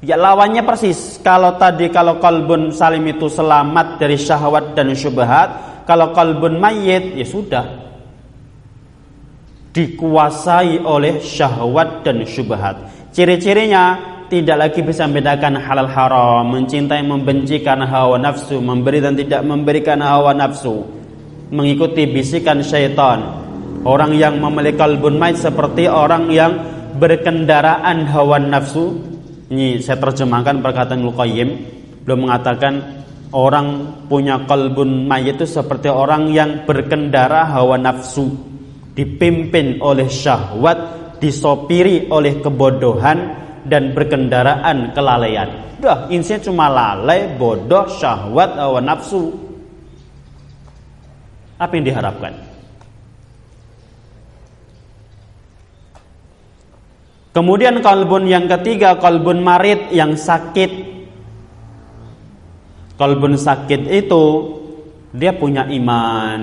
Ya 0.00 0.16
lawannya 0.16 0.64
persis. 0.64 1.20
Kalau 1.20 1.60
tadi 1.60 1.92
kalau 1.92 2.16
kalbun 2.16 2.72
salim 2.72 3.04
itu 3.04 3.28
selamat 3.28 4.00
dari 4.00 4.16
syahwat 4.16 4.72
dan 4.72 4.96
syubhat, 4.96 5.84
kalau 5.84 6.16
kalbun 6.16 6.56
mayit 6.56 7.20
ya 7.20 7.26
sudah 7.28 7.64
dikuasai 9.76 10.80
oleh 10.80 11.20
syahwat 11.20 12.00
dan 12.00 12.24
syubhat. 12.24 12.80
Ciri-cirinya 13.12 14.00
tidak 14.32 14.56
lagi 14.56 14.80
bisa 14.80 15.04
membedakan 15.04 15.60
halal 15.60 15.90
haram, 15.92 16.48
mencintai 16.48 17.04
membenci 17.04 17.60
karena 17.60 17.84
hawa 17.84 18.16
nafsu, 18.16 18.56
memberi 18.56 19.04
dan 19.04 19.20
tidak 19.20 19.44
memberikan 19.44 20.00
hawa 20.00 20.32
nafsu, 20.32 20.80
mengikuti 21.52 22.08
bisikan 22.08 22.64
syaitan. 22.64 23.36
Orang 23.84 24.16
yang 24.16 24.40
memiliki 24.40 24.80
kalbun 24.80 25.20
mayit 25.20 25.44
seperti 25.44 25.92
orang 25.92 26.32
yang 26.32 26.56
berkendaraan 26.96 28.08
hawa 28.08 28.40
nafsu 28.40 29.09
ini 29.50 29.82
saya 29.82 29.98
terjemahkan 29.98 30.62
perkataan 30.62 31.02
Luqayyim 31.02 31.48
belum 32.06 32.26
mengatakan 32.26 33.02
orang 33.34 33.98
punya 34.06 34.46
kalbun 34.46 35.06
mayit 35.06 35.38
itu 35.38 35.46
seperti 35.46 35.90
orang 35.90 36.30
yang 36.30 36.66
berkendara 36.66 37.46
hawa 37.46 37.78
nafsu, 37.78 38.30
dipimpin 38.94 39.82
oleh 39.82 40.06
syahwat, 40.10 40.78
disopiri 41.22 42.10
oleh 42.10 42.38
kebodohan 42.42 43.18
dan 43.66 43.94
berkendaraan 43.94 44.94
kelalaian. 44.94 45.78
Dah, 45.80 46.06
intinya 46.12 46.38
cuma 46.44 46.66
lalai, 46.68 47.34
bodoh, 47.34 47.88
syahwat, 47.88 48.54
hawa 48.58 48.80
nafsu. 48.82 49.32
Apa 51.60 51.72
yang 51.76 51.84
diharapkan? 51.90 52.49
Kemudian 57.30 57.78
kalbun 57.78 58.26
yang 58.26 58.50
ketiga 58.50 58.98
kalbun 58.98 59.38
marid 59.46 59.94
yang 59.94 60.18
sakit. 60.18 60.90
Kalbun 62.98 63.38
sakit 63.38 63.86
itu 63.86 64.24
dia 65.14 65.30
punya 65.34 65.62
iman, 65.70 66.40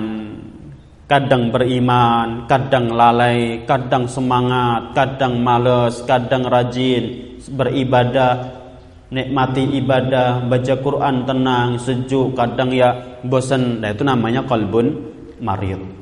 kadang 1.04 1.52
beriman, 1.52 2.48
kadang 2.48 2.92
lalai, 2.92 3.68
kadang 3.68 4.08
semangat, 4.08 4.96
kadang 4.96 5.40
males, 5.40 6.04
kadang 6.08 6.48
rajin 6.48 7.36
beribadah, 7.48 8.60
nikmati 9.08 9.64
ibadah, 9.80 10.44
baca 10.44 10.74
Quran 10.80 11.24
tenang, 11.24 11.80
sejuk, 11.80 12.36
kadang 12.36 12.72
ya 12.72 13.20
bosan. 13.24 13.80
Nah 13.80 13.92
itu 13.92 14.04
namanya 14.04 14.44
kalbun 14.44 14.92
marid. 15.40 15.97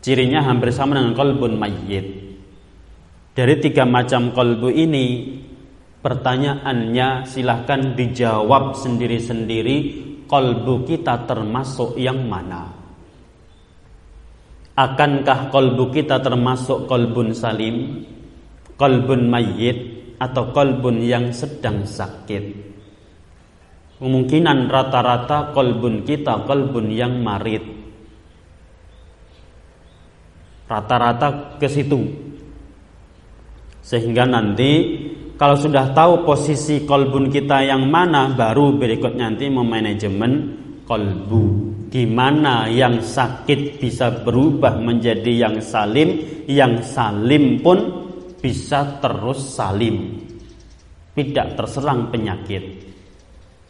Cirinya 0.00 0.40
hampir 0.40 0.72
sama 0.72 0.96
dengan 0.96 1.12
kolbun 1.12 1.60
mayyit. 1.60 2.06
Dari 3.36 3.54
tiga 3.60 3.84
macam 3.84 4.32
kolbu 4.32 4.72
ini, 4.72 5.36
pertanyaannya 6.00 7.28
silahkan 7.28 7.92
dijawab 7.92 8.80
sendiri-sendiri. 8.80 10.08
Kolbu 10.24 10.88
kita 10.88 11.28
termasuk 11.28 12.00
yang 12.00 12.24
mana? 12.24 12.70
Akankah 14.78 15.52
kolbu 15.52 15.92
kita 15.92 16.22
termasuk 16.24 16.88
kolbun 16.88 17.36
salim, 17.36 18.06
kolbun 18.80 19.28
mayyit, 19.28 19.78
atau 20.16 20.48
kolbun 20.54 21.04
yang 21.04 21.28
sedang 21.34 21.84
sakit? 21.84 22.44
Kemungkinan 24.00 24.70
rata-rata 24.70 25.52
kolbun 25.52 26.08
kita 26.08 26.48
kolbun 26.48 26.88
yang 26.88 27.20
marit 27.20 27.79
Rata-rata 30.70 31.58
ke 31.58 31.66
situ. 31.66 31.98
Sehingga 33.82 34.22
nanti 34.22 34.70
kalau 35.34 35.58
sudah 35.58 35.90
tahu 35.90 36.22
posisi 36.22 36.86
kolbun 36.86 37.26
kita 37.26 37.66
yang 37.66 37.90
mana 37.90 38.30
baru 38.30 38.78
berikut 38.78 39.18
nanti 39.18 39.50
memanajemen 39.50 40.32
kolbu. 40.86 41.44
Gimana 41.90 42.70
yang 42.70 43.02
sakit 43.02 43.82
bisa 43.82 44.22
berubah 44.22 44.78
menjadi 44.78 45.50
yang 45.50 45.58
salim, 45.58 46.22
yang 46.46 46.78
salim 46.86 47.58
pun 47.58 47.78
bisa 48.38 49.02
terus 49.02 49.42
salim. 49.58 50.22
Tidak 51.10 51.58
terserang 51.58 52.14
penyakit. 52.14 52.62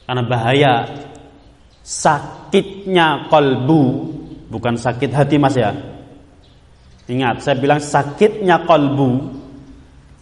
Karena 0.05 0.21
bahaya 0.21 0.73
sakitnya 1.81 3.33
kolbu 3.33 3.83
bukan 4.53 4.77
sakit 4.77 5.11
hati 5.17 5.41
mas 5.41 5.57
ya 5.57 5.73
Ingat, 7.11 7.43
saya 7.43 7.59
bilang 7.59 7.83
sakitnya 7.83 8.63
kolbu 8.71 9.11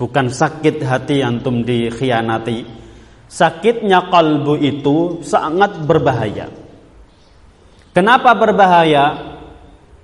bukan 0.01 0.33
sakit 0.33 0.81
hati 0.81 1.21
antum 1.21 1.61
dikhianati. 1.61 2.65
Sakitnya 3.29 4.09
kolbu 4.09 4.57
itu 4.57 5.21
sangat 5.21 5.85
berbahaya. 5.85 6.49
Kenapa 7.93 8.33
berbahaya? 8.33 9.37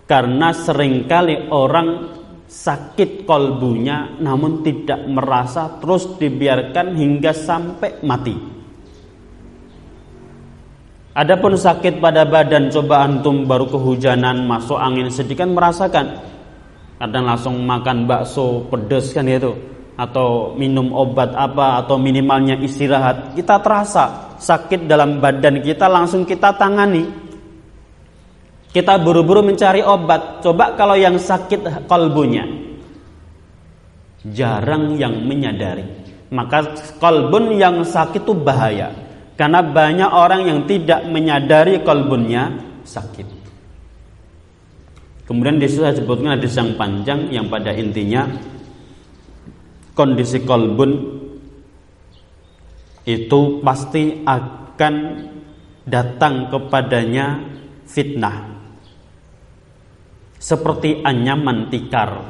Karena 0.05 0.53
sering 0.53 1.09
kali 1.09 1.49
orang 1.49 2.13
sakit 2.45 3.25
kolbunya 3.25 4.21
namun 4.21 4.61
tidak 4.61 5.09
merasa 5.09 5.81
terus 5.81 6.21
dibiarkan 6.21 6.93
hingga 6.93 7.33
sampai 7.33 8.05
mati. 8.05 8.37
Adapun 11.17 11.57
sakit 11.57 12.05
pada 12.05 12.29
badan 12.29 12.69
coba 12.69 13.09
antum 13.09 13.49
baru 13.49 13.73
kehujanan 13.73 14.45
masuk 14.45 14.77
angin 14.77 15.09
sedikit 15.09 15.49
merasakan 15.49 16.35
kadang 17.05 17.29
langsung 17.29 17.61
makan 17.69 18.09
bakso 18.09 18.65
pedes 18.73 19.13
kan 19.13 19.29
itu 19.29 19.53
atau 19.95 20.57
minum 20.57 20.89
obat 20.97 21.37
apa 21.37 21.85
atau 21.85 22.01
minimalnya 22.01 22.57
istirahat. 22.65 23.37
Kita 23.37 23.61
terasa 23.61 24.35
sakit 24.41 24.89
dalam 24.89 25.21
badan 25.21 25.61
kita 25.61 25.85
langsung 25.85 26.25
kita 26.25 26.57
tangani. 26.57 27.05
Kita 28.73 28.97
buru-buru 28.99 29.45
mencari 29.45 29.85
obat. 29.85 30.41
Coba 30.41 30.73
kalau 30.75 30.97
yang 30.97 31.21
sakit 31.21 31.85
kalbunya 31.85 32.43
jarang 34.25 34.97
yang 34.97 35.13
menyadari. 35.29 35.85
Maka 36.33 36.73
kalbun 36.97 37.53
yang 37.55 37.85
sakit 37.85 38.25
itu 38.25 38.33
bahaya. 38.33 38.91
Karena 39.37 39.61
banyak 39.61 40.11
orang 40.11 40.43
yang 40.49 40.61
tidak 40.65 41.05
menyadari 41.07 41.85
kalbunnya 41.85 42.55
sakit 42.87 43.34
Kemudian 45.25 45.57
di 45.57 45.65
situ 45.65 45.81
saya 45.81 45.97
sebutkan 45.97 46.37
hadis 46.37 46.53
yang 46.53 46.77
panjang 46.77 47.33
yang 47.33 47.49
pada 47.49 47.73
intinya 47.73 48.29
kondisi 49.97 50.45
kolbun 50.45 50.93
itu 53.09 53.41
pasti 53.65 54.21
akan 54.21 54.95
datang 55.89 56.53
kepadanya 56.53 57.41
fitnah. 57.89 58.53
Seperti 60.37 61.01
anyaman 61.01 61.73
tikar. 61.73 62.21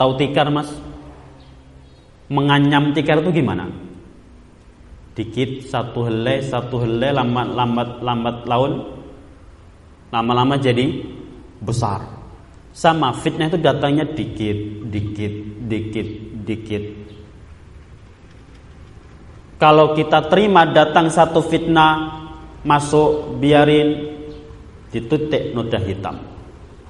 Tahu 0.00 0.16
tikar 0.16 0.48
mas? 0.48 0.72
Menganyam 2.32 2.96
tikar 2.96 3.20
itu 3.20 3.36
gimana? 3.36 3.68
Dikit 5.12 5.68
satu 5.68 6.08
helai 6.08 6.40
satu 6.40 6.88
helai 6.88 7.12
lambat 7.12 7.48
lambat 7.52 7.88
lambat 8.00 8.36
laun 8.48 8.72
lama-lama 10.08 10.56
jadi 10.56 11.04
besar. 11.60 12.13
Sama 12.74 13.14
fitnah 13.14 13.46
itu 13.46 13.58
datangnya 13.62 14.02
dikit, 14.02 14.90
dikit, 14.90 15.34
dikit, 15.70 16.08
dikit. 16.42 16.84
Kalau 19.62 19.94
kita 19.94 20.26
terima 20.26 20.66
datang 20.66 21.06
satu 21.06 21.38
fitnah 21.38 22.26
masuk 22.66 23.38
biarin 23.38 24.18
ditutik 24.90 25.54
noda 25.54 25.78
hitam. 25.78 26.18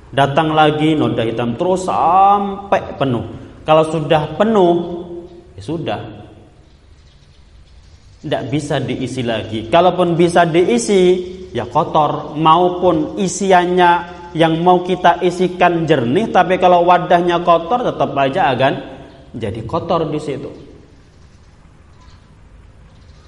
Datang 0.09 0.57
lagi 0.57 0.97
noda 0.97 1.20
hitam 1.20 1.53
terus 1.61 1.85
sampai 1.85 2.97
penuh. 2.97 3.24
Kalau 3.68 3.85
sudah 3.85 4.41
penuh 4.41 4.74
ya 5.53 5.62
sudah. 5.62 6.01
Tidak 8.24 8.43
bisa 8.49 8.80
diisi 8.80 9.20
lagi. 9.20 9.68
Kalaupun 9.68 10.16
bisa 10.16 10.49
diisi 10.49 11.20
ya 11.53 11.68
kotor 11.68 12.32
maupun 12.41 13.20
isiannya 13.20 14.24
yang 14.35 14.61
mau 14.61 14.82
kita 14.82 15.22
isikan 15.22 15.87
jernih 15.87 16.28
tapi 16.28 16.59
kalau 16.59 16.82
wadahnya 16.82 17.41
kotor 17.47 17.87
tetap 17.87 18.11
aja 18.18 18.51
akan 18.51 18.72
jadi 19.35 19.62
kotor 19.62 20.11
di 20.11 20.18
situ. 20.18 20.51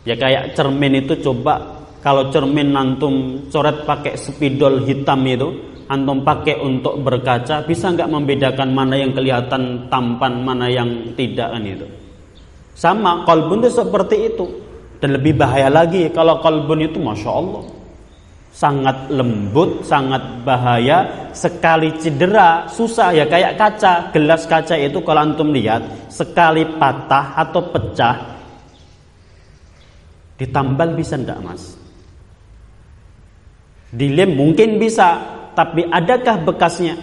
Ya 0.06 0.14
kayak 0.14 0.54
cermin 0.54 1.02
itu 1.02 1.18
coba 1.18 1.82
kalau 2.02 2.30
cermin 2.30 2.70
antum 2.74 3.46
coret 3.50 3.82
pakai 3.82 4.14
spidol 4.14 4.86
hitam 4.86 5.26
itu, 5.26 5.50
antum 5.90 6.22
pakai 6.22 6.62
untuk 6.62 7.02
berkaca, 7.02 7.66
bisa 7.66 7.90
nggak 7.90 8.06
membedakan 8.06 8.70
mana 8.70 8.94
yang 8.94 9.10
kelihatan 9.10 9.90
tampan, 9.90 10.46
mana 10.46 10.70
yang 10.70 11.14
tidak 11.18 11.50
kan 11.50 11.66
itu. 11.66 11.86
Sama 12.78 13.26
kolbun 13.26 13.66
itu 13.66 13.82
seperti 13.82 14.30
itu. 14.30 14.46
Dan 14.96 15.12
lebih 15.18 15.36
bahaya 15.36 15.68
lagi 15.68 16.08
kalau 16.08 16.40
kolbun 16.40 16.80
itu 16.86 16.96
masya 16.96 17.28
Allah 17.28 17.75
sangat 18.56 19.12
lembut, 19.12 19.84
sangat 19.84 20.24
bahaya, 20.40 21.28
sekali 21.36 21.92
cedera 22.00 22.64
susah 22.72 23.12
ya 23.12 23.28
kayak 23.28 23.60
kaca, 23.60 24.08
gelas 24.16 24.48
kaca 24.48 24.72
itu 24.80 24.96
kalau 25.04 25.20
antum 25.28 25.52
lihat 25.52 25.84
sekali 26.08 26.64
patah 26.80 27.36
atau 27.36 27.60
pecah 27.68 28.36
Ditambal 30.36 30.92
bisa 30.92 31.16
ndak 31.16 31.40
mas? 31.40 31.62
Dilem 33.88 34.36
mungkin 34.36 34.76
bisa, 34.76 35.16
tapi 35.56 35.88
adakah 35.88 36.44
bekasnya? 36.44 36.96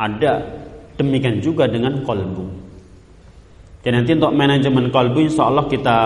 Ada. 0.00 0.40
Demikian 0.96 1.44
juga 1.44 1.68
dengan 1.68 2.00
kolbu. 2.02 2.66
Dan 3.84 4.02
nanti 4.02 4.16
untuk 4.16 4.34
manajemen 4.34 4.90
kolbu 4.90 5.22
insya 5.22 5.46
Allah 5.46 5.68
kita 5.70 5.98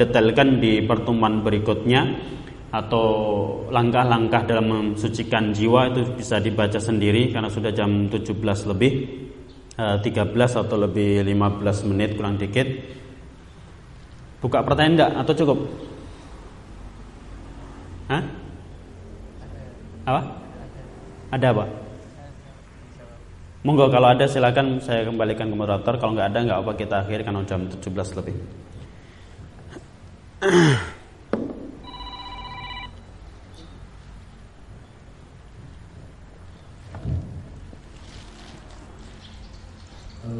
detailkan 0.00 0.62
di 0.62 0.80
pertemuan 0.80 1.44
berikutnya 1.44 2.08
atau 2.70 3.06
langkah-langkah 3.66 4.46
dalam 4.46 4.66
mensucikan 4.70 5.50
jiwa 5.50 5.90
itu 5.90 6.06
bisa 6.14 6.38
dibaca 6.38 6.78
sendiri 6.78 7.34
karena 7.34 7.50
sudah 7.50 7.74
jam 7.74 8.06
17 8.06 8.38
lebih 8.70 8.92
13 9.74 10.06
eh, 10.06 10.48
atau 10.54 10.76
lebih 10.78 11.26
15 11.26 11.90
menit 11.90 12.14
kurang 12.14 12.38
dikit 12.38 12.68
Buka 14.40 14.64
pertanyaan 14.64 14.96
enggak 14.96 15.12
atau 15.20 15.34
cukup? 15.36 15.58
Hah? 18.08 18.24
Apa? 20.08 20.20
Ada 21.36 21.46
apa? 21.52 21.64
Monggo 23.60 23.92
kalau 23.92 24.08
ada 24.08 24.24
silakan 24.24 24.80
saya 24.80 25.04
kembalikan 25.04 25.52
ke 25.52 25.56
moderator. 25.56 26.00
Kalau 26.00 26.16
nggak 26.16 26.32
ada 26.32 26.40
nggak 26.40 26.60
apa 26.64 26.72
kita 26.72 27.04
akhiri 27.04 27.20
karena 27.20 27.44
jam 27.44 27.68
17 27.68 28.16
lebih. 28.16 28.34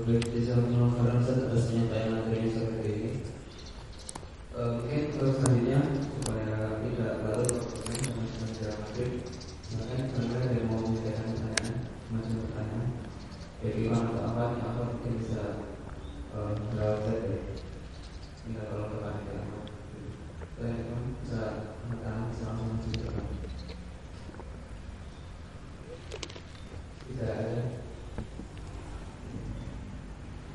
de 0.06 0.12
la 0.14 1.29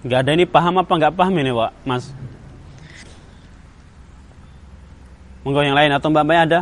Gak 0.06 0.22
ada 0.22 0.38
ini 0.38 0.46
paham 0.46 0.78
apa 0.78 0.94
nggak 0.94 1.18
paham 1.18 1.34
ini 1.42 1.50
Pak 1.50 1.72
Mas. 1.82 2.14
Monggo 5.42 5.66
yang 5.66 5.74
lain 5.74 5.94
atau 5.98 6.14
Mbak 6.14 6.26
Mbak. 6.26 6.40
Ada 6.46 6.62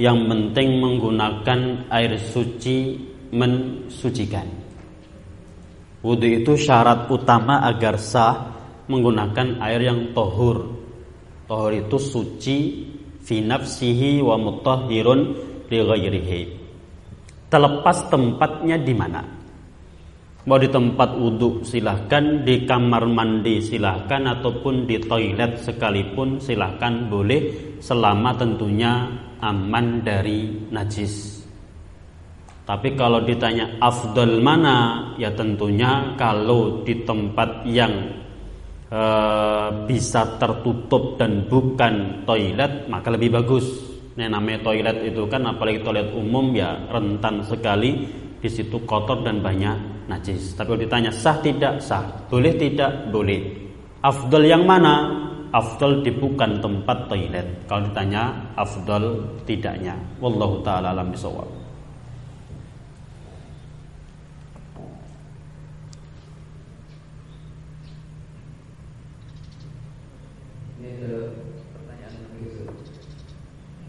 yang 0.00 0.24
penting 0.24 0.80
menggunakan 0.80 1.92
air 1.92 2.16
suci 2.16 2.96
mensucikan. 3.36 4.48
Wudhu 6.00 6.40
itu 6.40 6.56
syarat 6.56 7.04
utama 7.12 7.60
agar 7.68 8.00
sah 8.00 8.48
menggunakan 8.88 9.60
air 9.60 9.92
yang 9.92 10.16
tohur. 10.16 10.72
Tohur 11.44 11.72
itu 11.76 12.00
suci 12.00 12.56
fi 13.20 13.44
nafsihi 13.44 14.24
wa 14.24 14.40
mutahhirun 14.40 15.20
li 15.68 15.78
ghairihi. 15.84 16.40
Terlepas 17.52 18.08
tempatnya 18.08 18.80
di 18.80 18.94
mana. 18.96 19.20
Mau 20.48 20.56
di 20.56 20.72
tempat 20.72 21.12
wudhu 21.20 21.60
silahkan, 21.60 22.40
di 22.40 22.64
kamar 22.64 23.04
mandi 23.04 23.60
silahkan, 23.60 24.24
ataupun 24.24 24.88
di 24.88 24.96
toilet 24.96 25.60
sekalipun 25.60 26.40
silahkan 26.40 27.12
boleh 27.12 27.76
selama 27.76 28.32
tentunya 28.40 29.04
aman 29.40 30.04
dari 30.04 30.68
najis. 30.70 31.40
Tapi 32.64 32.94
kalau 32.94 33.26
ditanya 33.26 33.82
afdol 33.82 34.38
mana, 34.38 35.10
ya 35.18 35.34
tentunya 35.34 36.14
kalau 36.14 36.86
di 36.86 37.02
tempat 37.02 37.66
yang 37.66 37.90
e, 38.86 39.02
bisa 39.90 40.38
tertutup 40.38 41.18
dan 41.18 41.50
bukan 41.50 42.22
toilet 42.22 42.86
maka 42.86 43.10
lebih 43.10 43.34
bagus. 43.42 43.66
Nah, 44.14 44.30
namanya 44.30 44.70
toilet 44.70 45.02
itu 45.02 45.26
kan 45.26 45.50
apalagi 45.50 45.82
toilet 45.82 46.14
umum 46.14 46.54
ya 46.54 46.78
rentan 46.92 47.42
sekali 47.42 48.06
di 48.38 48.48
situ 48.48 48.86
kotor 48.86 49.26
dan 49.26 49.42
banyak 49.42 50.06
najis. 50.06 50.54
Tapi 50.54 50.70
kalau 50.70 50.80
ditanya 50.80 51.10
sah 51.10 51.42
tidak 51.42 51.82
sah, 51.82 52.06
boleh 52.30 52.54
tidak 52.54 53.10
boleh. 53.10 53.40
Afdol 54.00 54.46
yang 54.46 54.62
mana? 54.62 55.26
Afdol 55.50 56.06
di 56.06 56.14
bukan 56.14 56.62
tempat 56.62 57.10
toilet. 57.10 57.66
Kalau 57.66 57.82
ditanya 57.90 58.54
afdol 58.54 59.34
tidaknya. 59.42 59.98
Wallahu 60.22 60.62
taala 60.62 60.94
alam 60.94 61.10
bisawab. 61.10 61.50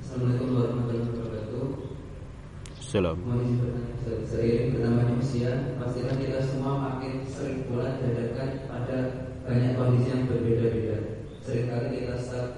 Assalamualaikum 0.02 0.50
warahmatullahi 0.58 1.14
wabarakatuh. 1.14 1.66
Salam. 2.82 3.18
Bertambahnya 3.22 5.14
usia, 5.22 5.78
pastikan 5.78 6.18
kita 6.18 6.42
semua 6.42 6.74
makin 6.90 7.22
sering 7.30 7.70
pula 7.70 8.02
dihadapkan 8.02 8.66
pada 8.66 8.98
banyak 9.46 9.78
kondisi 9.78 10.10
yang 10.10 10.26
berbeda-beda. 10.26 11.21
Seringkali 11.42 11.90
kita 11.98 12.16
stuck 12.22 12.50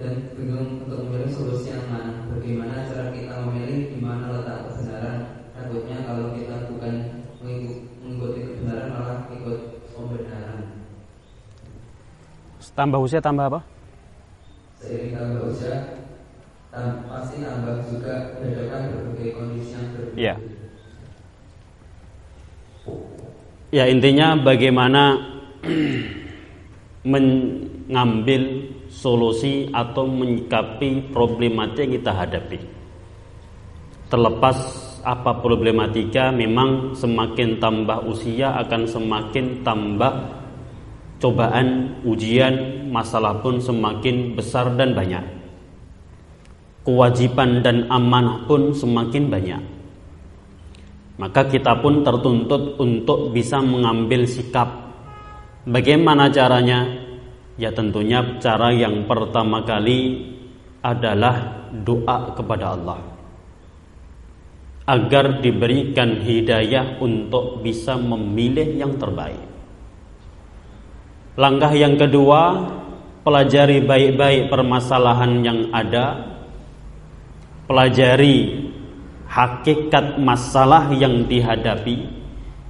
dan 0.00 0.32
bingung 0.32 0.88
untuk 0.88 1.04
memilih 1.06 1.28
solusi 1.28 1.68
yang 1.68 1.92
mana. 1.92 2.24
Bagaimana 2.32 2.88
cara 2.88 3.12
kita 3.12 3.44
memilih 3.44 3.92
di 3.92 3.98
mana 4.00 4.32
letak 4.32 4.72
kebenaran? 4.72 5.18
Takutnya 5.52 6.08
kalau 6.08 6.32
kita 6.32 6.72
bukan 6.72 6.94
mengikuti 7.44 8.40
kebenaran 8.48 8.88
malah 8.96 9.18
ikut 9.28 9.58
pembenaran. 9.92 10.88
Tambah 12.74 12.98
usia 12.98 13.20
tambah 13.20 13.46
apa? 13.46 13.60
Seiring 14.80 15.14
tambah 15.14 15.46
usia, 15.52 15.76
tam, 16.74 17.06
pasti 17.06 17.44
tambah 17.44 17.86
juga 17.86 18.40
dihadapkan 18.42 18.90
berbagai 18.90 19.30
kondisi 19.36 19.76
yang 19.76 19.86
berbeda. 19.94 20.16
Ya. 20.18 20.34
Ya 23.70 23.84
intinya 23.86 24.34
bagaimana 24.42 25.22
mengambil 27.04 28.72
solusi 28.88 29.68
atau 29.68 30.08
menyikapi 30.08 31.12
problematika 31.12 31.84
yang 31.84 31.92
kita 32.00 32.12
hadapi. 32.16 32.58
Terlepas 34.08 34.56
apa 35.04 35.36
problematika, 35.44 36.32
memang 36.32 36.96
semakin 36.96 37.60
tambah 37.60 38.08
usia 38.08 38.56
akan 38.64 38.88
semakin 38.88 39.60
tambah 39.60 40.12
cobaan, 41.20 42.00
ujian, 42.04 42.88
masalah 42.88 43.40
pun 43.40 43.60
semakin 43.60 44.36
besar 44.36 44.72
dan 44.76 44.96
banyak. 44.96 45.24
Kewajiban 46.84 47.64
dan 47.64 47.88
amanah 47.88 48.44
pun 48.44 48.72
semakin 48.76 49.32
banyak. 49.32 49.62
Maka 51.16 51.48
kita 51.48 51.80
pun 51.80 52.04
tertuntut 52.04 52.76
untuk 52.76 53.32
bisa 53.32 53.62
mengambil 53.64 54.28
sikap. 54.28 54.83
Bagaimana 55.64 56.28
caranya? 56.28 56.84
Ya 57.56 57.70
tentunya 57.70 58.36
cara 58.42 58.74
yang 58.74 59.06
pertama 59.08 59.62
kali 59.62 60.32
adalah 60.84 61.64
doa 61.72 62.36
kepada 62.36 62.76
Allah 62.76 63.14
agar 64.84 65.40
diberikan 65.40 66.20
hidayah 66.20 67.00
untuk 67.00 67.64
bisa 67.64 67.96
memilih 67.96 68.76
yang 68.76 69.00
terbaik. 69.00 69.40
Langkah 71.40 71.72
yang 71.72 71.96
kedua, 71.96 72.68
pelajari 73.24 73.80
baik-baik 73.82 74.52
permasalahan 74.52 75.40
yang 75.40 75.60
ada, 75.72 76.36
pelajari 77.64 78.70
hakikat 79.24 80.20
masalah 80.20 80.92
yang 80.92 81.24
dihadapi. 81.26 82.13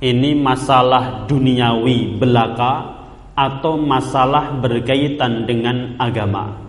Ini 0.04 0.36
masalah 0.36 1.24
duniawi 1.24 2.20
belaka 2.20 2.92
atau 3.32 3.80
masalah 3.80 4.52
berkaitan 4.60 5.48
dengan 5.48 5.96
agama. 5.96 6.60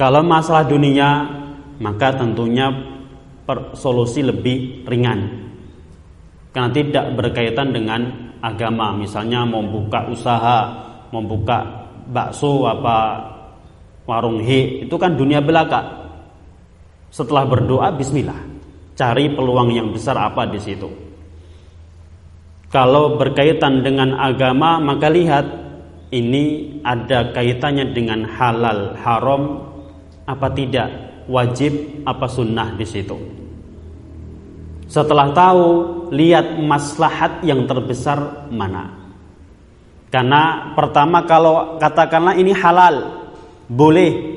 Kalau 0.00 0.24
masalah 0.24 0.64
dunia, 0.64 1.28
maka 1.76 2.16
tentunya 2.16 2.72
solusi 3.76 4.24
lebih 4.24 4.88
ringan. 4.88 5.44
Karena 6.56 6.72
tidak 6.72 7.06
berkaitan 7.12 7.76
dengan 7.76 8.32
agama, 8.40 8.96
misalnya 8.96 9.44
mau 9.44 9.60
buka 9.60 10.08
usaha, 10.08 10.58
mau 11.12 11.20
buka 11.20 11.84
bakso 12.08 12.64
apa 12.64 13.28
warung 14.08 14.40
he, 14.40 14.88
itu 14.88 14.96
kan 14.96 15.12
dunia 15.12 15.44
belaka. 15.44 15.84
Setelah 17.12 17.44
berdoa 17.44 17.92
bismillah, 17.92 18.40
cari 18.96 19.28
peluang 19.36 19.68
yang 19.68 19.92
besar 19.92 20.16
apa 20.16 20.48
di 20.48 20.56
situ. 20.64 21.13
Kalau 22.74 23.14
berkaitan 23.14 23.86
dengan 23.86 24.18
agama, 24.18 24.82
maka 24.82 25.06
lihat 25.06 25.46
ini 26.10 26.74
ada 26.82 27.30
kaitannya 27.30 27.94
dengan 27.94 28.26
halal, 28.26 28.98
haram, 28.98 29.62
apa 30.26 30.50
tidak, 30.50 30.90
wajib, 31.30 32.02
apa 32.02 32.26
sunnah 32.26 32.74
di 32.74 32.82
situ. 32.82 33.14
Setelah 34.90 35.30
tahu, 35.30 35.66
lihat 36.10 36.58
maslahat 36.58 37.46
yang 37.46 37.62
terbesar 37.70 38.50
mana. 38.50 38.90
Karena 40.10 40.74
pertama 40.74 41.22
kalau 41.30 41.78
katakanlah 41.78 42.34
ini 42.34 42.50
halal, 42.50 43.22
boleh. 43.70 44.34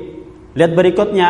Lihat 0.54 0.78
berikutnya, 0.78 1.28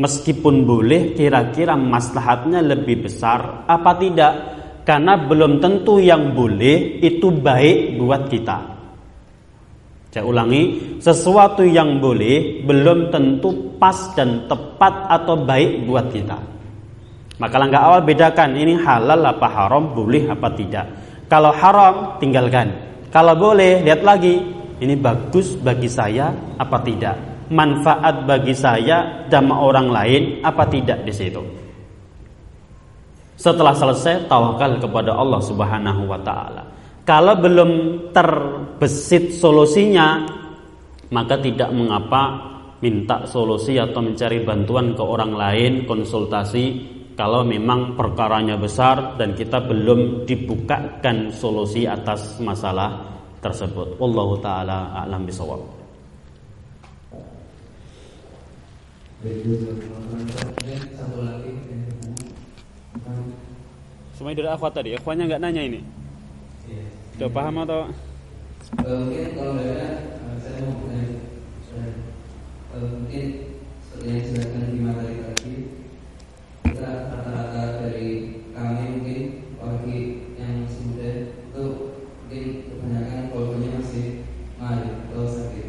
meskipun 0.00 0.64
boleh, 0.64 1.12
kira-kira 1.12 1.76
maslahatnya 1.76 2.64
lebih 2.64 3.04
besar 3.12 3.68
apa 3.68 3.92
tidak? 4.00 4.53
Karena 4.84 5.16
belum 5.16 5.64
tentu 5.64 5.96
yang 5.96 6.36
boleh 6.36 7.00
itu 7.00 7.32
baik 7.32 7.96
buat 7.96 8.28
kita. 8.28 8.58
Saya 10.12 10.28
ulangi, 10.28 10.94
sesuatu 11.02 11.64
yang 11.66 11.98
boleh 11.98 12.62
belum 12.62 13.10
tentu 13.10 13.74
pas 13.80 14.14
dan 14.14 14.46
tepat 14.46 15.10
atau 15.10 15.40
baik 15.42 15.88
buat 15.88 16.06
kita. 16.12 16.38
Maka 17.40 17.56
langkah 17.58 17.82
awal 17.82 18.06
bedakan 18.06 18.54
ini 18.54 18.78
halal 18.78 19.24
apa 19.26 19.48
haram, 19.50 19.90
boleh 19.90 20.30
apa 20.30 20.54
tidak. 20.54 20.86
Kalau 21.26 21.50
haram 21.50 22.20
tinggalkan. 22.22 22.70
Kalau 23.10 23.34
boleh 23.34 23.82
lihat 23.82 24.06
lagi, 24.06 24.38
ini 24.78 24.94
bagus 24.94 25.56
bagi 25.58 25.88
saya 25.90 26.30
apa 26.60 26.78
tidak. 26.84 27.16
Manfaat 27.50 28.28
bagi 28.28 28.54
saya 28.54 29.26
dan 29.26 29.50
orang 29.50 29.90
lain 29.90 30.22
apa 30.46 30.62
tidak 30.70 31.02
di 31.02 31.10
situ. 31.10 31.63
Setelah 33.44 33.76
selesai 33.76 34.24
tawakal 34.24 34.80
kepada 34.80 35.12
Allah 35.12 35.36
Subhanahu 35.44 36.08
wa 36.08 36.16
taala. 36.24 36.64
Kalau 37.04 37.36
belum 37.36 37.70
terbesit 38.16 39.36
solusinya, 39.36 40.24
maka 41.12 41.36
tidak 41.36 41.68
mengapa 41.76 42.40
minta 42.80 43.28
solusi 43.28 43.76
atau 43.76 44.00
mencari 44.00 44.40
bantuan 44.40 44.96
ke 44.96 45.04
orang 45.04 45.36
lain, 45.36 45.84
konsultasi 45.84 46.64
kalau 47.12 47.44
memang 47.44 47.92
perkaranya 48.00 48.56
besar 48.56 49.12
dan 49.20 49.36
kita 49.36 49.60
belum 49.60 50.24
dibukakan 50.24 51.28
solusi 51.28 51.84
atas 51.84 52.40
masalah 52.40 52.96
tersebut. 53.44 54.00
Wallahu 54.00 54.40
taala 54.40 55.04
a'lam 55.04 55.28
bisawab. 55.28 55.60
Semuanya 64.14 64.38
dari 64.40 64.50
akhwat 64.54 64.72
tadi, 64.78 64.90
akhwatnya 64.94 65.24
nggak 65.26 65.42
nanya 65.42 65.62
ini. 65.66 65.80
Sudah 67.14 67.30
paham 67.30 67.66
atau? 67.66 67.90
mungkin 68.74 69.36
kalau 69.36 69.60
ada 69.60 69.86
saya 70.40 70.66
mau 70.66 70.82
bertanya 70.82 71.20
mungkin 72.74 73.26
seperti 73.78 74.04
yang 74.08 74.18
dijelaskan 74.18 74.72
di 74.72 74.78
materi 74.82 75.14
tadi 75.22 75.54
kita 76.64 76.90
rata-rata 77.12 77.62
dari 77.86 78.08
kami 78.50 78.82
mungkin 78.98 79.22
bagi 79.60 80.00
yang 80.34 80.66
masih 80.66 80.82
muda 80.90 81.08
itu 81.30 81.64
mungkin 82.18 82.44
kebanyakan 82.66 83.22
keluarganya 83.30 83.70
masih 83.78 84.06
mari 84.58 84.88
atau 85.06 85.24
sakit 85.28 85.68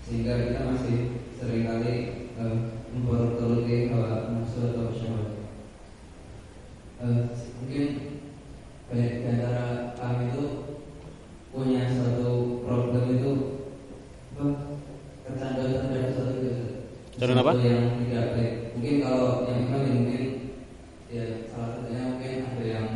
sehingga 0.00 0.32
kita 0.48 0.60
masih 0.64 0.98
sering 1.36 1.68
kali 1.68 1.94
uh, 2.40 2.56
memperturuti 2.94 3.92
hawa 3.92 4.32
nafsu 4.32 4.72
atau 4.72 4.88
syahwat 4.96 5.30
uh, 7.04 7.20
mungkin 7.64 7.88
banyak 8.92 9.12
di 9.16 9.24
antara 9.24 9.96
kami 9.96 10.28
itu 10.28 10.44
punya 11.48 11.88
suatu 11.88 12.60
problem 12.60 13.04
itu 13.16 13.32
apa 14.36 14.76
kecanduan 15.24 15.72
terhadap 15.72 16.12
suatu 16.12 16.44
itu 16.44 16.52
Kecanduan 17.16 17.40
apa? 17.40 17.52
yang 17.64 18.04
tidak 18.04 18.24
baik 18.36 18.52
mungkin 18.76 18.94
kalau 19.00 19.48
yang 19.48 19.72
kami 19.72 19.88
mungkin 19.96 20.24
ya 21.08 21.48
salah 21.48 21.72
satunya 21.72 22.04
mungkin 22.12 22.32
ada 22.52 22.64
yang 22.68 22.88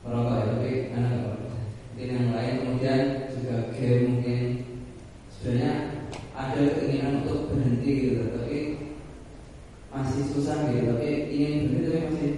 merokok 0.00 0.34
ya 0.40 0.44
tapi 0.56 0.70
anak 0.96 1.10
nggak 1.12 1.20
merokok. 1.36 1.60
mungkin 1.92 2.08
yang 2.08 2.28
lain 2.32 2.54
kemudian 2.64 3.02
juga 3.28 3.56
game 3.76 4.04
mungkin 4.08 4.40
sebenarnya 5.28 5.72
ada 6.32 6.60
keinginan 6.80 7.20
untuk 7.20 7.52
berhenti 7.52 7.90
gitu 7.92 8.24
tapi 8.40 8.56
masih 9.92 10.22
susah 10.32 10.72
gitu 10.72 10.96
tapi 10.96 11.08
ingin 11.28 11.52
berhenti 11.68 11.84
tapi 11.92 12.00
masih 12.08 12.32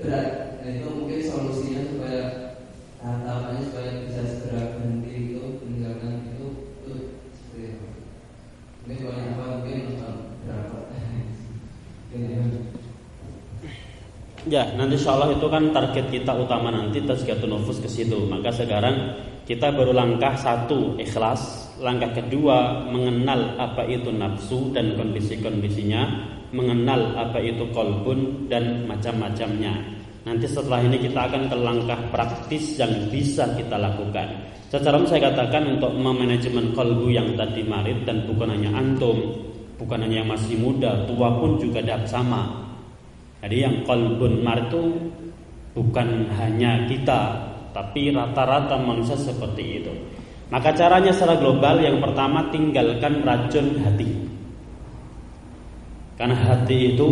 berat 0.00 0.28
nah 0.60 0.68
itu 0.72 0.88
mungkin 0.88 1.20
solusinya 1.20 1.80
supaya 1.92 2.22
tahapannya 3.00 3.60
supaya 3.68 3.90
bisa 4.08 4.22
segera 4.24 4.76
berhenti 4.76 5.12
itu 5.12 5.60
meninggalkan 5.60 6.32
itu 6.32 6.46
itu 6.80 6.92
seperti 7.36 7.64
apa 7.76 7.86
mungkin 8.80 8.96
kalau 9.04 9.16
yang 9.20 9.32
apa 9.36 9.44
mungkin 9.60 9.76
nonton 9.92 10.14
berapa 10.48 10.78
Ya, 14.50 14.66
nanti 14.74 14.98
insya 14.98 15.14
Allah 15.14 15.30
itu 15.30 15.46
kan 15.46 15.70
target 15.70 16.10
kita 16.10 16.34
utama 16.34 16.74
nanti 16.74 16.98
tazkiyatun 16.98 17.54
nufus 17.54 17.78
ke 17.78 17.86
situ. 17.86 18.26
Maka 18.26 18.50
sekarang 18.50 19.14
kita 19.46 19.70
baru 19.70 19.94
langkah 19.94 20.34
satu 20.34 20.98
ikhlas, 20.98 21.70
langkah 21.78 22.10
kedua 22.18 22.82
mengenal 22.90 23.54
apa 23.62 23.86
itu 23.86 24.10
nafsu 24.10 24.74
dan 24.74 24.98
kondisi-kondisinya. 24.98 26.34
mengenal 26.50 27.14
apa 27.14 27.38
itu 27.38 27.62
kolbun 27.70 28.50
dan 28.50 28.82
macam-macamnya. 28.90 29.70
Nanti 30.26 30.50
setelah 30.50 30.82
ini 30.82 30.98
kita 30.98 31.30
akan 31.30 31.46
ke 31.46 31.54
langkah 31.54 32.00
praktis 32.10 32.74
yang 32.74 32.90
bisa 33.06 33.46
kita 33.54 33.78
lakukan. 33.78 34.50
Secara 34.66 34.98
umum 34.98 35.06
saya 35.06 35.30
katakan 35.30 35.78
untuk 35.78 35.94
memanajemen 35.94 36.74
kolbu 36.74 37.06
yang 37.06 37.38
tadi 37.38 37.62
marit 37.62 38.02
dan 38.02 38.26
bukan 38.26 38.50
hanya 38.50 38.74
antum, 38.74 39.14
bukan 39.78 40.02
hanya 40.02 40.26
yang 40.26 40.30
masih 40.34 40.58
muda, 40.58 41.06
tua 41.06 41.38
pun 41.38 41.54
juga 41.62 41.86
dapat 41.86 42.10
sama. 42.10 42.69
Jadi 43.40 43.56
yang 43.56 43.76
kolbun 43.88 44.44
marit 44.44 44.68
itu 44.68 44.82
bukan 45.72 46.28
hanya 46.36 46.84
kita, 46.84 47.20
tapi 47.72 48.12
rata-rata 48.12 48.76
manusia 48.76 49.16
seperti 49.16 49.80
itu. 49.80 49.92
Maka 50.52 50.76
caranya 50.76 51.14
secara 51.14 51.40
global 51.40 51.80
yang 51.80 52.02
pertama 52.04 52.52
tinggalkan 52.52 53.24
racun 53.24 53.80
hati. 53.80 54.10
Karena 56.20 56.36
hati 56.36 56.92
itu 56.92 57.08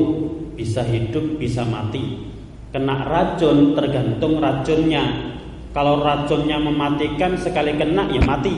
bisa 0.52 0.84
hidup, 0.84 1.40
bisa 1.40 1.64
mati. 1.64 2.28
Kena 2.68 3.08
racun 3.08 3.72
tergantung 3.72 4.36
racunnya. 4.36 5.32
Kalau 5.72 6.04
racunnya 6.04 6.60
mematikan 6.60 7.38
sekali 7.40 7.72
kena 7.72 8.10
ya 8.12 8.20
mati. 8.20 8.52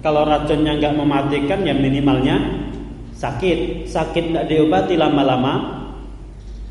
Kalau 0.00 0.24
racunnya 0.24 0.80
nggak 0.80 0.96
mematikan 0.96 1.68
ya 1.68 1.76
minimalnya 1.76 2.64
sakit. 3.12 3.84
Sakit 3.84 4.32
nggak 4.32 4.46
diobati 4.48 4.96
lama-lama 4.96 5.83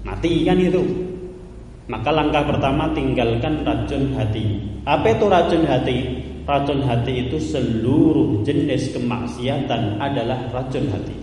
mati 0.03 0.43
kan 0.43 0.59
itu. 0.59 0.83
Maka 1.87 2.15
langkah 2.15 2.47
pertama 2.47 2.87
tinggalkan 2.95 3.63
racun 3.67 4.15
hati. 4.15 4.59
Apa 4.87 5.15
itu 5.15 5.25
racun 5.27 5.63
hati? 5.67 5.97
racun 6.43 6.83
hati 6.83 7.27
itu 7.27 7.37
seluruh 7.39 8.43
jenis 8.43 8.91
kemaksiatan 8.91 9.99
adalah 9.99 10.51
racun 10.51 10.91
hati. 10.91 11.15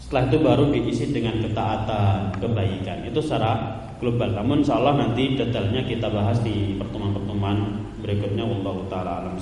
Setelah 0.00 0.22
itu 0.26 0.38
baru 0.42 0.64
diisi 0.74 1.06
dengan 1.12 1.38
ketaatan, 1.38 2.34
kebaikan. 2.40 3.06
Itu 3.06 3.20
secara 3.22 3.78
global. 4.02 4.32
Namun 4.32 4.64
insya 4.64 4.80
Allah 4.80 5.06
nanti 5.06 5.38
detailnya 5.38 5.86
kita 5.86 6.10
bahas 6.10 6.40
di 6.42 6.74
pertemuan-pertemuan 6.80 7.78
berikutnya. 8.02 8.42
Wallahu 8.42 8.88
taala 8.90 9.22
alam 9.22 9.36